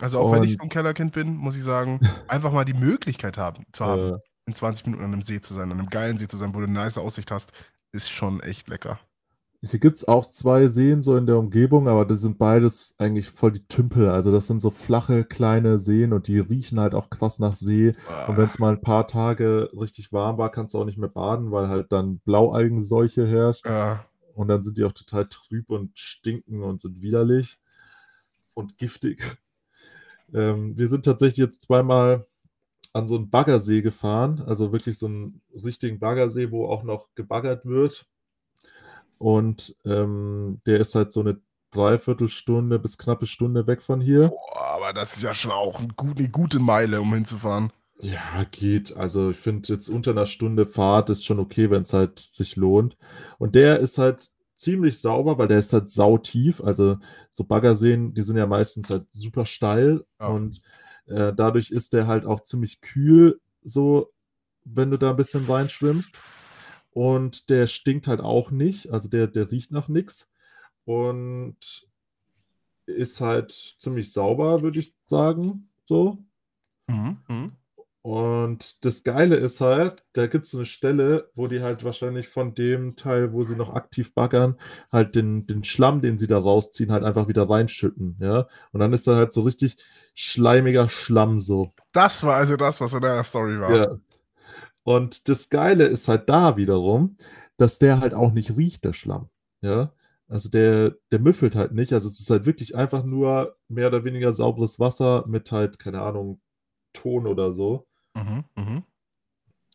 Also 0.00 0.18
auch 0.18 0.32
wenn 0.32 0.42
ich 0.42 0.52
Und- 0.52 0.58
so 0.58 0.62
ein 0.64 0.68
Kellerkind 0.70 1.12
bin, 1.12 1.36
muss 1.36 1.56
ich 1.56 1.62
sagen, 1.64 2.00
einfach 2.28 2.52
mal 2.52 2.64
die 2.64 2.74
Möglichkeit 2.74 3.38
haben, 3.38 3.64
zu 3.72 3.84
haben, 3.84 4.14
Äh, 4.14 4.18
in 4.46 4.54
20 4.54 4.86
Minuten 4.86 5.04
an 5.04 5.12
einem 5.12 5.22
See 5.22 5.40
zu 5.40 5.54
sein, 5.54 5.70
an 5.72 5.78
einem 5.78 5.88
geilen 5.88 6.18
See 6.18 6.28
zu 6.28 6.36
sein, 6.36 6.54
wo 6.54 6.58
du 6.58 6.64
eine 6.64 6.72
nice 6.74 6.98
Aussicht 6.98 7.30
hast, 7.30 7.52
ist 7.92 8.10
schon 8.10 8.40
echt 8.40 8.68
lecker. 8.68 8.98
Hier 9.70 9.80
gibt 9.80 9.96
es 9.98 10.08
auch 10.08 10.30
zwei 10.30 10.68
Seen 10.68 11.02
so 11.02 11.16
in 11.16 11.26
der 11.26 11.38
Umgebung, 11.38 11.88
aber 11.88 12.04
das 12.04 12.20
sind 12.20 12.38
beides 12.38 12.94
eigentlich 12.98 13.30
voll 13.30 13.52
die 13.52 13.66
Tümpel. 13.66 14.08
Also 14.08 14.30
das 14.30 14.46
sind 14.46 14.60
so 14.60 14.70
flache, 14.70 15.24
kleine 15.24 15.78
Seen 15.78 16.12
und 16.12 16.26
die 16.28 16.38
riechen 16.38 16.78
halt 16.80 16.94
auch 16.94 17.08
krass 17.08 17.38
nach 17.38 17.54
See. 17.54 17.94
Und 18.28 18.36
wenn 18.36 18.48
es 18.48 18.58
mal 18.58 18.72
ein 18.72 18.80
paar 18.80 19.06
Tage 19.06 19.70
richtig 19.78 20.12
warm 20.12 20.38
war, 20.38 20.50
kannst 20.50 20.74
du 20.74 20.80
auch 20.80 20.84
nicht 20.84 20.98
mehr 20.98 21.08
baden, 21.08 21.50
weil 21.50 21.68
halt 21.68 21.92
dann 21.92 22.18
Blaualgenseuche 22.20 23.26
herrscht. 23.26 23.64
Ja. 23.64 24.04
Und 24.34 24.48
dann 24.48 24.62
sind 24.62 24.76
die 24.76 24.84
auch 24.84 24.92
total 24.92 25.26
trüb 25.28 25.70
und 25.70 25.98
stinken 25.98 26.62
und 26.62 26.82
sind 26.82 27.00
widerlich 27.00 27.58
und 28.54 28.78
giftig. 28.78 29.22
Ähm, 30.32 30.76
wir 30.76 30.88
sind 30.88 31.04
tatsächlich 31.04 31.36
jetzt 31.36 31.62
zweimal 31.62 32.26
an 32.94 33.06
so 33.06 33.14
einen 33.14 33.28
Baggersee 33.28 33.82
gefahren, 33.82 34.42
also 34.44 34.72
wirklich 34.72 34.98
so 34.98 35.06
einen 35.06 35.42
richtigen 35.62 36.00
Baggersee, 36.00 36.50
wo 36.50 36.66
auch 36.66 36.82
noch 36.82 37.14
gebaggert 37.14 37.66
wird. 37.66 38.06
Und 39.24 39.74
ähm, 39.86 40.60
der 40.66 40.80
ist 40.80 40.94
halt 40.94 41.10
so 41.10 41.20
eine 41.20 41.40
Dreiviertelstunde 41.70 42.78
bis 42.78 42.98
knappe 42.98 43.26
Stunde 43.26 43.66
weg 43.66 43.80
von 43.80 44.02
hier. 44.02 44.28
Boah, 44.28 44.66
aber 44.76 44.92
das 44.92 45.16
ist 45.16 45.22
ja 45.22 45.32
schon 45.32 45.50
auch 45.50 45.80
ein 45.80 45.94
gut, 45.96 46.18
eine 46.18 46.28
gute 46.28 46.58
Meile, 46.58 47.00
um 47.00 47.14
hinzufahren. 47.14 47.72
Ja, 48.00 48.44
geht. 48.50 48.94
Also 48.94 49.30
ich 49.30 49.38
finde 49.38 49.72
jetzt 49.72 49.88
unter 49.88 50.10
einer 50.10 50.26
Stunde 50.26 50.66
Fahrt 50.66 51.08
ist 51.08 51.24
schon 51.24 51.38
okay, 51.40 51.70
wenn 51.70 51.82
es 51.82 51.94
halt 51.94 52.18
sich 52.18 52.56
lohnt. 52.56 52.98
Und 53.38 53.54
der 53.54 53.80
ist 53.80 53.96
halt 53.96 54.28
ziemlich 54.56 55.00
sauber, 55.00 55.38
weil 55.38 55.48
der 55.48 55.58
ist 55.58 55.72
halt 55.72 55.88
sautief. 55.88 56.62
Also 56.62 56.98
so 57.30 57.44
Baggerseen, 57.44 58.12
die 58.12 58.22
sind 58.22 58.36
ja 58.36 58.46
meistens 58.46 58.90
halt 58.90 59.06
super 59.08 59.46
steil 59.46 60.04
Ja. 60.20 60.26
und 60.26 60.60
äh, 61.06 61.32
dadurch 61.32 61.70
ist 61.70 61.94
der 61.94 62.06
halt 62.06 62.26
auch 62.26 62.40
ziemlich 62.40 62.82
kühl, 62.82 63.40
so 63.62 64.10
wenn 64.66 64.90
du 64.90 64.98
da 64.98 65.10
ein 65.10 65.16
bisschen 65.16 65.46
reinschwimmst. 65.46 66.14
Und 66.94 67.50
der 67.50 67.66
stinkt 67.66 68.06
halt 68.06 68.20
auch 68.20 68.50
nicht, 68.50 68.90
also 68.90 69.08
der, 69.08 69.26
der 69.26 69.50
riecht 69.50 69.72
nach 69.72 69.88
nichts 69.88 70.28
und 70.84 71.56
ist 72.86 73.20
halt 73.20 73.52
ziemlich 73.78 74.12
sauber, 74.12 74.62
würde 74.62 74.78
ich 74.78 74.94
sagen. 75.06 75.68
So. 75.86 76.18
Mhm. 76.86 77.18
Mhm. 77.28 77.52
Und 78.02 78.84
das 78.84 79.02
Geile 79.02 79.36
ist 79.36 79.62
halt, 79.62 80.04
da 80.12 80.26
gibt 80.26 80.44
es 80.44 80.50
so 80.50 80.58
eine 80.58 80.66
Stelle, 80.66 81.30
wo 81.34 81.48
die 81.48 81.62
halt 81.62 81.84
wahrscheinlich 81.84 82.28
von 82.28 82.54
dem 82.54 82.96
Teil, 82.96 83.32
wo 83.32 83.44
sie 83.44 83.56
noch 83.56 83.74
aktiv 83.74 84.12
baggern, 84.12 84.58
halt 84.92 85.14
den, 85.14 85.46
den 85.46 85.64
Schlamm, 85.64 86.02
den 86.02 86.18
sie 86.18 86.26
da 86.26 86.38
rausziehen, 86.38 86.92
halt 86.92 87.02
einfach 87.02 87.28
wieder 87.28 87.48
reinschütten, 87.48 88.18
ja. 88.20 88.46
Und 88.72 88.80
dann 88.80 88.92
ist 88.92 89.06
da 89.06 89.16
halt 89.16 89.32
so 89.32 89.40
richtig 89.40 89.78
schleimiger 90.14 90.86
Schlamm 90.90 91.40
so. 91.40 91.72
Das 91.92 92.24
war 92.24 92.36
also 92.36 92.56
das, 92.58 92.78
was 92.80 92.92
in 92.92 93.00
deiner 93.00 93.24
Story 93.24 93.58
war. 93.58 93.74
Ja. 93.74 93.98
Und 94.84 95.28
das 95.28 95.48
Geile 95.48 95.86
ist 95.86 96.08
halt 96.08 96.28
da 96.28 96.56
wiederum, 96.56 97.16
dass 97.56 97.78
der 97.78 98.00
halt 98.00 98.14
auch 98.14 98.32
nicht 98.32 98.56
riecht, 98.56 98.84
der 98.84 98.92
Schlamm, 98.92 99.28
ja. 99.60 99.92
Also 100.26 100.48
der, 100.48 100.96
der 101.12 101.18
müffelt 101.18 101.54
halt 101.54 101.72
nicht. 101.72 101.92
Also 101.92 102.08
es 102.08 102.18
ist 102.18 102.30
halt 102.30 102.46
wirklich 102.46 102.74
einfach 102.74 103.04
nur 103.04 103.56
mehr 103.68 103.88
oder 103.88 104.04
weniger 104.04 104.32
sauberes 104.32 104.80
Wasser 104.80 105.24
mit 105.26 105.52
halt, 105.52 105.78
keine 105.78 106.00
Ahnung, 106.00 106.40
Ton 106.94 107.26
oder 107.26 107.52
so. 107.52 107.86
Mhm. 108.14 108.44
Mhm. 108.56 108.82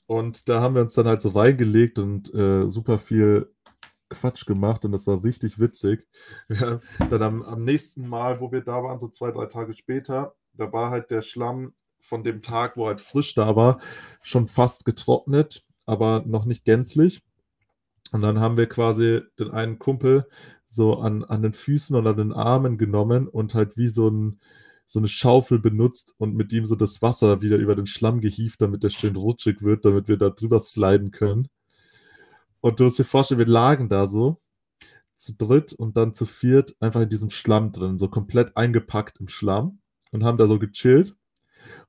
Und 0.07 0.49
da 0.49 0.59
haben 0.59 0.73
wir 0.73 0.81
uns 0.81 0.93
dann 0.93 1.07
halt 1.07 1.21
so 1.21 1.29
reingelegt 1.29 1.99
und 1.99 2.33
äh, 2.33 2.67
super 2.67 2.97
viel 2.97 3.53
Quatsch 4.09 4.47
gemacht 4.47 4.83
und 4.85 4.91
das 4.91 5.05
war 5.05 5.23
richtig 5.23 5.59
witzig. 5.59 6.07
Wir, 6.47 6.81
dann 7.11 7.21
am, 7.21 7.43
am 7.43 7.63
nächsten 7.63 8.07
Mal, 8.07 8.39
wo 8.41 8.51
wir 8.51 8.61
da 8.61 8.83
waren, 8.83 8.99
so 8.99 9.07
zwei, 9.07 9.31
drei 9.31 9.45
Tage 9.45 9.75
später, 9.75 10.35
da 10.53 10.73
war 10.73 10.89
halt 10.89 11.11
der 11.11 11.21
Schlamm 11.21 11.73
von 11.99 12.23
dem 12.23 12.41
Tag, 12.41 12.77
wo 12.77 12.87
halt 12.87 13.01
frisch 13.01 13.33
da 13.33 13.55
war, 13.55 13.79
schon 14.21 14.47
fast 14.47 14.85
getrocknet, 14.85 15.63
aber 15.85 16.23
noch 16.25 16.45
nicht 16.45 16.65
gänzlich. 16.65 17.21
Und 18.11 18.21
dann 18.21 18.39
haben 18.39 18.57
wir 18.57 18.67
quasi 18.67 19.21
den 19.37 19.51
einen 19.51 19.79
Kumpel 19.79 20.27
so 20.65 20.99
an, 20.99 21.23
an 21.23 21.41
den 21.41 21.53
Füßen 21.53 21.95
und 21.95 22.07
an 22.07 22.17
den 22.17 22.33
Armen 22.33 22.77
genommen 22.77 23.27
und 23.27 23.55
halt 23.55 23.77
wie 23.77 23.87
so 23.87 24.09
ein 24.09 24.39
so 24.89 24.99
eine 24.99 25.07
Schaufel 25.07 25.59
benutzt 25.59 26.15
und 26.17 26.35
mit 26.35 26.51
ihm 26.51 26.65
so 26.65 26.75
das 26.75 27.03
Wasser 27.03 27.43
wieder 27.43 27.57
über 27.57 27.75
den 27.75 27.85
Schlamm 27.85 28.21
gehievt, 28.21 28.59
damit 28.59 28.81
der 28.81 28.89
schön 28.89 29.15
rutschig 29.15 29.61
wird, 29.61 29.85
damit 29.85 30.07
wir 30.07 30.17
da 30.17 30.31
drüber 30.31 30.59
sliden 30.61 31.11
können. 31.11 31.47
Und 32.59 32.79
du 32.79 32.85
musst 32.85 32.97
dir 32.97 33.05
vorstellen, 33.05 33.37
wir 33.37 33.45
lagen 33.45 33.87
da 33.87 34.07
so 34.07 34.41
zu 35.15 35.35
dritt 35.35 35.73
und 35.73 35.95
dann 35.95 36.15
zu 36.15 36.25
viert 36.25 36.75
einfach 36.79 37.01
in 37.01 37.09
diesem 37.09 37.29
Schlamm 37.29 37.71
drin, 37.71 37.99
so 37.99 38.07
komplett 38.07 38.57
eingepackt 38.57 39.19
im 39.19 39.27
Schlamm 39.27 39.79
und 40.11 40.23
haben 40.23 40.39
da 40.39 40.47
so 40.47 40.57
gechillt. 40.57 41.15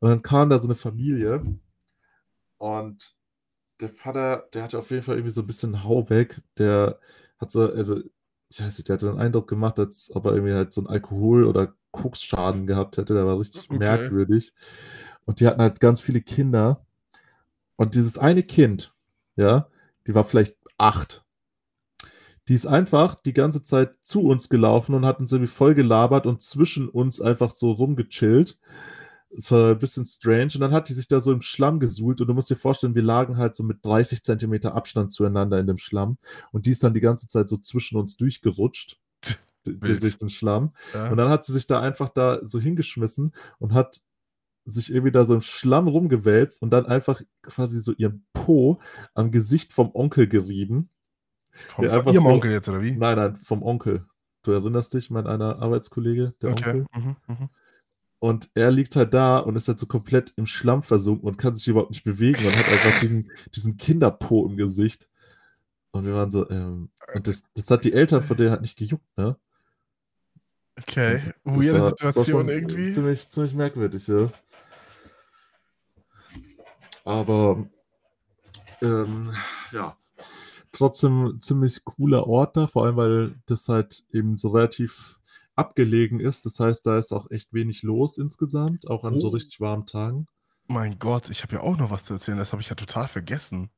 Und 0.00 0.08
dann 0.10 0.22
kam 0.22 0.50
da 0.50 0.58
so 0.58 0.66
eine 0.66 0.74
Familie 0.74 1.42
und 2.58 3.14
der 3.80 3.90
Vater, 3.90 4.48
der 4.54 4.64
hatte 4.64 4.78
auf 4.78 4.90
jeden 4.90 5.02
Fall 5.02 5.16
irgendwie 5.16 5.34
so 5.34 5.42
ein 5.42 5.46
bisschen 5.46 5.84
Hau 5.84 6.10
weg. 6.10 6.42
Der 6.58 7.00
hat 7.38 7.50
so, 7.52 7.62
also 7.72 7.98
ich 8.50 8.60
weiß 8.62 8.78
nicht, 8.78 8.88
der 8.88 8.94
hatte 8.94 9.06
den 9.06 9.18
Eindruck 9.18 9.48
gemacht, 9.48 9.78
als 9.78 10.10
ob 10.14 10.26
er 10.26 10.34
irgendwie 10.34 10.54
halt 10.54 10.72
so 10.72 10.82
einen 10.82 10.88
Alkohol- 10.88 11.46
oder 11.46 11.74
Koksschaden 11.92 12.66
gehabt 12.66 12.98
hätte. 12.98 13.14
Der 13.14 13.26
war 13.26 13.38
richtig 13.38 13.70
Okay. 13.70 13.78
merkwürdig. 13.78 14.52
Und 15.26 15.40
die 15.40 15.46
hatten 15.46 15.62
halt 15.62 15.80
ganz 15.80 16.00
viele 16.00 16.20
Kinder. 16.22 16.84
Und 17.76 17.94
dieses 17.94 18.18
eine 18.18 18.42
Kind, 18.42 18.94
ja, 19.36 19.68
die 20.06 20.14
war 20.14 20.24
vielleicht 20.24 20.56
acht. 20.78 21.24
Die 22.48 22.54
ist 22.54 22.66
einfach 22.66 23.14
die 23.14 23.32
ganze 23.32 23.62
Zeit 23.62 23.94
zu 24.02 24.22
uns 24.22 24.48
gelaufen 24.48 24.94
und 24.94 25.06
hat 25.06 25.20
uns 25.20 25.30
irgendwie 25.32 25.52
voll 25.52 25.74
gelabert 25.74 26.26
und 26.26 26.42
zwischen 26.42 26.88
uns 26.88 27.20
einfach 27.20 27.50
so 27.50 27.70
rumgechillt. 27.72 28.58
Es 29.36 29.50
war 29.50 29.70
ein 29.70 29.78
bisschen 29.78 30.04
strange. 30.06 30.50
Und 30.54 30.60
dann 30.60 30.72
hat 30.72 30.88
die 30.88 30.94
sich 30.94 31.06
da 31.08 31.20
so 31.20 31.32
im 31.32 31.40
Schlamm 31.40 31.78
gesuhlt. 31.80 32.20
Und 32.20 32.26
du 32.26 32.34
musst 32.34 32.50
dir 32.50 32.56
vorstellen, 32.56 32.94
wir 32.94 33.02
lagen 33.02 33.36
halt 33.36 33.54
so 33.54 33.62
mit 33.62 33.84
30 33.84 34.22
Zentimeter 34.24 34.74
Abstand 34.74 35.12
zueinander 35.12 35.58
in 35.58 35.66
dem 35.66 35.78
Schlamm. 35.78 36.18
Und 36.52 36.66
die 36.66 36.70
ist 36.70 36.82
dann 36.82 36.94
die 36.94 37.00
ganze 37.00 37.26
Zeit 37.28 37.48
so 37.48 37.56
zwischen 37.56 37.96
uns 37.96 38.16
durchgerutscht. 38.16 38.98
Wild. 39.64 40.02
Durch 40.02 40.18
den 40.18 40.30
Schlamm. 40.30 40.72
Ja. 40.94 41.10
Und 41.10 41.16
dann 41.16 41.28
hat 41.28 41.44
sie 41.44 41.52
sich 41.52 41.66
da 41.66 41.80
einfach 41.80 42.08
da 42.08 42.40
so 42.42 42.58
hingeschmissen 42.58 43.32
und 43.58 43.72
hat 43.74 44.02
sich 44.64 44.90
irgendwie 44.90 45.12
da 45.12 45.24
so 45.24 45.34
im 45.34 45.40
Schlamm 45.40 45.88
rumgewälzt 45.88 46.62
und 46.62 46.70
dann 46.70 46.86
einfach 46.86 47.22
quasi 47.42 47.80
so 47.80 47.92
ihren 47.92 48.24
Po 48.32 48.80
am 49.14 49.30
Gesicht 49.30 49.72
vom 49.72 49.90
Onkel 49.94 50.28
gerieben. 50.28 50.90
Vom, 51.68 51.84
ihrem 51.84 52.04
so- 52.12 52.28
Onkel 52.28 52.52
jetzt, 52.52 52.68
oder 52.68 52.80
wie? 52.82 52.92
Nein, 52.92 53.16
nein, 53.16 53.36
vom 53.36 53.62
Onkel. 53.62 54.04
Du 54.42 54.52
erinnerst 54.52 54.94
dich, 54.94 55.10
mein 55.10 55.26
einer 55.26 55.60
Arbeitskollege, 55.60 56.34
der 56.40 56.50
okay. 56.50 56.64
Onkel. 56.70 56.86
Mhm. 56.94 57.16
Mhm. 57.26 57.48
Und 58.20 58.50
er 58.54 58.70
liegt 58.70 58.96
halt 58.96 59.14
da 59.14 59.38
und 59.38 59.56
ist 59.56 59.66
halt 59.66 59.78
so 59.78 59.86
komplett 59.86 60.34
im 60.36 60.44
Schlamm 60.46 60.82
versunken 60.82 61.26
und 61.26 61.38
kann 61.38 61.56
sich 61.56 61.66
überhaupt 61.66 61.90
nicht 61.90 62.04
bewegen 62.04 62.46
und 62.46 62.54
hat 62.56 62.68
einfach 62.68 63.00
diesen, 63.00 63.30
diesen 63.54 63.76
Kinderpo 63.78 64.46
im 64.46 64.56
Gesicht. 64.56 65.08
Und 65.90 66.04
wir 66.04 66.14
waren 66.14 66.30
so, 66.30 66.48
ähm, 66.50 66.90
und 67.14 67.26
das, 67.26 67.44
das 67.54 67.70
hat 67.70 67.82
die 67.84 67.94
Eltern 67.94 68.22
von 68.22 68.36
denen 68.36 68.50
halt 68.50 68.60
nicht 68.60 68.76
gejuckt, 68.78 69.06
ne? 69.16 69.36
Okay. 70.78 71.22
Weirde 71.44 71.80
war- 71.80 71.88
Situation 71.88 72.48
irgendwie. 72.48 72.90
Ziemlich, 72.92 73.28
ziemlich 73.30 73.54
merkwürdig, 73.54 74.06
ja. 74.06 74.30
Aber 77.04 77.66
ähm, 78.82 79.32
ja, 79.72 79.96
trotzdem 80.72 81.38
ziemlich 81.40 81.84
cooler 81.84 82.26
Ort 82.26 82.56
da, 82.56 82.66
vor 82.66 82.84
allem 82.84 82.96
weil 82.96 83.34
das 83.46 83.68
halt 83.68 84.04
eben 84.12 84.36
so 84.36 84.48
relativ 84.48 85.18
abgelegen 85.60 86.18
ist. 86.20 86.44
Das 86.46 86.58
heißt, 86.60 86.86
da 86.86 86.98
ist 86.98 87.12
auch 87.12 87.30
echt 87.30 87.52
wenig 87.52 87.82
los 87.82 88.18
insgesamt, 88.18 88.88
auch 88.88 89.04
an 89.04 89.12
so 89.12 89.28
Oh. 89.28 89.30
richtig 89.30 89.60
warmen 89.60 89.86
Tagen. 89.86 90.26
Mein 90.66 90.98
Gott, 90.98 91.30
ich 91.30 91.42
habe 91.42 91.56
ja 91.56 91.60
auch 91.62 91.76
noch 91.76 91.90
was 91.90 92.04
zu 92.04 92.14
erzählen. 92.14 92.38
Das 92.38 92.52
habe 92.52 92.62
ich 92.62 92.68
ja 92.68 92.74
total 92.76 93.08
vergessen. 93.08 93.70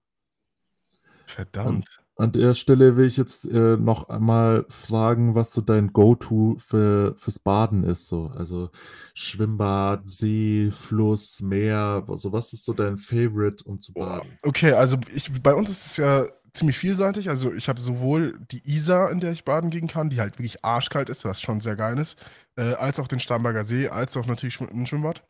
Verdammt. 1.26 1.88
An 2.16 2.30
der 2.32 2.52
Stelle 2.54 2.96
will 2.96 3.06
ich 3.06 3.16
jetzt 3.16 3.46
äh, 3.46 3.76
noch 3.78 4.08
einmal 4.10 4.66
fragen, 4.68 5.34
was 5.34 5.52
so 5.52 5.62
dein 5.62 5.92
Go-To 5.94 6.56
für, 6.58 7.14
fürs 7.16 7.38
Baden 7.38 7.84
ist. 7.84 8.06
So. 8.06 8.26
Also 8.36 8.70
Schwimmbad, 9.14 10.06
See, 10.06 10.70
Fluss, 10.70 11.40
Meer. 11.40 12.04
So 12.16 12.32
was 12.32 12.52
ist 12.52 12.64
so 12.64 12.74
dein 12.74 12.98
Favorite, 12.98 13.64
um 13.64 13.80
zu 13.80 13.94
baden? 13.94 14.36
Okay, 14.42 14.72
also 14.72 14.98
ich, 15.14 15.42
bei 15.42 15.54
uns 15.54 15.70
ist 15.70 15.86
es 15.86 15.96
ja 15.96 16.26
ziemlich 16.54 16.78
vielseitig. 16.78 17.28
Also 17.28 17.52
ich 17.52 17.68
habe 17.68 17.80
sowohl 17.80 18.38
die 18.50 18.62
Isar, 18.70 19.10
in 19.10 19.20
der 19.20 19.32
ich 19.32 19.44
baden 19.44 19.70
gehen 19.70 19.88
kann, 19.88 20.10
die 20.10 20.20
halt 20.20 20.38
wirklich 20.38 20.64
arschkalt 20.64 21.08
ist, 21.08 21.24
was 21.24 21.40
schon 21.40 21.60
sehr 21.60 21.76
geil 21.76 21.98
ist, 21.98 22.22
äh, 22.56 22.74
als 22.74 23.00
auch 23.00 23.08
den 23.08 23.20
Starnberger 23.20 23.64
See, 23.64 23.88
als 23.88 24.16
auch 24.16 24.26
natürlich 24.26 24.60
ein 24.60 24.86
Schwimmbad. 24.86 25.24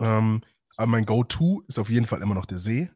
Ähm, 0.00 0.42
aber 0.76 0.86
mein 0.86 1.04
Go-To 1.06 1.62
ist 1.68 1.78
auf 1.78 1.90
jeden 1.90 2.06
Fall 2.06 2.22
immer 2.22 2.34
noch 2.34 2.46
der 2.46 2.58
See. 2.58 2.90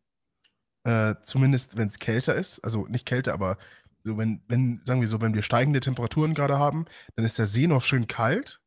Äh, 0.85 1.17
zumindest 1.23 1.77
wenn 1.77 1.89
es 1.89 1.99
kälter 1.99 2.35
ist. 2.35 2.61
Also 2.61 2.87
nicht 2.87 3.07
kälter, 3.07 3.33
aber 3.35 3.59
so 4.05 4.17
wenn, 4.19 4.43
wenn, 4.49 4.81
sagen 4.85 5.01
wir 5.01 5.09
so, 5.09 5.21
wenn 5.21 5.35
wir 5.35 5.43
steigende 5.43 5.81
Temperaturen 5.81 6.33
gerade 6.35 6.59
haben, 6.59 6.87
dann 7.17 7.25
ist 7.27 7.39
der 7.39 7.47
See 7.47 7.67
noch 7.67 7.83
schön 7.83 8.07
kalt. 8.07 8.61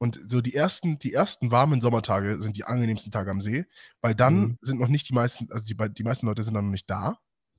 Und 0.00 0.20
so 0.26 0.40
die 0.40 0.54
ersten, 0.54 0.98
die 0.98 1.12
ersten 1.14 1.50
warmen 1.50 1.80
Sommertage 1.80 2.40
sind 2.40 2.56
die 2.56 2.64
angenehmsten 2.64 3.10
Tage 3.10 3.30
am 3.30 3.40
See, 3.40 3.66
weil 4.00 4.14
dann 4.14 4.40
Mhm. 4.40 4.58
sind 4.60 4.78
noch 4.80 4.88
nicht 4.88 5.08
die 5.08 5.14
meisten, 5.14 5.50
also 5.50 5.64
die, 5.64 5.76
die 5.94 6.04
meisten 6.04 6.26
Leute 6.26 6.42
sind 6.44 6.54
dann 6.54 6.66
noch 6.66 6.70
nicht 6.72 6.88
da. 6.88 7.18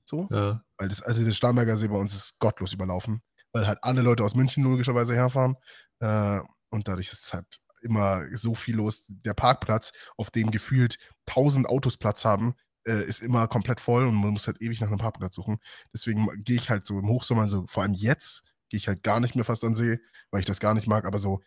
So. 0.10 0.28
Ja. 0.32 0.64
Weil 0.78 0.88
das, 0.88 1.02
also 1.02 1.24
der 1.24 1.32
Starnberger 1.32 1.78
See 1.78 1.88
bei 1.88 1.98
uns 1.98 2.14
ist 2.14 2.40
gottlos 2.40 2.74
überlaufen, 2.74 3.22
weil 3.54 3.68
halt 3.68 3.80
alle 3.84 4.02
Leute 4.02 4.24
aus 4.24 4.36
München 4.36 4.64
logischerweise 4.64 5.14
herfahren. 5.14 5.56
Äh, 6.00 6.40
und 6.72 6.88
dadurch 6.88 7.12
ist 7.12 7.26
es 7.26 7.34
halt 7.34 7.46
immer 7.82 8.26
so 8.34 8.56
viel 8.56 8.76
los. 8.76 9.06
Der 9.08 9.34
Parkplatz, 9.34 9.92
auf 10.18 10.32
dem 10.32 10.52
gefühlt 10.52 10.98
1000 11.28 11.68
Autos 11.68 11.98
Platz 11.98 12.26
haben, 12.26 12.56
äh, 12.86 13.04
ist 13.06 13.22
immer 13.22 13.48
komplett 13.48 13.80
voll 13.80 14.06
und 14.08 14.16
man 14.16 14.32
muss 14.32 14.48
halt 14.48 14.62
ewig 14.62 14.82
nach 14.82 14.88
einem 14.88 14.98
Parkplatz 14.98 15.36
suchen. 15.36 15.60
Deswegen 15.94 16.28
gehe 16.44 16.58
ich 16.58 16.70
halt 16.70 16.86
so 16.86 17.00
im 17.00 17.08
Hochsommer, 17.08 17.48
so 17.48 17.66
vor 17.68 17.84
allem 17.84 17.94
jetzt, 17.94 18.44
gehe 18.70 18.80
ich 18.80 18.88
halt 18.88 19.04
gar 19.04 19.20
nicht 19.20 19.36
mehr 19.36 19.46
fast 19.46 19.64
an 19.64 19.76
See, 19.76 20.00
weil 20.32 20.40
ich 20.40 20.46
das 20.46 20.60
gar 20.60 20.74
nicht 20.74 20.88
mag. 20.88 21.06
Aber 21.06 21.20
so 21.20 21.42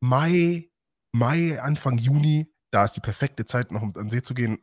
Mai, 0.00 0.70
Mai, 1.12 1.60
Anfang 1.60 1.98
Juni, 1.98 2.52
da 2.70 2.84
ist 2.84 2.92
die 2.92 3.00
perfekte 3.00 3.46
Zeit, 3.46 3.72
noch 3.72 3.82
um 3.82 3.96
an 3.96 4.10
See 4.10 4.22
zu 4.22 4.34
gehen. 4.34 4.58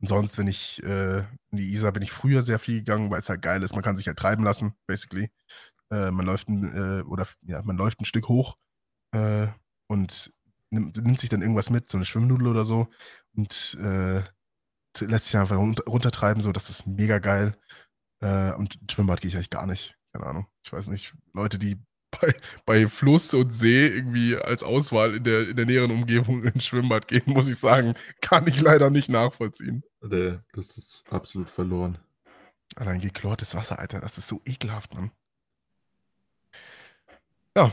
Und 0.00 0.08
sonst, 0.08 0.38
wenn 0.38 0.46
ich 0.46 0.82
äh, 0.82 1.18
in 1.18 1.58
die 1.58 1.72
Isar 1.72 1.92
bin 1.92 2.02
ich 2.02 2.12
früher 2.12 2.42
sehr 2.42 2.58
viel 2.58 2.78
gegangen, 2.78 3.10
weil 3.10 3.20
es 3.20 3.28
halt 3.28 3.42
geil 3.42 3.62
ist. 3.62 3.74
Man 3.74 3.82
kann 3.82 3.96
sich 3.96 4.06
halt 4.06 4.18
treiben 4.18 4.44
lassen, 4.44 4.74
basically. 4.86 5.30
Äh, 5.90 6.10
man 6.10 6.26
läuft 6.26 6.48
ein, 6.48 6.64
äh, 7.00 7.02
oder 7.02 7.26
ja, 7.42 7.62
man 7.62 7.76
läuft 7.76 8.00
ein 8.00 8.04
Stück 8.04 8.28
hoch 8.28 8.56
äh, 9.12 9.48
und 9.88 10.32
nimmt, 10.70 10.96
nimmt, 10.96 11.20
sich 11.20 11.30
dann 11.30 11.42
irgendwas 11.42 11.70
mit, 11.70 11.90
so 11.90 11.98
eine 11.98 12.04
Schwimmnudel 12.04 12.48
oder 12.48 12.64
so, 12.64 12.88
und 13.34 13.78
äh, 13.80 14.22
lässt 15.00 15.26
sich 15.26 15.36
einfach 15.36 15.56
runter, 15.56 15.84
runtertreiben, 15.84 16.42
so, 16.42 16.52
das 16.52 16.70
ist 16.70 16.86
mega 16.86 17.18
geil. 17.18 17.56
Äh, 18.20 18.52
und 18.52 18.78
Schwimmbad 18.90 19.20
gehe 19.20 19.28
ich 19.28 19.36
eigentlich 19.36 19.50
gar 19.50 19.66
nicht. 19.66 19.98
Keine 20.12 20.26
Ahnung. 20.26 20.46
Ich 20.64 20.72
weiß 20.72 20.88
nicht, 20.88 21.12
Leute, 21.34 21.58
die 21.58 21.78
bei, 22.10 22.34
bei 22.64 22.86
Fluss 22.88 23.34
und 23.34 23.50
See 23.52 23.86
irgendwie 23.86 24.36
als 24.36 24.62
Auswahl 24.62 25.16
in 25.16 25.24
der, 25.24 25.48
in 25.48 25.56
der 25.56 25.66
näheren 25.66 25.90
Umgebung 25.90 26.44
ins 26.44 26.66
Schwimmbad 26.66 27.08
gehen, 27.08 27.22
muss 27.26 27.48
ich 27.48 27.58
sagen, 27.58 27.94
kann 28.20 28.46
ich 28.46 28.60
leider 28.60 28.90
nicht 28.90 29.08
nachvollziehen. 29.08 29.82
Nee, 30.02 30.38
das 30.52 30.76
ist 30.76 31.04
absolut 31.10 31.50
verloren. 31.50 31.98
Allein 32.76 33.00
geklortes 33.00 33.54
Wasser, 33.54 33.78
Alter, 33.78 34.00
das 34.00 34.18
ist 34.18 34.28
so 34.28 34.40
ekelhaft, 34.44 34.94
Mann. 34.94 35.10
Ja. 37.56 37.70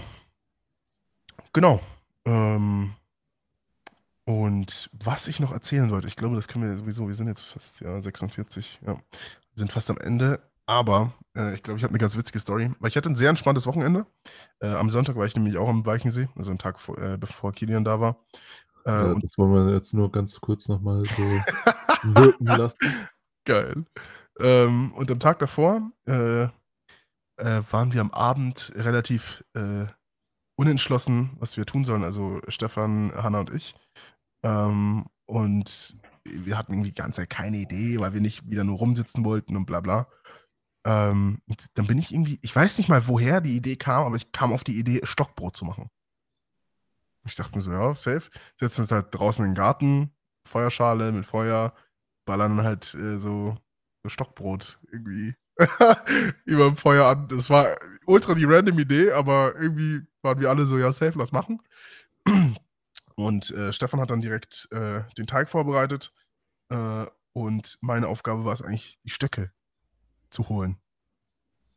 Genau. 1.52 1.82
Ähm, 2.26 2.94
und 4.26 4.90
was 4.94 5.28
ich 5.28 5.40
noch 5.40 5.52
erzählen 5.52 5.90
wollte, 5.90 6.08
ich 6.08 6.16
glaube, 6.16 6.36
das 6.36 6.48
können 6.48 6.70
wir 6.70 6.78
sowieso, 6.78 7.08
wir 7.08 7.16
sind 7.16 7.28
jetzt 7.28 7.42
fast, 7.42 7.82
ja, 7.82 8.00
46, 8.00 8.80
ja, 8.86 8.98
sind 9.56 9.72
fast 9.72 9.90
am 9.90 9.98
Ende. 9.98 10.42
Aber 10.66 11.14
äh, 11.36 11.55
ich 11.55 11.64
glaube, 11.64 11.78
ich 11.78 11.84
habe 11.84 11.91
eine 11.91 11.99
ganz 11.99 12.18
witzige 12.18 12.39
Story, 12.39 12.72
weil 12.80 12.89
ich 12.89 12.97
hatte 12.97 13.09
ein 13.09 13.16
sehr 13.16 13.30
entspanntes 13.30 13.68
Wochenende. 13.68 14.05
Äh, 14.59 14.74
am 14.74 14.89
Sonntag 14.89 15.16
war 15.16 15.26
ich 15.26 15.36
nämlich 15.36 15.57
auch 15.57 15.68
am 15.68 15.86
Weichensee, 15.86 16.30
also 16.36 16.51
einen 16.51 16.59
Tag 16.59 16.80
vor, 16.80 16.97
äh, 16.97 17.18
bevor 17.18 17.51
Kilian 17.51 17.84
da 17.84 17.99
war. 17.99 18.18
Äh, 18.86 18.91
ja, 18.91 19.16
das 19.16 19.38
wollen 19.38 19.68
wir 19.68 19.74
jetzt 19.74 19.93
nur 19.93 20.11
ganz 20.11 20.39
kurz 20.39 20.68
nochmal 20.68 21.03
so 21.05 21.24
wirken 22.03 22.45
lassen. 22.45 22.78
Geil. 23.45 23.86
Ähm, 24.39 24.93
und 24.93 25.11
am 25.11 25.20
Tag 25.20 25.39
davor 25.39 25.91
äh, 26.07 26.43
äh, 26.43 26.49
waren 27.38 27.93
wir 27.93 28.01
am 28.01 28.11
Abend 28.11 28.72
relativ 28.76 29.43
unentschlossen, 30.55 31.32
was 31.39 31.57
wir 31.57 31.66
tun 31.66 31.84
sollen. 31.84 32.03
Also 32.03 32.41
Stefan, 32.47 33.11
Hanna 33.16 33.39
und 33.39 33.53
ich. 33.53 33.74
Ähm, 34.43 35.05
und 35.26 35.95
wir 36.26 36.57
hatten 36.57 36.74
irgendwie 36.74 36.93
ganz 36.93 37.18
keine 37.30 37.57
Idee, 37.57 37.99
weil 37.99 38.14
wir 38.14 38.22
nicht 38.22 38.49
wieder 38.49 38.64
nur 38.64 38.78
rumsitzen 38.78 39.26
wollten 39.26 39.57
und 39.57 39.66
bla 39.66 39.82
bla. 39.82 40.07
Ähm, 40.86 41.42
dann 41.76 41.88
bin 41.88 41.98
ich 41.98 42.14
irgendwie, 42.14 42.40
ich 42.42 42.56
weiß 42.56 42.78
nicht 42.78 42.90
mal, 42.90 43.08
woher 43.08 43.42
die 43.42 43.56
Idee 43.56 43.78
kam, 43.78 44.06
aber 44.06 44.16
ich 44.16 44.32
kam 44.32 44.52
auf 44.52 44.64
die 44.64 44.78
Idee, 44.78 45.02
Stockbrot 45.04 45.56
zu 45.56 45.66
machen. 45.66 45.90
Ich 47.26 47.36
dachte 47.36 47.56
mir 47.56 47.62
so, 47.62 47.72
ja, 47.72 47.96
safe. 47.96 48.30
Setzen 48.58 48.78
wir 48.78 48.82
uns 48.84 48.92
halt 48.92 49.08
draußen 49.12 49.46
in 49.46 49.52
den 49.52 49.56
Garten, 49.56 50.12
Feuerschale 50.44 51.12
mit 51.12 51.26
Feuer, 51.26 51.74
ballern 52.26 52.58
dann 52.58 52.66
halt 52.66 52.94
äh, 52.96 53.18
so, 53.18 53.58
Stockbrot 54.06 54.80
irgendwie 54.92 55.36
über 56.46 56.66
dem 56.66 56.76
Feuer 56.76 57.06
an. 57.06 57.28
Das 57.30 57.50
war 57.50 57.78
ultra 58.06 58.34
die 58.34 58.44
random 58.44 58.80
Idee, 58.80 59.12
aber 59.12 59.56
irgendwie 59.56 60.02
waren 60.22 60.40
wir 60.40 60.50
alle 60.50 60.66
so, 60.66 60.78
ja, 60.78 60.92
safe, 60.92 61.18
lass 61.18 61.32
machen. 61.32 61.62
Und 63.16 63.52
äh, 63.52 63.72
Stefan 63.72 64.02
hat 64.02 64.10
dann 64.10 64.22
direkt 64.22 64.68
äh, 64.72 65.04
den 65.18 65.28
Teig 65.28 65.48
vorbereitet. 65.48 66.14
Äh, 66.70 67.06
und 67.34 67.78
meine 67.82 68.08
Aufgabe 68.08 68.46
war 68.46 68.54
es 68.54 68.62
eigentlich, 68.62 69.00
die 69.04 69.10
Stöcke 69.10 69.52
zu 70.34 70.50
holen. 70.50 70.78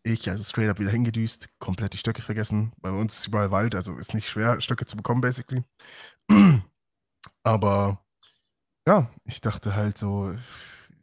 Ich, 0.02 0.28
also 0.30 0.42
straight 0.44 0.68
up 0.68 0.78
wieder 0.78 0.90
hingedüst, 0.90 1.48
komplett 1.58 1.92
die 1.92 1.98
Stöcke 1.98 2.22
vergessen. 2.22 2.72
Bei 2.80 2.90
uns 2.90 3.18
ist 3.18 3.26
überall 3.26 3.50
Wald, 3.50 3.74
also 3.74 3.96
ist 3.96 4.14
nicht 4.14 4.28
schwer, 4.28 4.60
Stöcke 4.60 4.86
zu 4.86 4.96
bekommen, 4.96 5.20
basically. 5.20 5.64
Aber 7.42 8.04
ja, 8.86 9.10
ich 9.24 9.40
dachte 9.40 9.74
halt 9.74 9.98
so, 9.98 10.32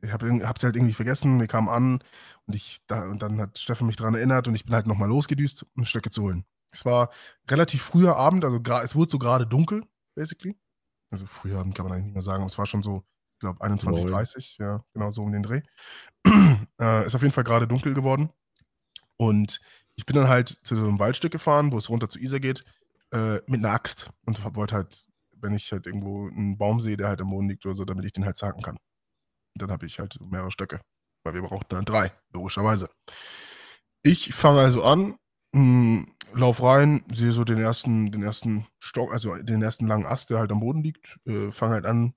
ich 0.02 0.12
habe 0.12 0.28
es 0.28 0.64
halt 0.64 0.76
irgendwie 0.76 0.94
vergessen, 0.94 1.40
wir 1.40 1.48
kamen 1.48 1.70
an 1.70 2.04
und 2.46 2.56
ich 2.56 2.82
da, 2.88 3.04
und 3.04 3.22
dann 3.22 3.40
hat 3.40 3.58
Stefan 3.58 3.88
mich 3.88 3.96
daran 3.96 4.16
erinnert 4.16 4.48
und 4.48 4.56
ich 4.56 4.66
bin 4.66 4.74
halt 4.74 4.88
nochmal 4.88 5.10
losgedüst, 5.10 5.66
um 5.76 5.86
Stöcke 5.86 6.10
zu 6.10 6.24
holen. 6.24 6.46
Es 6.72 6.86
war 6.86 7.10
relativ 7.50 7.82
früher 7.82 8.16
Abend, 8.16 8.44
also 8.44 8.60
es 8.84 8.96
wurde 8.96 9.12
so 9.12 9.20
gerade 9.20 9.46
dunkel, 9.46 9.86
basically. 10.16 10.58
Also 11.12 11.28
früher 11.28 11.60
Abend 11.60 11.76
kann 11.76 11.86
man 11.86 11.94
eigentlich 11.94 12.06
nicht 12.06 12.14
mehr 12.14 12.22
sagen, 12.22 12.44
es 12.46 12.58
war 12.58 12.66
schon 12.66 12.84
so 12.84 13.04
glaube 13.44 13.62
21, 13.62 14.06
30, 14.06 14.58
ja, 14.60 14.84
genau 14.94 15.10
so 15.12 15.22
um 15.22 15.32
den 15.32 15.44
Dreh. 15.44 15.62
äh, 16.80 17.06
ist 17.06 17.16
auf 17.16 17.22
jeden 17.22 17.34
Fall 17.34 17.44
gerade 17.44 17.68
dunkel 17.68 17.94
geworden. 17.94 18.30
Und 19.18 19.60
ich 19.96 20.06
bin 20.06 20.16
dann 20.16 20.28
halt 20.28 20.50
zu 20.50 20.76
so 20.76 20.88
einem 20.88 21.00
Waldstück 21.00 21.32
gefahren, 21.32 21.72
wo 21.72 21.78
es 21.78 21.90
runter 21.90 22.10
zu 22.10 22.20
Isar 22.20 22.40
geht, 22.40 22.64
äh, 23.12 23.36
mit 23.48 23.60
einer 23.60 23.72
Axt. 23.72 24.10
Und 24.26 24.44
wollte 24.56 24.76
halt, 24.76 25.08
wenn 25.36 25.54
ich 25.54 25.72
halt 25.72 25.86
irgendwo 25.86 26.28
einen 26.28 26.58
Baum 26.58 26.80
sehe, 26.80 26.98
der 26.98 27.10
halt 27.10 27.22
am 27.22 27.30
Boden 27.30 27.50
liegt 27.50 27.66
oder 27.66 27.76
so, 27.76 27.86
damit 27.86 28.06
ich 28.06 28.14
den 28.14 28.26
halt 28.26 28.38
zacken 28.38 28.64
kann. 28.64 28.78
Und 28.78 29.62
dann 29.62 29.72
habe 29.72 29.86
ich 29.86 30.00
halt 30.00 30.18
mehrere 30.22 30.52
Stöcke. 30.52 30.82
Weil 31.24 31.36
wir 31.36 31.42
brauchten 31.44 31.76
dann 31.76 31.86
drei, 31.86 32.12
logischerweise. 32.34 32.90
Ich 34.02 34.34
fange 34.34 34.60
also 34.60 34.84
an, 34.84 35.16
mh, 35.54 35.60
hm, 35.60 36.16
lauf 36.34 36.62
rein, 36.62 37.04
sehe 37.14 37.32
so 37.32 37.44
den 37.44 37.60
ersten, 37.60 38.12
den 38.12 38.24
ersten 38.24 38.66
Stock, 38.80 39.14
also 39.14 39.36
den 39.36 39.62
ersten 39.62 39.88
langen 39.88 40.06
Ast, 40.06 40.30
der 40.30 40.40
halt 40.40 40.52
am 40.52 40.60
Boden 40.60 40.84
liegt, 40.84 41.20
äh, 41.26 41.52
fange 41.52 41.76
halt 41.76 41.86
an, 41.86 42.14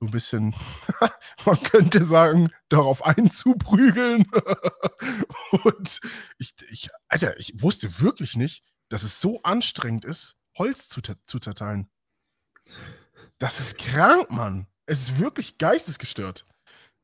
so 0.00 0.06
ein 0.06 0.10
bisschen, 0.10 0.54
man 1.44 1.62
könnte 1.62 2.04
sagen, 2.04 2.50
darauf 2.70 3.04
einzuprügeln. 3.04 4.24
und 5.64 6.00
ich, 6.38 6.54
ich, 6.70 6.88
Alter, 7.08 7.38
ich 7.38 7.62
wusste 7.62 8.00
wirklich 8.00 8.36
nicht, 8.36 8.64
dass 8.88 9.02
es 9.02 9.20
so 9.20 9.42
anstrengend 9.42 10.06
ist, 10.06 10.36
Holz 10.58 10.88
zu, 10.88 11.02
zu 11.02 11.38
zerteilen. 11.38 11.90
Das 13.38 13.60
ist 13.60 13.78
krank, 13.78 14.30
Mann. 14.30 14.66
Es 14.86 15.02
ist 15.02 15.18
wirklich 15.20 15.58
geistesgestört. 15.58 16.46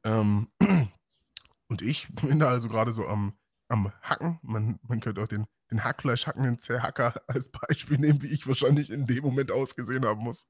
Ähm, 0.04 0.50
und 1.68 1.82
ich 1.82 2.08
bin 2.14 2.38
da 2.38 2.48
also 2.48 2.68
gerade 2.68 2.92
so 2.92 3.06
am, 3.06 3.38
am 3.68 3.92
Hacken. 4.00 4.38
Man, 4.42 4.78
man 4.82 5.00
könnte 5.00 5.22
auch 5.22 5.28
den, 5.28 5.46
den 5.70 5.84
Hackfleisch 5.84 6.26
hacken, 6.26 6.44
den 6.44 6.60
Zerhacker 6.60 7.20
als 7.26 7.50
Beispiel 7.50 7.98
nehmen, 7.98 8.22
wie 8.22 8.32
ich 8.32 8.46
wahrscheinlich 8.46 8.88
in 8.90 9.04
dem 9.04 9.22
Moment 9.22 9.52
ausgesehen 9.52 10.06
haben 10.06 10.22
muss. 10.22 10.48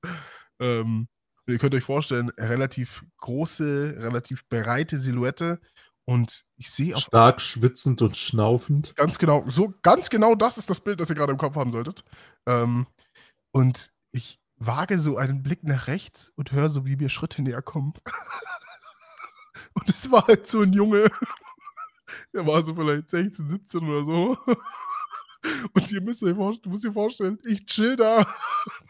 Ähm, 0.60 1.08
und 1.46 1.52
ihr 1.52 1.58
könnt 1.58 1.74
euch 1.74 1.84
vorstellen, 1.84 2.30
relativ 2.36 3.04
große, 3.18 3.96
relativ 3.98 4.48
breite 4.48 4.98
Silhouette. 4.98 5.60
Und 6.04 6.44
ich 6.56 6.70
sehe 6.70 6.94
auch. 6.94 7.00
Stark 7.00 7.40
schwitzend 7.40 8.02
und 8.02 8.16
schnaufend. 8.16 8.94
Ganz 8.96 9.18
genau. 9.18 9.44
So, 9.48 9.74
ganz 9.82 10.10
genau 10.10 10.34
das 10.34 10.58
ist 10.58 10.70
das 10.70 10.80
Bild, 10.80 11.00
das 11.00 11.10
ihr 11.10 11.16
gerade 11.16 11.32
im 11.32 11.38
Kopf 11.38 11.56
haben 11.56 11.72
solltet. 11.72 12.04
Ähm, 12.46 12.86
und 13.52 13.92
ich 14.12 14.40
wage 14.56 14.98
so 14.98 15.16
einen 15.16 15.42
Blick 15.42 15.62
nach 15.64 15.86
rechts 15.86 16.32
und 16.36 16.52
höre 16.52 16.68
so, 16.68 16.86
wie 16.86 16.96
mir 16.96 17.08
Schritte 17.08 17.42
näher 17.42 17.62
kommen. 17.62 17.92
und 19.74 19.88
es 19.88 20.10
war 20.10 20.26
halt 20.26 20.46
so 20.46 20.62
ein 20.62 20.72
Junge. 20.72 21.08
Der 22.32 22.46
war 22.46 22.62
so 22.64 22.74
vielleicht 22.74 23.08
16, 23.08 23.48
17 23.48 23.88
oder 23.88 24.04
so. 24.04 24.38
Und 25.72 25.92
ihr 25.92 26.00
müsst 26.00 26.22
euch 26.22 26.34
vorstellen, 26.34 26.62
du 26.62 26.70
musst 26.70 26.84
dir 26.84 26.92
vorstellen, 26.92 27.38
ich 27.44 27.66
chill 27.66 27.96
da 27.96 28.26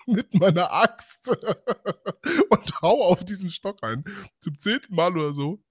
mit 0.06 0.34
meiner 0.34 0.72
Axt 0.72 1.28
und 2.50 2.82
hau 2.82 3.04
auf 3.04 3.24
diesen 3.24 3.50
Stock 3.50 3.82
ein. 3.82 4.04
Zum 4.40 4.58
zehnten 4.58 4.94
Mal 4.94 5.16
oder 5.16 5.32
so. 5.32 5.62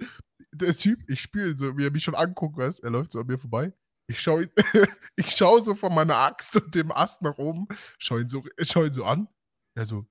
Der 0.52 0.76
Typ, 0.76 1.00
ich 1.10 1.22
spiele 1.22 1.58
so, 1.58 1.78
wie 1.78 1.86
er 1.86 1.92
mich 1.92 2.04
schon 2.04 2.16
anguckt, 2.16 2.58
weißt 2.58 2.84
er 2.84 2.92
läuft 2.92 3.12
so 3.12 3.20
an 3.20 3.28
mir 3.28 3.38
vorbei. 3.38 3.74
Ich 4.08 4.22
schaue 4.22 4.50
ich 5.16 5.32
schau 5.32 5.60
so 5.60 5.76
von 5.76 5.94
meiner 5.94 6.18
Axt 6.18 6.56
und 6.58 6.76
dem 6.76 6.92
Ast 6.92 7.22
nach 7.22 7.38
oben, 7.38 7.68
schau 7.98 8.18
ihn 8.18 8.28
so, 8.28 8.44
schau 8.60 8.84
ihn 8.84 8.94
so 8.94 9.04
an. 9.04 9.28
Er 9.74 9.86
so, 9.86 10.06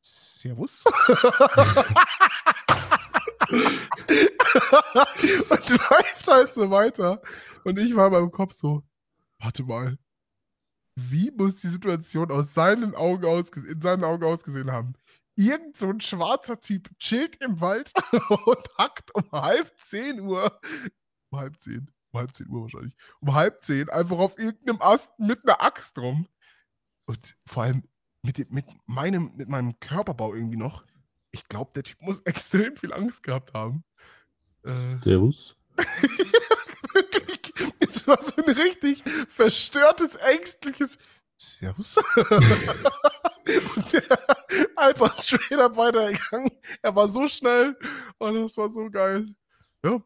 Servus. 0.00 0.84
und 5.50 5.68
läuft 5.68 6.28
halt 6.28 6.52
so 6.52 6.70
weiter. 6.70 7.22
Und 7.64 7.78
ich 7.78 7.94
war 7.94 8.10
meinem 8.10 8.32
Kopf 8.32 8.52
so, 8.52 8.82
warte 9.38 9.62
mal, 9.62 9.98
wie 11.10 11.30
muss 11.30 11.56
die 11.56 11.68
Situation 11.68 12.30
aus 12.30 12.54
seinen 12.54 12.94
Augen 12.94 13.44
in 13.66 13.80
seinen 13.80 14.04
Augen 14.04 14.24
ausgesehen 14.24 14.70
haben? 14.70 14.94
Irgend 15.34 15.76
so 15.76 15.88
ein 15.88 16.00
schwarzer 16.00 16.60
Typ 16.60 16.90
chillt 16.98 17.36
im 17.36 17.60
Wald 17.60 17.92
und 18.46 18.68
hackt 18.76 19.14
um 19.14 19.24
halb 19.32 19.72
zehn 19.80 20.20
Uhr, 20.20 20.60
um 21.30 21.38
halb 21.38 21.58
zehn, 21.58 21.90
um 22.12 22.20
halb 22.20 22.34
zehn 22.34 22.48
Uhr 22.48 22.62
wahrscheinlich, 22.62 22.94
um 23.20 23.34
halb 23.34 23.62
zehn 23.62 23.88
einfach 23.88 24.18
auf 24.18 24.38
irgendeinem 24.38 24.82
Ast 24.82 25.18
mit 25.18 25.42
einer 25.44 25.62
Axt 25.62 25.98
rum. 25.98 26.28
Und 27.06 27.36
vor 27.46 27.64
allem 27.64 27.88
mit, 28.22 28.50
mit, 28.50 28.66
meinem, 28.86 29.32
mit 29.36 29.48
meinem 29.48 29.78
Körperbau 29.80 30.34
irgendwie 30.34 30.56
noch. 30.56 30.84
Ich 31.32 31.48
glaube, 31.48 31.72
der 31.74 31.82
Typ 31.82 32.00
muss 32.02 32.20
extrem 32.24 32.76
viel 32.76 32.92
Angst 32.92 33.22
gehabt 33.22 33.54
haben. 33.54 33.84
Äh, 34.64 34.72
Servus. 35.02 35.56
wirklich, 36.92 37.41
war 38.06 38.22
so 38.22 38.36
ein 38.42 38.50
richtig 38.54 39.02
verstörtes, 39.28 40.14
ängstliches 40.16 40.98
Servus. 41.36 41.96
und 43.76 43.92
der 43.92 44.02
einfach 44.76 45.12
straight 45.14 45.58
up 45.60 45.76
weitergegangen. 45.76 46.50
Er 46.82 46.94
war 46.94 47.08
so 47.08 47.26
schnell 47.26 47.76
und 48.18 48.34
das 48.42 48.56
war 48.56 48.70
so 48.70 48.88
geil. 48.90 49.34
Ja. 49.84 50.00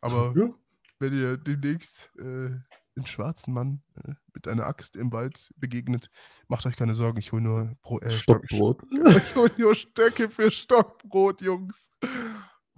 Aber 0.00 0.32
Ja. 0.36 0.50
wenn 0.98 1.12
ihr 1.18 1.36
demnächst 1.38 2.10
äh, 2.18 2.50
den 2.96 3.06
schwarzen 3.06 3.54
Mann 3.54 3.82
äh, 4.04 4.12
mit 4.34 4.46
einer 4.48 4.66
Axt 4.66 4.96
im 4.96 5.10
Wald 5.12 5.50
begegnet, 5.56 6.10
macht 6.48 6.66
euch 6.66 6.76
keine 6.76 6.94
Sorgen, 6.94 7.18
ich 7.18 7.32
hole 7.32 7.42
nur, 7.42 7.76
Bro 7.82 8.00
äh, 8.00 8.10
Stock- 8.10 8.44
Stockbrot. 8.46 8.82
ich 8.92 9.34
hol 9.36 9.50
nur 9.56 9.74
Stöcke 9.74 10.28
für 10.28 10.50
Stockbrot, 10.50 11.40
Jungs. 11.40 11.90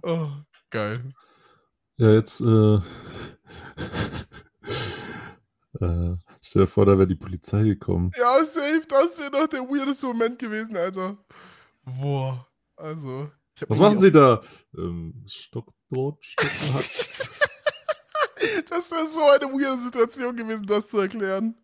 Oh, 0.03 0.29
geil. 0.69 1.11
Ja, 1.97 2.11
jetzt, 2.13 2.39
äh, 2.41 2.79
äh, 4.63 6.15
stell 6.41 6.63
dir 6.63 6.67
vor, 6.67 6.85
da 6.85 6.97
wäre 6.97 7.07
die 7.07 7.15
Polizei 7.15 7.63
gekommen. 7.63 8.11
Ja, 8.17 8.43
safe, 8.43 8.83
das 8.87 9.17
wäre 9.17 9.31
doch 9.31 9.47
der 9.47 9.61
weirdeste 9.61 10.07
Moment 10.07 10.39
gewesen, 10.39 10.75
Alter. 10.77 11.17
Boah, 11.83 12.47
also. 12.75 13.31
Was 13.67 13.77
machen 13.77 13.99
Sie 13.99 14.11
da? 14.11 14.41
Ähm, 14.75 15.23
Stockbrot, 15.27 16.23
Stücken 16.23 16.73
hat. 16.73 16.85
Das 18.69 18.89
wäre 18.89 19.05
so 19.05 19.21
eine 19.21 19.45
weirde 19.53 19.79
Situation 19.79 20.35
gewesen, 20.35 20.65
das 20.65 20.87
zu 20.87 20.97
erklären. 20.97 21.55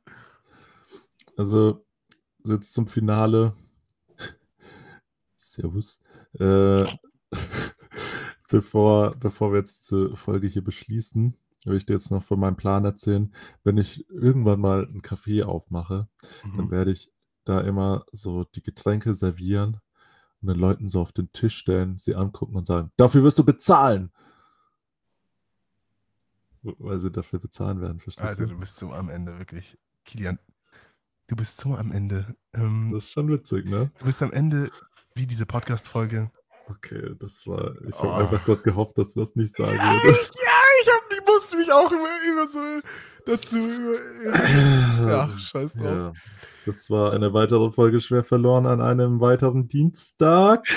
Also, 1.37 1.85
jetzt 2.43 2.73
zum 2.73 2.85
Finale. 2.85 3.53
Servus. 5.37 5.97
Äh, 6.39 6.85
bevor, 8.49 9.15
bevor 9.15 9.51
wir 9.51 9.59
jetzt 9.59 9.89
diese 9.89 10.15
Folge 10.15 10.47
hier 10.47 10.63
beschließen, 10.63 11.35
will 11.67 11.77
ich 11.77 11.85
dir 11.85 11.93
jetzt 11.93 12.11
noch 12.11 12.23
von 12.23 12.39
meinem 12.39 12.55
Plan 12.57 12.85
erzählen. 12.85 13.33
Wenn 13.63 13.77
ich 13.77 14.09
irgendwann 14.09 14.59
mal 14.59 14.83
ein 14.83 15.01
Café 15.01 15.43
aufmache, 15.43 16.07
dann 16.43 16.65
Mhm. 16.65 16.71
werde 16.71 16.91
ich 16.91 17.11
da 17.45 17.61
immer 17.61 18.05
so 18.11 18.43
die 18.43 18.61
Getränke 18.61 19.13
servieren 19.15 19.79
und 20.41 20.49
den 20.49 20.57
Leuten 20.59 20.89
so 20.89 21.01
auf 21.01 21.11
den 21.11 21.31
Tisch 21.31 21.55
stellen, 21.57 21.97
sie 21.97 22.15
angucken 22.15 22.55
und 22.55 22.67
sagen, 22.67 22.91
dafür 22.97 23.23
wirst 23.23 23.37
du 23.39 23.43
bezahlen. 23.43 24.11
Weil 26.63 26.99
sie 26.99 27.11
dafür 27.11 27.39
bezahlen 27.39 27.79
werden, 27.81 27.99
verstehst 27.99 28.27
Alter, 28.27 28.45
du? 28.45 28.53
du 28.53 28.59
bist 28.59 28.77
so 28.77 28.91
am 28.91 29.09
Ende, 29.09 29.37
wirklich. 29.39 29.77
Kilian, 30.03 30.39
du 31.27 31.35
bist 31.35 31.59
so 31.61 31.75
am 31.75 31.91
Ende. 31.91 32.35
Ähm, 32.53 32.89
Das 32.91 33.05
ist 33.05 33.11
schon 33.11 33.29
witzig, 33.29 33.65
ne? 33.65 33.91
du 33.99 34.05
bist 34.05 34.21
am 34.21 34.31
Ende 34.31 34.71
wie 35.15 35.25
diese 35.27 35.45
Podcast-Folge. 35.45 36.31
Okay, 36.69 37.15
das 37.17 37.47
war. 37.47 37.75
Ich 37.87 37.97
habe 37.99 38.09
Oh. 38.09 38.11
einfach 38.13 38.43
Gott 38.45 38.63
gehofft, 38.63 38.97
dass 38.97 39.13
du 39.13 39.21
das 39.21 39.35
nicht 39.35 39.55
sagen 39.55 39.77
würdest. 39.77 40.35
ja, 40.35 40.51
ich, 40.81 40.89
hab, 40.89 41.01
ich 41.13 41.25
musste 41.37 41.57
mich 41.57 41.71
auch 41.71 41.91
immer, 41.91 42.07
immer 42.29 42.47
so 42.47 42.59
dazu. 43.25 43.57
Über, 43.59 45.09
ja, 45.09 45.29
scheiß 45.37 45.73
drauf. 45.73 45.85
Ja, 45.85 46.13
das 46.65 46.89
war 46.89 47.13
eine 47.13 47.33
weitere 47.33 47.71
Folge 47.71 47.99
schwer 48.01 48.23
verloren 48.23 48.65
an 48.65 48.81
einem 48.81 49.19
weiteren 49.19 49.67
Dienstag. 49.67 50.67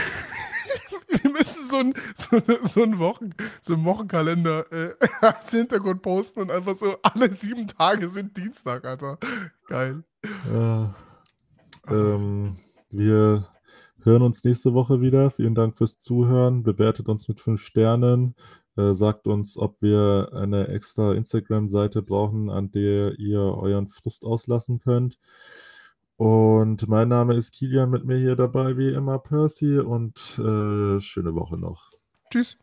Wir 1.22 1.30
müssen 1.32 1.66
so 1.66 1.78
ein, 1.78 1.94
so, 2.14 2.40
so 2.68 2.82
ein 2.82 2.98
Wochen, 2.98 3.30
so 3.60 3.74
einen 3.74 3.84
Wochenkalender 3.84 4.70
äh, 4.72 4.94
als 5.20 5.50
Hintergrund 5.50 6.02
posten 6.02 6.40
und 6.40 6.50
einfach 6.50 6.76
so 6.76 6.96
alle 7.02 7.32
sieben 7.32 7.66
Tage 7.66 8.08
sind 8.08 8.36
Dienstag, 8.36 8.84
Alter. 8.84 9.18
Geil. 9.66 10.04
Ja, 10.52 10.94
ähm, 11.88 12.56
wir 12.90 13.48
hören 14.02 14.22
uns 14.22 14.44
nächste 14.44 14.72
Woche 14.72 15.00
wieder. 15.00 15.30
Vielen 15.30 15.56
Dank 15.56 15.76
fürs 15.76 15.98
Zuhören. 15.98 16.62
Bewertet 16.62 17.08
uns 17.08 17.28
mit 17.28 17.40
fünf 17.40 17.62
Sternen. 17.62 18.36
Äh, 18.80 18.94
sagt 18.94 19.26
uns, 19.26 19.56
ob 19.56 19.80
wir 19.82 20.30
eine 20.32 20.68
extra 20.68 21.14
Instagram-Seite 21.14 22.02
brauchen, 22.02 22.50
an 22.50 22.70
der 22.70 23.18
ihr 23.18 23.40
euren 23.40 23.88
Frust 23.88 24.24
auslassen 24.24 24.80
könnt. 24.80 25.18
Und 26.16 26.88
mein 26.88 27.08
Name 27.08 27.34
ist 27.34 27.52
Kilian, 27.52 27.90
mit 27.90 28.04
mir 28.04 28.18
hier 28.18 28.36
dabei 28.36 28.76
wie 28.76 28.90
immer 28.90 29.18
Percy 29.18 29.78
und 29.78 30.38
äh, 30.38 31.00
schöne 31.00 31.34
Woche 31.34 31.56
noch. 31.56 31.90
Tschüss. 32.30 32.58